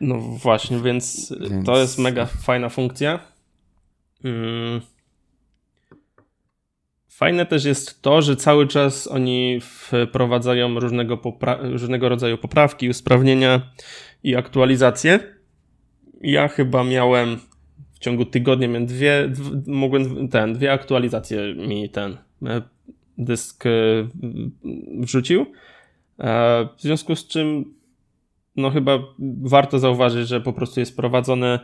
No 0.00 0.18
właśnie, 0.18 0.80
więc, 0.80 1.34
więc... 1.40 1.66
to 1.66 1.78
jest 1.78 1.98
mega 1.98 2.26
fajna 2.26 2.68
funkcja. 2.68 3.20
Hmm. 4.22 4.80
Fajne 7.08 7.46
też 7.46 7.64
jest 7.64 8.02
to, 8.02 8.22
że 8.22 8.36
cały 8.36 8.66
czas 8.66 9.06
oni 9.06 9.60
wprowadzają 9.60 10.80
różnego, 10.80 11.20
różnego 11.60 12.08
rodzaju 12.08 12.38
poprawki, 12.38 12.88
usprawnienia 12.88 13.72
i 14.22 14.36
aktualizacje. 14.36 15.20
Ja 16.20 16.48
chyba 16.48 16.84
miałem 16.84 17.38
w 17.92 17.98
ciągu 17.98 18.24
tygodnia 18.24 18.68
miałem 18.68 18.86
dwie, 18.86 19.32
mogłem 19.66 20.28
ten, 20.28 20.52
dwie 20.54 20.72
aktualizacje 20.72 21.54
mi 21.54 21.90
ten 21.90 22.16
e, 22.46 22.62
dysk 23.18 23.66
e, 23.66 23.70
wrzucił. 24.98 25.46
E, 26.18 26.68
w 26.76 26.82
związku 26.82 27.16
z 27.16 27.28
czym 27.28 27.74
no 28.56 28.70
chyba 28.70 28.98
warto 29.42 29.78
zauważyć, 29.78 30.28
że 30.28 30.40
po 30.40 30.52
prostu 30.52 30.80
jest 30.80 30.96
prowadzony 30.96 31.58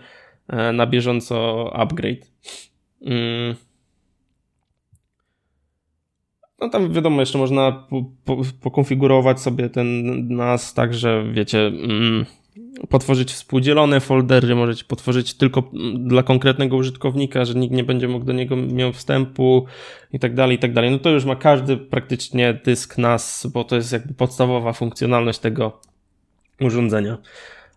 e, 0.49 0.73
na 0.73 0.87
bieżąco 0.87 1.71
upgrade. 1.77 2.31
Mm. 3.03 3.55
No 6.61 6.69
tam 6.69 6.93
wiadomo, 6.93 7.21
jeszcze 7.21 7.39
można 7.39 7.73
po, 7.73 8.05
po, 8.25 8.43
pokonfigurować 8.61 9.41
sobie 9.41 9.71
ten 9.71 9.87
NAS 10.29 10.75
tak, 10.75 10.95
że 10.95 11.25
wiecie, 11.33 11.67
mm, 11.67 12.27
potworzyć 12.89 13.33
współdzielone 13.33 14.01
foldery, 14.01 14.55
możecie 14.55 14.85
potworzyć 14.85 15.35
tylko 15.35 15.71
dla 15.95 16.23
konkretnego 16.23 16.77
użytkownika, 16.77 17.45
że 17.45 17.55
nikt 17.55 17.75
nie 17.75 17.85
będzie 17.85 18.09
mógł 18.09 18.25
do 18.25 18.33
niego 18.33 18.57
miał 18.57 18.93
wstępu 18.93 19.67
i 20.13 20.19
tak 20.19 20.35
dalej, 20.35 20.57
i 20.57 20.59
tak 20.59 20.73
dalej. 20.73 20.91
No 20.91 20.99
to 20.99 21.11
już 21.11 21.25
ma 21.25 21.37
każdy 21.37 21.77
praktycznie 21.77 22.61
dysk 22.65 22.99
NAS, 22.99 23.47
bo 23.55 23.65
to 23.65 23.77
jest 23.77 23.93
jakby 23.93 24.15
podstawowa 24.15 24.73
funkcjonalność 24.73 25.39
tego 25.39 25.81
urządzenia. 26.61 27.19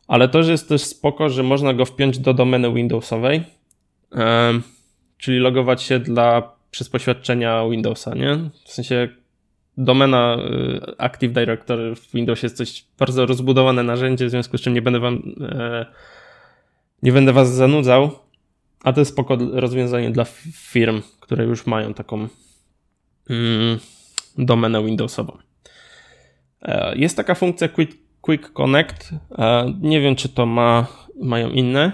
Ale 0.07 0.29
to 0.29 0.39
jest 0.39 0.69
też 0.69 0.81
spoko, 0.81 1.29
że 1.29 1.43
można 1.43 1.73
go 1.73 1.85
wpiąć 1.85 2.19
do 2.19 2.33
domeny 2.33 2.73
Windowsowej, 2.73 3.43
czyli 5.17 5.39
logować 5.39 5.83
się 5.83 5.99
dla, 5.99 6.55
przez 6.71 6.89
poświadczenia 6.89 7.69
Windowsa, 7.69 8.15
nie? 8.15 8.49
W 8.65 8.71
sensie 8.71 9.09
domena 9.77 10.37
y, 10.37 10.97
Active 10.97 11.33
Directory 11.33 11.95
w 11.95 12.11
Windowsie 12.11 12.45
jest 12.45 12.57
coś 12.57 12.85
bardzo 12.99 13.25
rozbudowane 13.25 13.83
narzędzie, 13.83 14.25
w 14.25 14.29
związku 14.29 14.57
z 14.57 14.61
czym 14.61 14.73
nie 14.73 14.81
będę 14.81 14.99
wam 14.99 15.35
e, 15.41 15.85
nie 17.03 17.11
będę 17.11 17.33
was 17.33 17.53
zanudzał, 17.53 18.11
a 18.83 18.93
to 18.93 19.01
jest 19.01 19.11
spoko 19.11 19.37
rozwiązanie 19.51 20.11
dla 20.11 20.25
firm, 20.53 21.01
które 21.19 21.45
już 21.45 21.65
mają 21.65 21.93
taką 21.93 22.27
mm, 23.29 23.79
domenę 24.37 24.85
Windowsową. 24.85 25.37
E, 26.61 26.97
jest 26.97 27.17
taka 27.17 27.35
funkcja 27.35 27.67
Quick 27.69 28.04
Quick 28.25 28.53
Connect. 28.53 29.11
Nie 29.81 30.01
wiem, 30.01 30.15
czy 30.15 30.29
to 30.29 30.45
ma, 30.45 30.87
mają 31.21 31.49
inne 31.49 31.91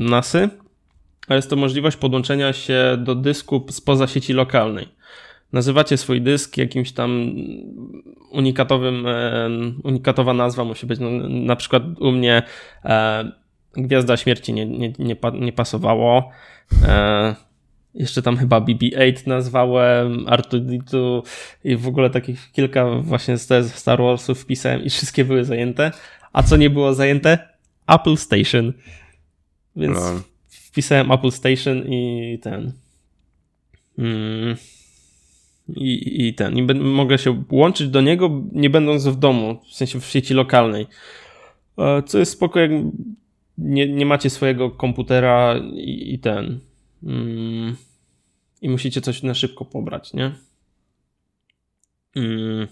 NASy, 0.00 0.48
ale 1.28 1.36
jest 1.36 1.50
to 1.50 1.56
możliwość 1.56 1.96
podłączenia 1.96 2.52
się 2.52 2.96
do 2.98 3.14
dysku 3.14 3.66
spoza 3.70 4.06
sieci 4.06 4.32
lokalnej. 4.32 4.88
Nazywacie 5.52 5.96
swój 5.96 6.20
dysk 6.20 6.56
jakimś 6.56 6.92
tam 6.92 7.34
unikatowym, 8.30 9.06
unikatowa 9.84 10.34
nazwa 10.34 10.64
musi 10.64 10.86
być. 10.86 11.00
No, 11.00 11.10
na 11.28 11.56
przykład 11.56 11.82
u 12.00 12.12
mnie 12.12 12.42
e, 12.84 13.32
Gwiazda 13.76 14.16
Śmierci 14.16 14.52
nie, 14.52 14.66
nie, 14.66 14.92
nie, 14.98 15.16
nie 15.40 15.52
pasowało. 15.52 16.30
Jeszcze 17.94 18.22
tam 18.22 18.36
chyba 18.36 18.60
BB-8 18.60 19.26
nazwałem, 19.26 20.28
Artuditu 20.28 21.22
i 21.64 21.76
w 21.76 21.88
ogóle 21.88 22.10
takich 22.10 22.52
kilka 22.52 22.90
właśnie 22.90 23.36
z 23.36 23.72
Star 23.74 24.02
Warsów 24.02 24.40
wpisałem 24.40 24.84
i 24.84 24.90
wszystkie 24.90 25.24
były 25.24 25.44
zajęte. 25.44 25.90
A 26.32 26.42
co 26.42 26.56
nie 26.56 26.70
było 26.70 26.94
zajęte? 26.94 27.38
Apple 27.86 28.16
Station. 28.16 28.72
Więc 29.76 29.98
no. 29.98 30.22
wpisałem 30.48 31.12
Apple 31.12 31.30
Station 31.30 31.78
i 31.88 32.38
ten. 32.42 32.72
Mm, 33.98 34.56
i, 35.68 36.26
I 36.28 36.34
ten. 36.34 36.58
I 36.58 36.62
mogę 36.74 37.18
się 37.18 37.42
łączyć 37.50 37.88
do 37.88 38.00
niego, 38.00 38.42
nie 38.52 38.70
będąc 38.70 39.06
w 39.06 39.16
domu, 39.16 39.60
w 39.70 39.74
sensie 39.74 40.00
w 40.00 40.06
sieci 40.06 40.34
lokalnej. 40.34 40.86
E, 41.78 42.02
co 42.02 42.18
jest 42.18 42.32
spoko, 42.32 42.60
jak 42.60 42.70
nie, 43.58 43.88
nie 43.88 44.06
macie 44.06 44.30
swojego 44.30 44.70
komputera 44.70 45.54
i, 45.74 46.14
i 46.14 46.18
ten. 46.18 46.60
Mm, 47.02 47.76
I 48.64 48.68
musicie 48.68 49.00
coś 49.00 49.22
na 49.22 49.34
szybko 49.34 49.64
pobrać, 49.64 50.12
nie? 50.12 50.32
Mm. 52.16 52.68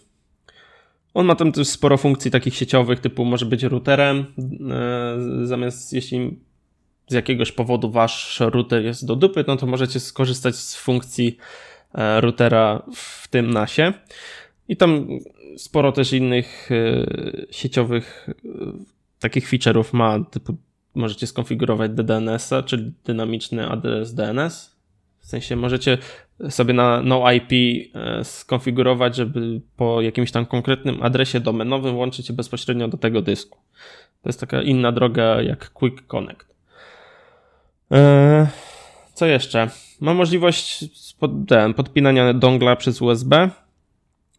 On 1.15 1.27
ma 1.27 1.35
tam 1.35 1.53
też 1.53 1.69
sporo 1.69 1.97
funkcji 1.97 2.31
takich 2.31 2.55
sieciowych, 2.55 3.01
typu 3.01 3.25
może 3.25 3.47
być 3.47 3.63
routerem, 3.63 4.27
e, 4.71 5.47
zamiast 5.47 5.93
jeśli 5.93 6.41
z 7.09 7.15
jakiegoś 7.15 7.53
powodu 7.53 7.91
wasz 7.91 8.41
router 8.41 8.85
jest 8.85 9.07
do 9.07 9.17
dupy, 9.17 9.45
no 9.47 9.57
to 9.57 9.67
możecie 9.67 10.01
skorzystać 10.01 10.57
z 10.57 10.77
funkcji 10.77 11.37
e, 11.95 12.21
routera 12.21 12.83
w 12.95 13.29
tym 13.29 13.51
NASie. 13.51 13.93
I 14.69 14.77
tam 14.77 15.09
sporo 15.57 15.93
też 15.93 16.13
innych 16.13 16.71
e, 16.73 17.07
sieciowych 17.51 18.29
takich 19.21 19.51
feature'ów 19.51 19.93
ma, 19.93 20.25
typu 20.25 20.57
możecie 20.95 21.27
skonfigurować 21.27 21.91
DDNS-a, 21.91 22.63
czyli 22.63 22.93
dynamiczny 23.05 23.69
adres 23.69 24.15
DNS. 24.15 24.72
W 25.23 25.27
sensie 25.27 25.57
możecie 25.57 25.99
sobie 26.51 26.75
na 26.75 27.03
NoIP 27.03 27.53
e, 27.53 28.25
skonfigurować, 28.25 29.17
żeby 29.17 29.61
po 29.77 30.01
jakimś 30.01 30.33
tam 30.33 30.47
konkretnym 30.47 31.03
adresie 31.03 31.41
domenowym 31.41 31.97
łączyć 31.97 32.27
się 32.27 32.33
bezpośrednio 32.33 32.89
do 32.89 32.97
tego 32.97 33.23
dysku. 33.23 33.59
To 34.23 34.29
jest 34.29 34.41
taka 34.41 34.63
inna 34.63 34.93
droga 34.93 35.43
jak 35.43 35.71
Quick 35.71 36.07
Connect. 36.07 36.55
E, 37.93 38.47
co 39.15 39.27
jeszcze? 39.27 39.71
Ma 40.01 40.15
możliwość 40.15 40.85
podpinania 41.77 42.35
dongla 42.35 42.77
przez 42.77 43.03
USB, 43.03 43.51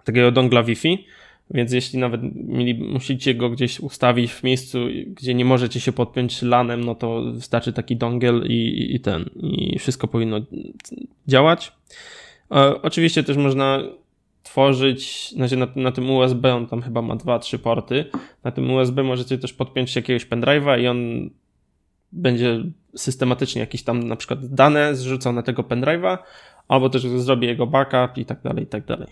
takiego 0.04 0.32
dongla 0.32 0.64
Wi-Fi. 0.64 1.06
Więc 1.52 1.72
jeśli 1.72 2.00
nawet 2.00 2.22
mieli, 2.36 2.74
musicie 2.74 3.36
go 3.36 3.50
gdzieś 3.50 3.80
ustawić 3.80 4.32
w 4.32 4.44
miejscu, 4.44 4.80
gdzie 5.08 5.34
nie 5.34 5.46
możecie 5.46 5.80
się 5.80 5.92
podpiąć 5.92 6.42
lanem, 6.42 6.84
no 6.84 6.96
to 6.96 7.22
wystarczy 7.32 7.74
taki 7.74 7.96
dongle 7.96 8.48
i, 8.48 8.96
i 8.96 9.00
ten. 9.00 9.30
I 9.36 9.80
wszystko 9.80 10.08
powinno 10.08 10.40
działać. 11.28 11.72
E, 12.52 12.82
oczywiście 12.82 13.24
też 13.24 13.38
można 13.38 13.84
tworzyć, 14.44 15.32
znaczy 15.32 15.58
na, 15.58 15.68
na 15.76 15.92
tym 15.92 16.10
USB 16.10 16.56
on 16.56 16.68
tam 16.68 16.82
chyba 16.82 17.02
ma 17.02 17.16
dwa, 17.16 17.40
trzy 17.40 17.60
porty. 17.60 18.06
Na 18.44 18.52
tym 18.52 18.72
USB 18.72 19.04
możecie 19.04 19.38
też 19.38 19.54
podpiąć 19.54 19.96
jakiegoś 19.96 20.28
pendrive'a 20.28 20.82
i 20.82 20.88
on 20.88 21.30
będzie 22.12 22.64
systematycznie 22.96 23.60
jakieś 23.60 23.84
tam 23.84 24.04
na 24.04 24.16
przykład 24.16 24.46
dane 24.46 24.96
zrzucał 24.96 25.34
na 25.34 25.42
tego 25.42 25.64
pendrive'a, 25.64 26.18
albo 26.68 26.90
też 26.90 27.02
zrobi 27.02 27.48
jego 27.48 27.68
backup 27.68 28.18
i 28.18 28.26
tak 28.26 28.42
dalej, 28.42 28.64
i 28.64 28.68
tak 28.68 28.86
dalej. 28.86 29.08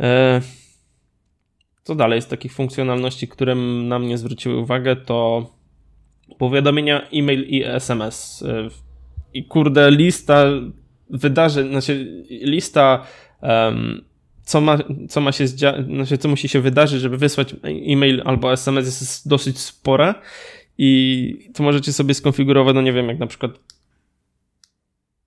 E, 0.00 0.40
co 1.82 1.94
dalej 1.94 2.22
z 2.22 2.26
takich 2.26 2.52
funkcjonalności, 2.52 3.28
które 3.28 3.54
na 3.54 3.98
mnie 3.98 4.18
zwróciły 4.18 4.56
uwagę, 4.56 4.96
to 4.96 5.50
powiadomienia 6.38 7.08
e-mail 7.12 7.48
i 7.48 7.64
SMS. 7.64 8.44
I 9.34 9.44
kurde, 9.44 9.90
lista 9.90 10.44
wydarzeń, 11.10 11.68
znaczy 11.68 12.24
lista 12.30 13.06
um, 13.42 14.04
co 14.44 14.60
ma, 14.60 14.78
co 15.08 15.20
ma 15.20 15.32
się 15.32 15.46
znaczy 15.46 16.18
co 16.18 16.28
musi 16.28 16.48
się 16.48 16.60
wydarzyć, 16.60 17.00
żeby 17.00 17.16
wysłać 17.16 17.54
e-mail 17.64 18.22
albo 18.24 18.52
SMS 18.52 18.86
jest 18.86 19.28
dosyć 19.28 19.58
spore 19.58 20.14
i 20.78 21.50
to 21.54 21.62
możecie 21.62 21.92
sobie 21.92 22.14
skonfigurować, 22.14 22.74
no 22.74 22.82
nie 22.82 22.92
wiem, 22.92 23.08
jak 23.08 23.18
na 23.18 23.26
przykład 23.26 23.52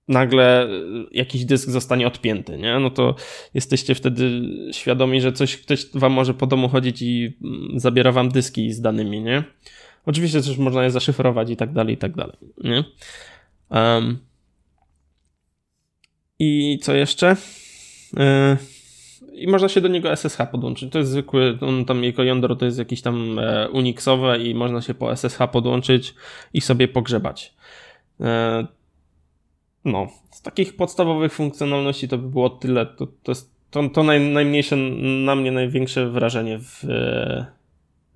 nagle 0.08 0.68
jakiś 1.12 1.44
dysk 1.44 1.70
zostanie 1.70 2.06
odpięty, 2.06 2.58
nie? 2.58 2.78
No 2.78 2.90
to 2.90 3.14
jesteście 3.54 3.94
wtedy 3.94 4.42
świadomi, 4.72 5.20
że 5.20 5.32
coś, 5.32 5.56
ktoś 5.56 5.86
wam 5.94 6.12
może 6.12 6.34
po 6.34 6.46
domu 6.46 6.68
chodzić 6.68 7.02
i 7.02 7.36
mm, 7.42 7.80
zabiera 7.80 8.12
wam 8.12 8.28
dyski 8.28 8.72
z 8.72 8.80
danymi, 8.80 9.20
nie? 9.20 9.44
Oczywiście 10.06 10.42
też 10.42 10.58
można 10.58 10.84
je 10.84 10.90
zaszyfrować 10.90 11.50
i 11.50 11.56
tak 11.56 11.72
dalej, 11.72 11.94
i 11.94 11.98
tak 11.98 12.14
dalej, 12.16 12.36
nie? 12.64 12.84
Um, 13.70 14.18
I 16.38 16.78
co 16.82 16.94
jeszcze? 16.94 17.36
Yy, 18.12 18.56
I 19.36 19.48
można 19.48 19.68
się 19.68 19.80
do 19.80 19.88
niego 19.88 20.16
SSH 20.16 20.38
podłączyć. 20.50 20.92
To 20.92 20.98
jest 20.98 21.10
zwykły, 21.10 21.58
on 21.60 21.84
tam 21.84 22.04
jego 22.04 22.22
jądro 22.22 22.56
to 22.56 22.64
jest 22.64 22.78
jakieś 22.78 23.02
tam 23.02 23.38
e, 23.38 23.70
Unixowe 23.70 24.38
i 24.38 24.54
można 24.54 24.82
się 24.82 24.94
po 24.94 25.16
SSH 25.16 25.38
podłączyć 25.52 26.14
i 26.54 26.60
sobie 26.60 26.88
pogrzebać. 26.88 27.54
E, 28.20 28.66
no, 29.86 30.06
z 30.30 30.42
takich 30.42 30.76
podstawowych 30.76 31.32
funkcjonalności 31.32 32.08
to 32.08 32.18
by 32.18 32.28
było 32.28 32.50
tyle. 32.50 32.86
To, 32.86 33.06
to 33.06 33.32
jest 33.32 33.56
to, 33.70 33.88
to 33.88 34.02
naj, 34.02 34.20
najmniejsze, 34.20 34.76
na 35.24 35.34
mnie 35.34 35.52
największe 35.52 36.10
wrażenie 36.10 36.58
w, 36.58 36.84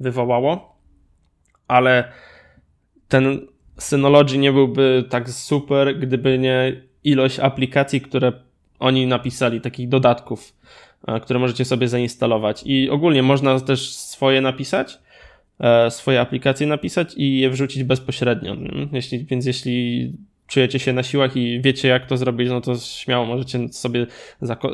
wywołało. 0.00 0.76
Ale 1.68 2.12
ten 3.08 3.46
Synology 3.78 4.38
nie 4.38 4.52
byłby 4.52 5.04
tak 5.08 5.30
super, 5.30 5.98
gdyby 5.98 6.38
nie 6.38 6.82
ilość 7.04 7.38
aplikacji, 7.38 8.00
które 8.00 8.32
oni 8.78 9.06
napisali, 9.06 9.60
takich 9.60 9.88
dodatków, 9.88 10.56
e, 11.08 11.20
które 11.20 11.38
możecie 11.38 11.64
sobie 11.64 11.88
zainstalować. 11.88 12.62
I 12.66 12.90
ogólnie 12.90 13.22
można 13.22 13.60
też 13.60 13.94
swoje 13.96 14.40
napisać, 14.40 14.98
e, 15.60 15.90
swoje 15.90 16.20
aplikacje 16.20 16.66
napisać 16.66 17.14
i 17.16 17.38
je 17.38 17.50
wrzucić 17.50 17.84
bezpośrednio. 17.84 18.56
Jeśli, 18.92 19.24
więc 19.24 19.46
jeśli 19.46 20.12
czujecie 20.50 20.78
się 20.78 20.92
na 20.92 21.02
siłach 21.02 21.36
i 21.36 21.60
wiecie, 21.60 21.88
jak 21.88 22.06
to 22.06 22.16
zrobić, 22.16 22.48
no 22.48 22.60
to 22.60 22.76
śmiało 22.76 23.26
możecie 23.26 23.68
sobie 23.68 24.06
zako 24.40 24.72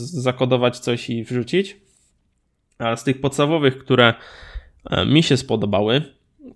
zakodować 0.00 0.78
coś 0.78 1.10
i 1.10 1.24
wrzucić. 1.24 1.76
A 2.78 2.96
z 2.96 3.04
tych 3.04 3.20
podstawowych, 3.20 3.78
które 3.78 4.14
e, 4.90 5.06
mi 5.06 5.22
się 5.22 5.36
spodobały, 5.36 6.02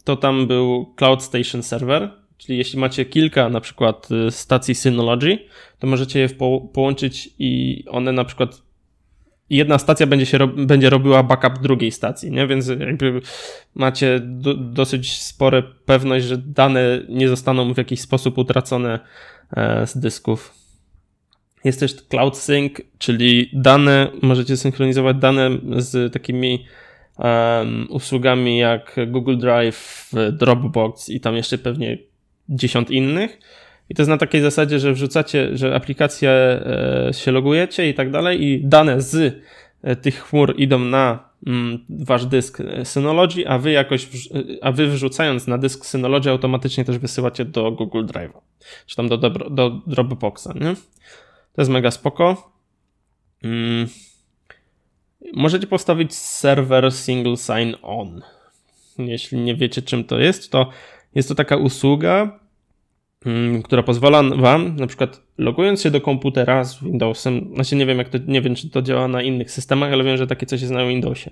to 0.04 0.16
tam 0.16 0.46
był 0.46 0.94
Cloud 0.96 1.22
Station 1.22 1.62
Server, 1.62 2.10
czyli 2.38 2.58
jeśli 2.58 2.78
macie 2.78 3.04
kilka 3.04 3.48
na 3.48 3.60
przykład 3.60 4.08
e, 4.12 4.30
stacji 4.30 4.74
Synology, 4.74 5.38
to 5.78 5.86
możecie 5.86 6.20
je 6.20 6.28
po 6.28 6.60
połączyć 6.72 7.30
i 7.38 7.84
one 7.88 8.12
na 8.12 8.24
przykład 8.24 8.62
jedna 9.50 9.78
stacja 9.78 10.06
będzie, 10.06 10.26
się 10.26 10.46
będzie 10.46 10.90
robiła 10.90 11.22
backup 11.22 11.58
drugiej 11.58 11.92
stacji, 11.92 12.30
nie? 12.30 12.46
Więc 12.46 12.68
jakby 12.68 13.20
macie 13.74 14.20
do, 14.22 14.54
dosyć 14.54 15.22
spore 15.22 15.62
pewność, 15.62 16.26
że 16.26 16.38
dane 16.38 17.02
nie 17.08 17.28
zostaną 17.28 17.74
w 17.74 17.78
jakiś 17.78 18.00
sposób 18.00 18.38
utracone 18.38 19.00
e, 19.56 19.86
z 19.86 19.98
dysków. 19.98 20.54
Jest 21.64 21.80
też 21.80 21.94
Cloud 21.94 22.38
Sync, 22.38 22.72
czyli 22.98 23.50
dane, 23.52 24.10
możecie 24.22 24.56
synchronizować 24.56 25.16
dane 25.16 25.50
z 25.76 26.12
takimi 26.12 26.66
um, 27.18 27.86
usługami 27.90 28.58
jak 28.58 28.96
Google 29.06 29.36
Drive, 29.36 30.10
Dropbox 30.32 31.08
i 31.08 31.20
tam 31.20 31.36
jeszcze 31.36 31.58
pewnie 31.58 31.98
dziesiąt 32.48 32.90
innych 32.90 33.38
i 33.90 33.94
to 33.94 34.02
jest 34.02 34.10
na 34.10 34.18
takiej 34.18 34.40
zasadzie, 34.40 34.78
że 34.78 34.92
wrzucacie, 34.92 35.56
że 35.56 35.74
aplikację 35.74 36.30
e, 36.30 37.10
się 37.12 37.32
logujecie 37.32 37.88
i 37.88 37.94
tak 37.94 38.10
dalej 38.10 38.42
i 38.44 38.60
dane 38.64 39.00
z 39.00 39.42
e, 39.82 39.96
tych 39.96 40.22
chmur 40.22 40.54
idą 40.56 40.78
na 40.78 41.30
mm, 41.46 41.84
wasz 41.88 42.26
dysk 42.26 42.60
e, 42.60 42.84
Synology, 42.84 43.48
a 43.48 43.58
wy 43.58 43.70
jakoś, 43.70 44.08
a 44.62 44.72
wy 44.72 44.86
wrzucając 44.86 45.46
na 45.46 45.58
dysk 45.58 45.86
Synology 45.86 46.30
automatycznie 46.30 46.84
też 46.84 46.98
wysyłacie 46.98 47.44
do 47.44 47.72
Google 47.72 48.06
Drive, 48.06 48.32
czy 48.86 48.96
tam 48.96 49.08
do, 49.08 49.18
do, 49.50 49.70
Dropboxa, 49.86 50.48
nie? 50.54 50.74
To 51.52 51.62
jest 51.62 51.70
mega 51.70 51.90
spoko. 51.90 52.52
Mm. 53.42 53.86
Możecie 55.34 55.66
postawić 55.66 56.14
serwer 56.14 56.92
single 56.92 57.36
sign 57.36 57.74
on. 57.82 58.22
Jeśli 58.98 59.38
nie 59.38 59.54
wiecie 59.54 59.82
czym 59.82 60.04
to 60.04 60.18
jest, 60.18 60.52
to 60.52 60.70
jest 61.14 61.28
to 61.28 61.34
taka 61.34 61.56
usługa, 61.56 62.39
która 63.64 63.82
pozwala 63.82 64.22
wam, 64.22 64.76
na 64.76 64.86
przykład 64.86 65.22
logując 65.38 65.82
się 65.82 65.90
do 65.90 66.00
komputera 66.00 66.64
z 66.64 66.84
Windowsem, 66.84 67.50
znaczy 67.54 67.76
nie 67.76 67.86
wiem 67.86 67.98
jak 67.98 68.08
to, 68.08 68.18
nie 68.26 68.42
wiem 68.42 68.54
czy 68.54 68.70
to 68.70 68.82
działa 68.82 69.08
na 69.08 69.22
innych 69.22 69.50
systemach, 69.50 69.92
ale 69.92 70.04
wiem, 70.04 70.16
że 70.16 70.26
takie 70.26 70.46
coś 70.46 70.60
jest 70.60 70.72
na 70.72 70.86
Windowsie. 70.86 71.30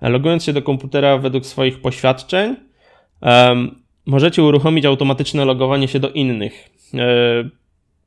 Logując 0.00 0.44
się 0.44 0.52
do 0.52 0.62
komputera 0.62 1.18
według 1.18 1.46
swoich 1.46 1.80
poświadczeń, 1.80 2.56
um, 3.22 3.84
możecie 4.06 4.42
uruchomić 4.42 4.84
automatyczne 4.84 5.44
logowanie 5.44 5.88
się 5.88 6.00
do 6.00 6.10
innych 6.10 6.70
e, 6.94 6.98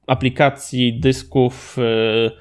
aplikacji, 0.08 1.00
dysków, 1.00 1.78
e, 1.80 2.32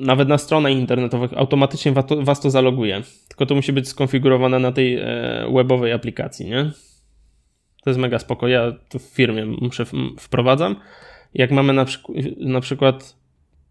nawet 0.00 0.28
na 0.28 0.38
stronach 0.38 0.72
internetowych 0.72 1.30
automatycznie 1.36 1.92
was 2.20 2.40
to 2.40 2.50
zaloguje. 2.50 3.02
Tylko 3.28 3.46
to 3.46 3.54
musi 3.54 3.72
być 3.72 3.88
skonfigurowane 3.88 4.58
na 4.58 4.72
tej 4.72 4.96
e, 4.96 5.06
webowej 5.54 5.92
aplikacji, 5.92 6.46
nie? 6.46 6.70
To 7.84 7.90
jest 7.90 8.00
mega 8.00 8.18
spoko. 8.18 8.48
Ja 8.48 8.72
to 8.88 8.98
w 8.98 9.02
firmie 9.02 9.46
muszę 9.46 9.84
wprowadzam. 10.18 10.76
Jak 11.34 11.50
mamy 11.50 11.72
na, 11.72 11.86
na 12.36 12.60
przykład 12.60 13.16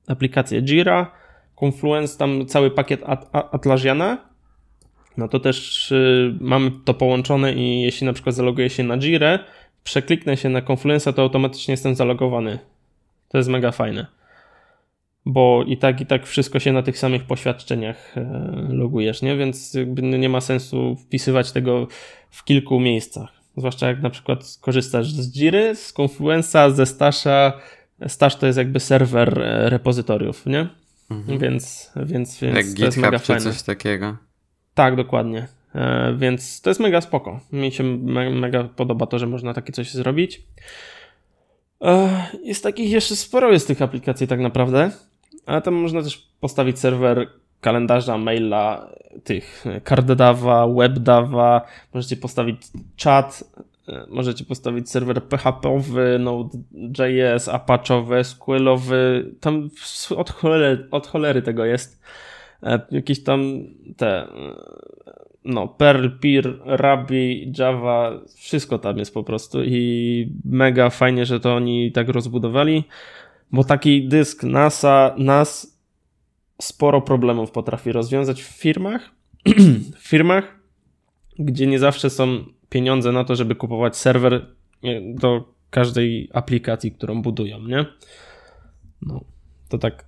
aplikację 0.07 0.61
Jira, 0.61 1.11
Confluence, 1.55 2.18
tam 2.18 2.45
cały 2.45 2.72
pakiet 2.72 3.01
At 3.05 3.30
Atlassiana, 3.32 4.18
no 5.18 5.28
to 5.28 5.39
też 5.39 5.91
y, 5.91 6.36
mamy 6.41 6.72
to 6.86 6.93
połączone 6.93 7.53
i 7.53 7.82
jeśli 7.82 8.07
na 8.07 8.14
przykład 8.14 8.36
zaloguję 8.36 8.70
się 8.70 8.84
na 8.84 8.97
Jirę, 8.97 9.39
przekliknę 9.84 10.38
się 10.38 10.49
na 10.49 10.61
Confluence'a, 10.61 11.14
to 11.14 11.22
automatycznie 11.22 11.72
jestem 11.72 11.95
zalogowany. 11.95 12.59
To 13.30 13.38
jest 13.38 13.49
mega 13.49 13.72
fajne. 13.72 14.05
Bo 15.26 15.64
i 15.68 15.78
tak, 15.78 16.01
i 16.01 16.05
tak 16.05 16.26
wszystko 16.26 16.59
się 16.59 16.72
na 16.72 16.84
tych 16.84 16.97
samych 16.97 17.24
poświadczeniach 17.24 18.18
e, 18.18 18.68
logujesz, 18.70 19.22
nie? 19.22 19.38
Więc 19.38 19.78
nie 20.03 20.30
ma 20.30 20.41
sensu 20.41 20.95
wpisywać 20.95 21.51
tego 21.51 21.88
w 22.30 22.43
kilku 22.43 22.80
miejscach. 22.80 23.43
Zwłaszcza 23.58 23.88
jak 23.88 24.01
na 24.01 24.10
przykład 24.10 24.58
korzystasz 24.62 25.12
z 25.12 25.32
Jiry, 25.32 25.76
z 25.76 25.93
Confluence'a, 25.93 26.74
ze 26.74 26.86
Stasha. 26.86 27.54
Stash 28.08 28.36
to 28.36 28.45
jest 28.45 28.58
jakby 28.58 28.80
serwer 28.80 29.41
e, 29.41 29.70
repozytoriów, 29.70 30.45
nie? 30.45 30.68
Mhm. 31.12 31.39
Więc, 31.39 31.91
więc, 31.95 32.39
więc 32.39 32.56
jak 32.56 32.66
to 32.78 32.86
jest 32.86 32.97
mega 32.97 33.20
czy 33.20 33.26
fajne. 33.26 33.41
coś 33.41 33.62
takiego. 33.62 34.18
Tak, 34.74 34.95
dokładnie. 34.95 35.47
E, 35.76 36.16
więc 36.18 36.62
to 36.62 36.70
jest 36.70 36.80
mega 36.80 37.01
spoko. 37.01 37.39
Mi 37.51 37.72
się 37.72 37.84
me 37.84 38.30
mega 38.30 38.64
podoba 38.64 39.06
to, 39.06 39.20
że 39.20 39.28
można 39.28 39.54
takie 39.54 39.74
coś 39.74 39.93
zrobić. 39.93 40.41
E, 41.82 42.26
jest 42.43 42.64
takich 42.64 42.91
jeszcze 42.91 43.16
sporo 43.16 43.51
jest 43.51 43.68
tych 43.68 43.82
aplikacji 43.82 44.28
tak 44.28 44.39
naprawdę, 44.39 44.91
ale 45.45 45.62
tam 45.62 45.74
można 45.74 46.04
też 46.04 46.28
postawić 46.39 46.80
serwer 46.80 47.28
kalendarza, 47.64 48.18
maila, 48.18 48.89
tych 49.24 49.66
CardDava, 49.89 50.68
WebDava, 50.68 51.61
możecie 51.93 52.18
postawić 52.18 52.61
czat, 52.95 53.43
e, 53.88 54.05
możecie 54.09 54.45
postawić 54.45 54.89
serwer 54.89 55.24
PHP-owy, 55.24 56.20
Node.js, 56.20 57.47
Apache'owy, 57.47 58.24
SQL-owy, 58.24 59.26
tam 59.39 59.70
od 60.18 60.30
cholery, 60.30 60.88
od 60.91 61.07
cholery 61.07 61.41
tego 61.41 61.66
jest. 61.66 62.01
E, 62.64 62.80
jakieś 62.91 63.24
tam 63.24 63.41
te 63.97 64.28
no, 65.45 65.68
Perl, 65.68 66.09
Pir, 66.20 66.59
Ruby, 66.66 67.51
Java, 67.57 68.11
wszystko 68.36 68.80
tam 68.80 68.97
jest 68.97 69.14
po 69.14 69.24
prostu 69.24 69.64
i 69.64 70.30
mega 70.45 70.89
fajnie, 70.89 71.26
że 71.26 71.39
to 71.39 71.55
oni 71.55 71.91
tak 71.91 72.09
rozbudowali, 72.09 72.84
bo 73.51 73.64
taki 73.64 74.07
dysk 74.07 74.43
NASA, 74.43 75.16
NAS 75.18 75.72
sporo 76.64 77.01
problemów 77.01 77.51
potrafi 77.51 77.91
rozwiązać 77.91 78.43
w 78.43 78.47
firmach, 78.47 79.11
w 79.99 80.07
firmach, 80.07 80.59
gdzie 81.39 81.68
nie 81.68 81.80
zawsze 81.80 82.09
są 82.09 82.45
pieniądze 82.70 83.11
na 83.11 83.24
to, 83.24 83.36
żeby 83.36 83.55
kupować 83.55 83.97
serwer 83.97 84.55
do 85.16 85.53
każdej 85.70 86.30
aplikacji, 86.34 86.91
którą 86.91 87.22
budują, 87.22 87.59
nie? 87.59 87.86
No, 89.01 89.22
to 89.70 89.78
tak 89.78 90.05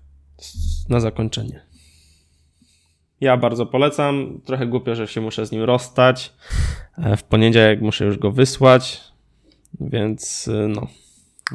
na 0.89 0.99
zakończenie. 0.99 1.65
Ja 3.21 3.37
bardzo 3.37 3.65
polecam. 3.65 4.41
Trochę 4.45 4.67
głupio, 4.67 4.95
że 4.95 5.07
się 5.07 5.21
muszę 5.21 5.45
z 5.45 5.51
nim 5.51 5.63
rozstać. 5.63 6.33
E, 6.97 7.17
w 7.17 7.23
poniedziałek 7.23 7.81
muszę 7.81 8.05
już 8.05 8.17
go 8.17 8.31
wysłać, 8.31 9.01
więc 9.81 10.47
e, 10.47 10.67
no. 10.67 10.87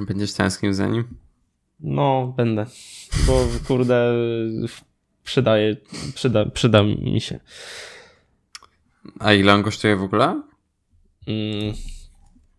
Będziesz 0.06 0.32
tęsknił 0.32 0.72
za 0.72 0.86
nim? 0.86 1.04
No, 1.80 2.34
będę, 2.36 2.66
bo 3.26 3.46
kurde 3.68 4.12
przydaje, 5.30 5.76
przyda, 6.14 6.44
przyda 6.44 6.82
mi 6.82 7.20
się. 7.20 7.40
A 9.18 9.32
ile 9.32 9.54
on 9.54 9.62
kosztuje 9.62 9.96
w 9.96 10.02
ogóle? 10.02 10.42
Mm, 11.26 11.74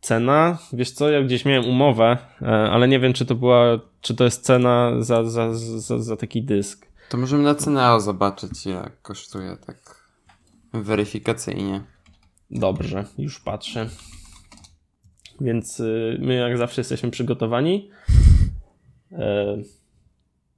cena, 0.02 0.58
wiesz 0.74 0.92
co, 0.92 1.10
ja 1.10 1.22
gdzieś 1.24 1.46
miałem 1.46 1.66
umowę, 1.66 2.18
e, 2.42 2.46
ale 2.48 2.88
nie 2.88 3.00
wiem, 3.00 3.14
czy 3.14 3.26
to 3.26 3.36
była, 3.36 3.80
czy 4.02 4.16
to 4.16 4.24
jest 4.24 4.44
cena 4.44 4.92
za, 5.00 5.24
za, 5.24 5.54
za, 5.54 6.00
za 6.00 6.18
taki 6.18 6.44
dysk. 6.44 6.88
To 7.10 7.18
możemy 7.18 7.44
na 7.44 7.56
Ceneo 7.56 8.00
zobaczyć, 8.00 8.66
jak 8.66 9.02
kosztuje 9.02 9.58
tak 9.66 10.02
weryfikacyjnie. 10.74 11.82
Dobrze, 12.52 13.06
już 13.18 13.40
patrzę. 13.40 13.90
Więc 15.42 15.80
y, 15.80 16.18
my 16.22 16.36
jak 16.36 16.58
zawsze 16.58 16.82
jesteśmy 16.82 17.12
przygotowani. 17.12 17.90
E, 19.12 19.58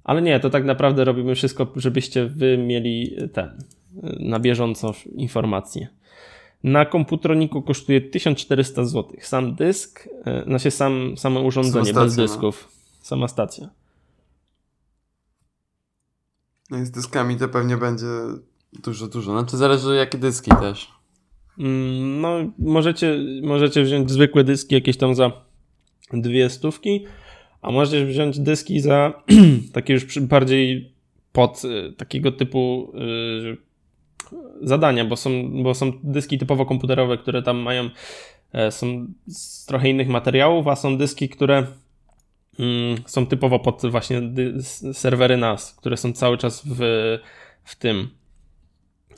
ale 0.04 0.22
nie, 0.22 0.40
to 0.40 0.50
tak 0.50 0.66
naprawdę 0.66 1.06
robimy 1.06 1.36
wszystko, 1.36 1.68
żebyście 1.76 2.26
wy 2.26 2.58
mieli 2.58 3.18
ten 3.34 3.58
na 4.20 4.40
bieżąco 4.40 4.94
informacje. 5.16 5.88
Na 6.64 6.86
komputroniku 6.86 7.62
kosztuje 7.62 8.02
1400 8.02 8.86
zł. 8.86 9.16
Sam 9.22 9.56
dysk, 9.56 10.10
e, 10.26 10.44
znaczy 10.44 10.72
sam, 10.72 11.18
same 11.18 11.40
urządzenie 11.40 11.94
bez 11.94 12.18
no. 12.18 12.24
dysków. 12.24 12.68
Sama 13.02 13.28
stacja. 13.28 13.70
No 16.70 16.78
i 16.78 16.86
z 16.86 16.92
dyskami 16.92 17.38
to 17.38 17.50
pewnie 17.50 17.78
będzie 17.78 18.08
dużo, 18.84 19.08
dużo. 19.08 19.32
Znaczy 19.32 19.58
zależy 19.58 19.96
jakie 19.96 20.18
dyski 20.18 20.52
też. 20.52 20.92
Mm, 21.60 22.22
no, 22.22 22.30
możecie, 22.60 23.18
możecie 23.44 23.84
wziąć 23.84 24.12
zwykłe 24.12 24.44
dyski 24.44 24.76
jakieś 24.76 24.98
tam 24.98 25.16
za 25.16 25.32
dwie 26.14 26.50
stówki, 26.50 27.06
a 27.64 27.72
możecie 27.72 28.06
wziąć 28.06 28.40
dyski 28.40 28.80
za 28.80 29.24
takie 29.74 29.94
już 29.94 30.20
bardziej 30.20 30.94
pod 31.32 31.62
y, 31.66 31.94
takiego 31.94 32.32
typu 32.32 32.92
y, 34.62 34.68
zadania, 34.68 35.06
bo 35.06 35.16
są, 35.16 35.64
bo 35.64 35.74
są 35.74 35.92
dyski 36.04 36.38
typowo 36.38 36.66
komputerowe, 36.66 37.18
które 37.18 37.42
tam 37.42 37.58
mają 37.58 37.90
e, 38.54 38.72
są 38.72 39.08
z 39.28 39.66
trochę 39.66 39.90
innych 39.90 40.08
materiałów, 40.08 40.68
a 40.68 40.76
są 40.76 40.98
dyski, 40.98 41.30
które 41.30 41.68
Mm, 42.60 42.98
są 43.06 43.26
typowo 43.26 43.60
pod 43.60 43.82
właśnie 43.86 44.22
serwery 44.94 45.38
NAS, 45.38 45.76
które 45.76 45.98
są 45.98 46.14
cały 46.14 46.38
czas 46.38 46.64
w, 46.66 46.80
w 47.64 47.76
tym. 47.76 48.10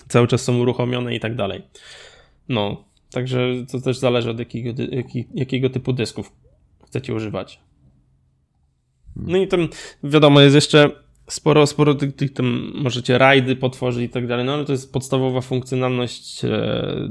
Cały 0.07 0.27
czas 0.27 0.41
są 0.41 0.57
uruchomione 0.57 1.15
i 1.15 1.19
tak 1.19 1.35
dalej. 1.35 1.61
No, 2.49 2.83
także 3.11 3.39
to 3.71 3.81
też 3.81 3.97
zależy 3.97 4.29
od 4.29 4.39
jakiego, 4.39 4.83
jakiego 5.33 5.69
typu 5.69 5.93
dysków 5.93 6.31
chcecie 6.87 7.13
używać. 7.13 7.59
No 9.15 9.37
i 9.37 9.47
tam 9.47 9.67
wiadomo, 10.03 10.41
jest 10.41 10.55
jeszcze 10.55 10.91
sporo, 11.27 11.67
sporo 11.67 11.95
tych, 11.95 12.15
tych 12.15 12.33
tam 12.33 12.71
możecie 12.75 13.17
rajdy 13.17 13.55
potworzyć 13.55 14.03
i 14.03 14.09
tak 14.09 14.27
dalej, 14.27 14.45
no 14.45 14.53
ale 14.53 14.65
to 14.65 14.71
jest 14.71 14.93
podstawowa 14.93 15.41
funkcjonalność 15.41 16.45
e, 16.45 17.09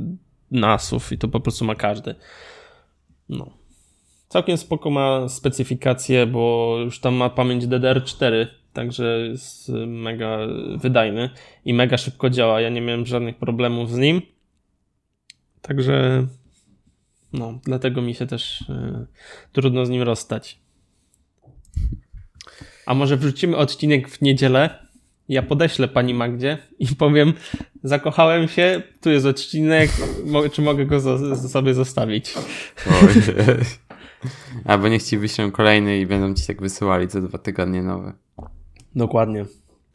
NASów 0.50 1.12
i 1.12 1.18
to 1.18 1.28
po 1.28 1.40
prostu 1.40 1.64
ma 1.64 1.74
każdy. 1.74 2.14
No. 3.28 3.50
Całkiem 4.28 4.56
spoko 4.56 4.90
ma 4.90 5.28
specyfikację, 5.28 6.26
bo 6.26 6.76
już 6.84 7.00
tam 7.00 7.14
ma 7.14 7.30
pamięć 7.30 7.64
DDR4, 7.64 8.46
także 8.72 9.18
jest 9.28 9.68
mega 9.86 10.38
wydajny 10.76 11.30
i 11.64 11.74
mega 11.74 11.96
szybko 11.98 12.30
działa. 12.30 12.60
Ja 12.60 12.68
nie 12.68 12.80
miałem 12.80 13.06
żadnych 13.06 13.36
problemów 13.36 13.90
z 13.90 13.98
nim. 13.98 14.22
Także 15.62 16.26
no, 17.32 17.58
dlatego 17.64 18.02
mi 18.02 18.14
się 18.14 18.26
też 18.26 18.60
y, 18.60 19.06
trudno 19.52 19.86
z 19.86 19.90
nim 19.90 20.02
rozstać. 20.02 20.63
A 22.86 22.94
może 22.94 23.16
wrzucimy 23.16 23.56
odcinek 23.56 24.08
w 24.08 24.22
niedzielę? 24.22 24.84
Ja 25.28 25.42
podeślę 25.42 25.88
pani 25.88 26.14
Magdzie 26.14 26.58
i 26.78 26.86
powiem, 26.96 27.32
zakochałem 27.82 28.48
się, 28.48 28.82
tu 29.00 29.10
jest 29.10 29.26
odcinek, 29.26 29.90
czy 30.52 30.62
mogę 30.62 30.86
go 30.86 31.00
sobie 31.48 31.74
zostawić? 31.74 32.34
Albo 34.64 34.88
niech 34.88 35.02
ci 35.02 35.18
wyślą 35.18 35.50
kolejny 35.50 35.98
i 35.98 36.06
będą 36.06 36.34
ci 36.34 36.46
tak 36.46 36.60
wysyłali 36.60 37.08
co 37.08 37.20
dwa 37.20 37.38
tygodnie 37.38 37.82
nowe. 37.82 38.12
Dokładnie. 38.94 39.44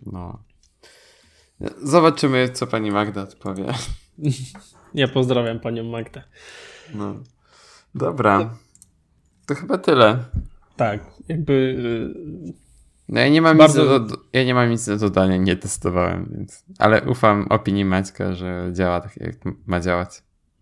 No. 0.05 0.39
Zobaczymy, 1.83 2.49
co 2.49 2.67
pani 2.67 2.91
Magda 2.91 3.21
odpowie. 3.21 3.65
Ja 4.93 5.07
pozdrawiam 5.07 5.59
panią 5.59 5.83
Magdę. 5.83 6.23
No. 6.93 7.15
Dobra. 7.95 8.57
To 9.45 9.55
chyba 9.55 9.77
tyle. 9.77 10.23
Tak, 10.75 10.99
jakby. 11.29 11.53
Y, 11.53 12.53
no 13.09 13.19
ja 13.19 13.29
nie 13.29 13.41
mam 13.41 13.57
bardzo... 13.57 13.99
nic 13.99 14.11
do, 14.11 14.17
ja 14.33 14.43
nie 14.43 14.53
mam 14.53 14.69
nic 14.69 14.85
do 14.85 14.97
dodania, 14.97 15.37
nie 15.37 15.55
testowałem, 15.55 16.29
więc. 16.37 16.65
Ale 16.79 17.01
ufam 17.01 17.47
opinii 17.49 17.85
Maćka, 17.85 18.33
że 18.33 18.69
działa 18.73 19.01
tak, 19.01 19.17
jak 19.17 19.35
ma 19.65 19.79
działać. 19.79 20.09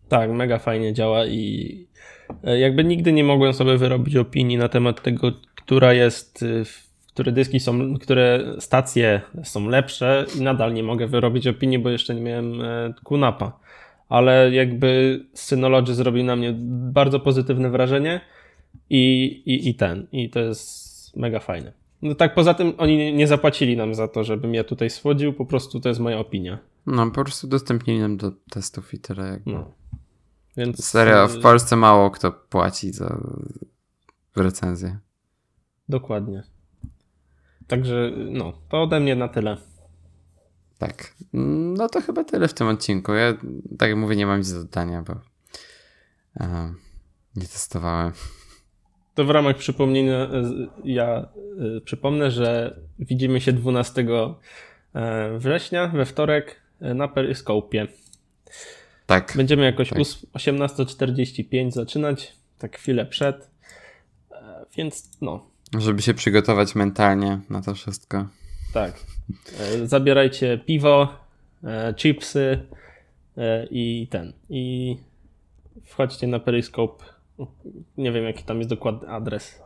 Tak, 0.09 0.31
mega 0.31 0.59
fajnie 0.59 0.93
działa 0.93 1.25
i 1.25 1.87
E, 2.43 2.59
jakby 2.59 2.83
nigdy 2.83 3.13
nie 3.13 3.23
mogłem 3.23 3.53
sobie 3.53 3.77
wyrobić 3.77 4.15
opinii 4.15 4.57
na 4.57 4.69
temat 4.69 5.01
tego, 5.01 5.31
która 5.55 5.93
jest, 5.93 6.43
y, 6.43 6.63
które 7.13 7.31
dyski 7.31 7.59
są, 7.59 7.97
które 7.97 8.43
stacje 8.59 9.21
są 9.43 9.69
lepsze 9.69 10.25
i 10.39 10.41
nadal 10.41 10.73
nie 10.73 10.83
mogę 10.83 11.07
wyrobić 11.07 11.47
opinii, 11.47 11.79
bo 11.79 11.89
jeszcze 11.89 12.15
nie 12.15 12.21
miałem 12.21 12.61
kunapa. 13.03 13.59
Ale 14.09 14.51
jakby 14.51 15.19
Synology 15.33 15.93
zrobił 15.93 16.23
na 16.23 16.35
mnie 16.35 16.53
bardzo 16.91 17.19
pozytywne 17.19 17.69
wrażenie 17.69 18.21
i, 18.89 19.25
i, 19.45 19.69
i 19.69 19.75
ten. 19.75 20.07
I 20.11 20.29
to 20.29 20.39
jest 20.39 21.17
mega 21.17 21.39
fajne. 21.39 21.73
No 22.01 22.15
tak, 22.15 22.35
poza 22.35 22.53
tym 22.53 22.73
oni 22.77 23.13
nie 23.13 23.27
zapłacili 23.27 23.77
nam 23.77 23.95
za 23.95 24.07
to, 24.07 24.23
żebym 24.23 24.53
ja 24.53 24.63
tutaj 24.63 24.89
słodził, 24.89 25.33
po 25.33 25.45
prostu 25.45 25.79
to 25.79 25.89
jest 25.89 26.01
moja 26.01 26.19
opinia. 26.19 26.59
No, 26.85 27.11
po 27.11 27.23
prostu 27.23 27.47
udostępnili 27.47 27.99
nam 27.99 28.17
do 28.17 28.31
testów 28.49 28.93
i 28.93 28.99
tyle. 28.99 29.27
Jakby. 29.27 29.51
No. 29.51 29.71
Więc... 30.57 30.85
Serio, 30.85 31.27
w 31.27 31.41
Polsce 31.41 31.75
mało 31.75 32.11
kto 32.11 32.31
płaci 32.31 32.91
za 32.93 33.21
recenzję. 34.35 34.99
Dokładnie. 35.89 36.43
Także, 37.67 38.11
no, 38.31 38.53
to 38.69 38.83
ode 38.83 38.99
mnie 38.99 39.15
na 39.15 39.27
tyle. 39.27 39.57
Tak. 40.77 41.13
No 41.33 41.89
to 41.89 42.01
chyba 42.01 42.23
tyle 42.23 42.47
w 42.47 42.53
tym 42.53 42.67
odcinku. 42.67 43.13
Ja, 43.13 43.33
tak 43.77 43.89
jak 43.89 43.97
mówię, 43.97 44.15
nie 44.15 44.25
mam 44.25 44.39
nic 44.39 44.53
do 44.53 44.63
dodania, 44.63 45.03
bo 45.03 45.13
uh, 46.39 46.71
nie 47.35 47.45
testowałem. 47.45 48.11
To 49.17 49.25
w 49.25 49.29
ramach 49.29 49.57
przypomnienia 49.57 50.15
e, 50.15 50.29
ja 50.83 51.25
y, 51.77 51.81
przypomnę, 51.81 52.31
że 52.31 52.79
widzimy 52.99 53.41
się 53.41 53.53
12 53.53 54.05
e, 54.93 55.37
września 55.37 55.87
we 55.87 56.05
wtorek 56.05 56.61
na 56.81 57.07
Peryskopie. 57.07 57.87
Tak. 59.05 59.33
Będziemy 59.35 59.63
jakoś 59.63 59.89
tak. 59.89 59.99
18.45 59.99 61.71
zaczynać, 61.71 62.33
tak 62.59 62.77
chwilę 62.77 63.05
przed. 63.05 63.49
Więc 64.77 65.09
no. 65.21 65.45
Żeby 65.77 66.01
się 66.01 66.13
przygotować 66.13 66.75
mentalnie 66.75 67.39
na 67.49 67.61
to 67.61 67.73
wszystko. 67.73 68.27
Tak. 68.73 68.93
Zabierajcie 69.85 70.57
piwo, 70.65 71.13
chipsy 71.95 72.67
i 73.71 74.07
ten. 74.11 74.33
I 74.49 74.97
wchodźcie 75.85 76.27
na 76.27 76.39
Periscope 76.39 77.16
nie 77.97 78.11
wiem, 78.11 78.23
jaki 78.23 78.43
tam 78.43 78.57
jest 78.57 78.69
dokładny 78.69 79.09
adres. 79.09 79.61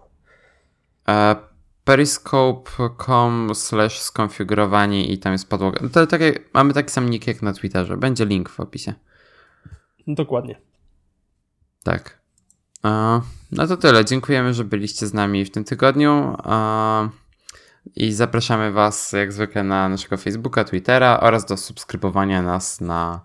E, 1.09 1.35
periscope.com 1.83 3.55
slash 3.55 3.99
skonfigurowanie 3.99 5.05
i 5.05 5.17
tam 5.17 5.31
jest 5.31 5.49
podłoga. 5.49 5.79
No 5.83 5.89
to 5.89 6.17
mamy 6.53 6.73
taki 6.73 6.89
sam 6.89 7.09
nick 7.09 7.27
jak 7.27 7.41
na 7.41 7.53
Twitterze. 7.53 7.97
Będzie 7.97 8.25
link 8.25 8.49
w 8.49 8.59
opisie. 8.59 8.93
Dokładnie. 10.07 10.61
Tak. 11.83 12.19
E, 12.85 13.21
no 13.51 13.67
to 13.67 13.77
tyle. 13.77 14.05
Dziękujemy, 14.05 14.53
że 14.53 14.63
byliście 14.63 15.07
z 15.07 15.13
nami 15.13 15.45
w 15.45 15.51
tym 15.51 15.63
tygodniu. 15.63 16.37
E, 16.45 17.09
I 17.95 18.13
zapraszamy 18.13 18.71
Was 18.71 19.11
jak 19.11 19.33
zwykle 19.33 19.63
na 19.63 19.89
naszego 19.89 20.17
Facebooka, 20.17 20.63
Twittera 20.63 21.19
oraz 21.19 21.45
do 21.45 21.57
subskrybowania 21.57 22.41
nas 22.41 22.81
na 22.81 23.21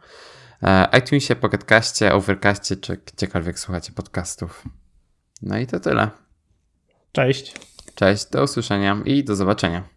iTunesie, 0.99 1.37
Pocketcaście, 1.37 2.15
Overcastie 2.15 2.77
czy 2.77 2.97
gdziekolwiek 2.97 3.59
słuchacie 3.59 3.93
podcastów. 3.93 4.65
No 5.43 5.59
i 5.59 5.67
to 5.67 5.81
tyle. 5.81 6.11
Cześć. 7.13 7.55
Cześć, 7.95 8.31
do 8.31 8.43
usłyszenia 8.43 8.97
i 9.05 9.25
do 9.25 9.37
zobaczenia. 9.37 9.96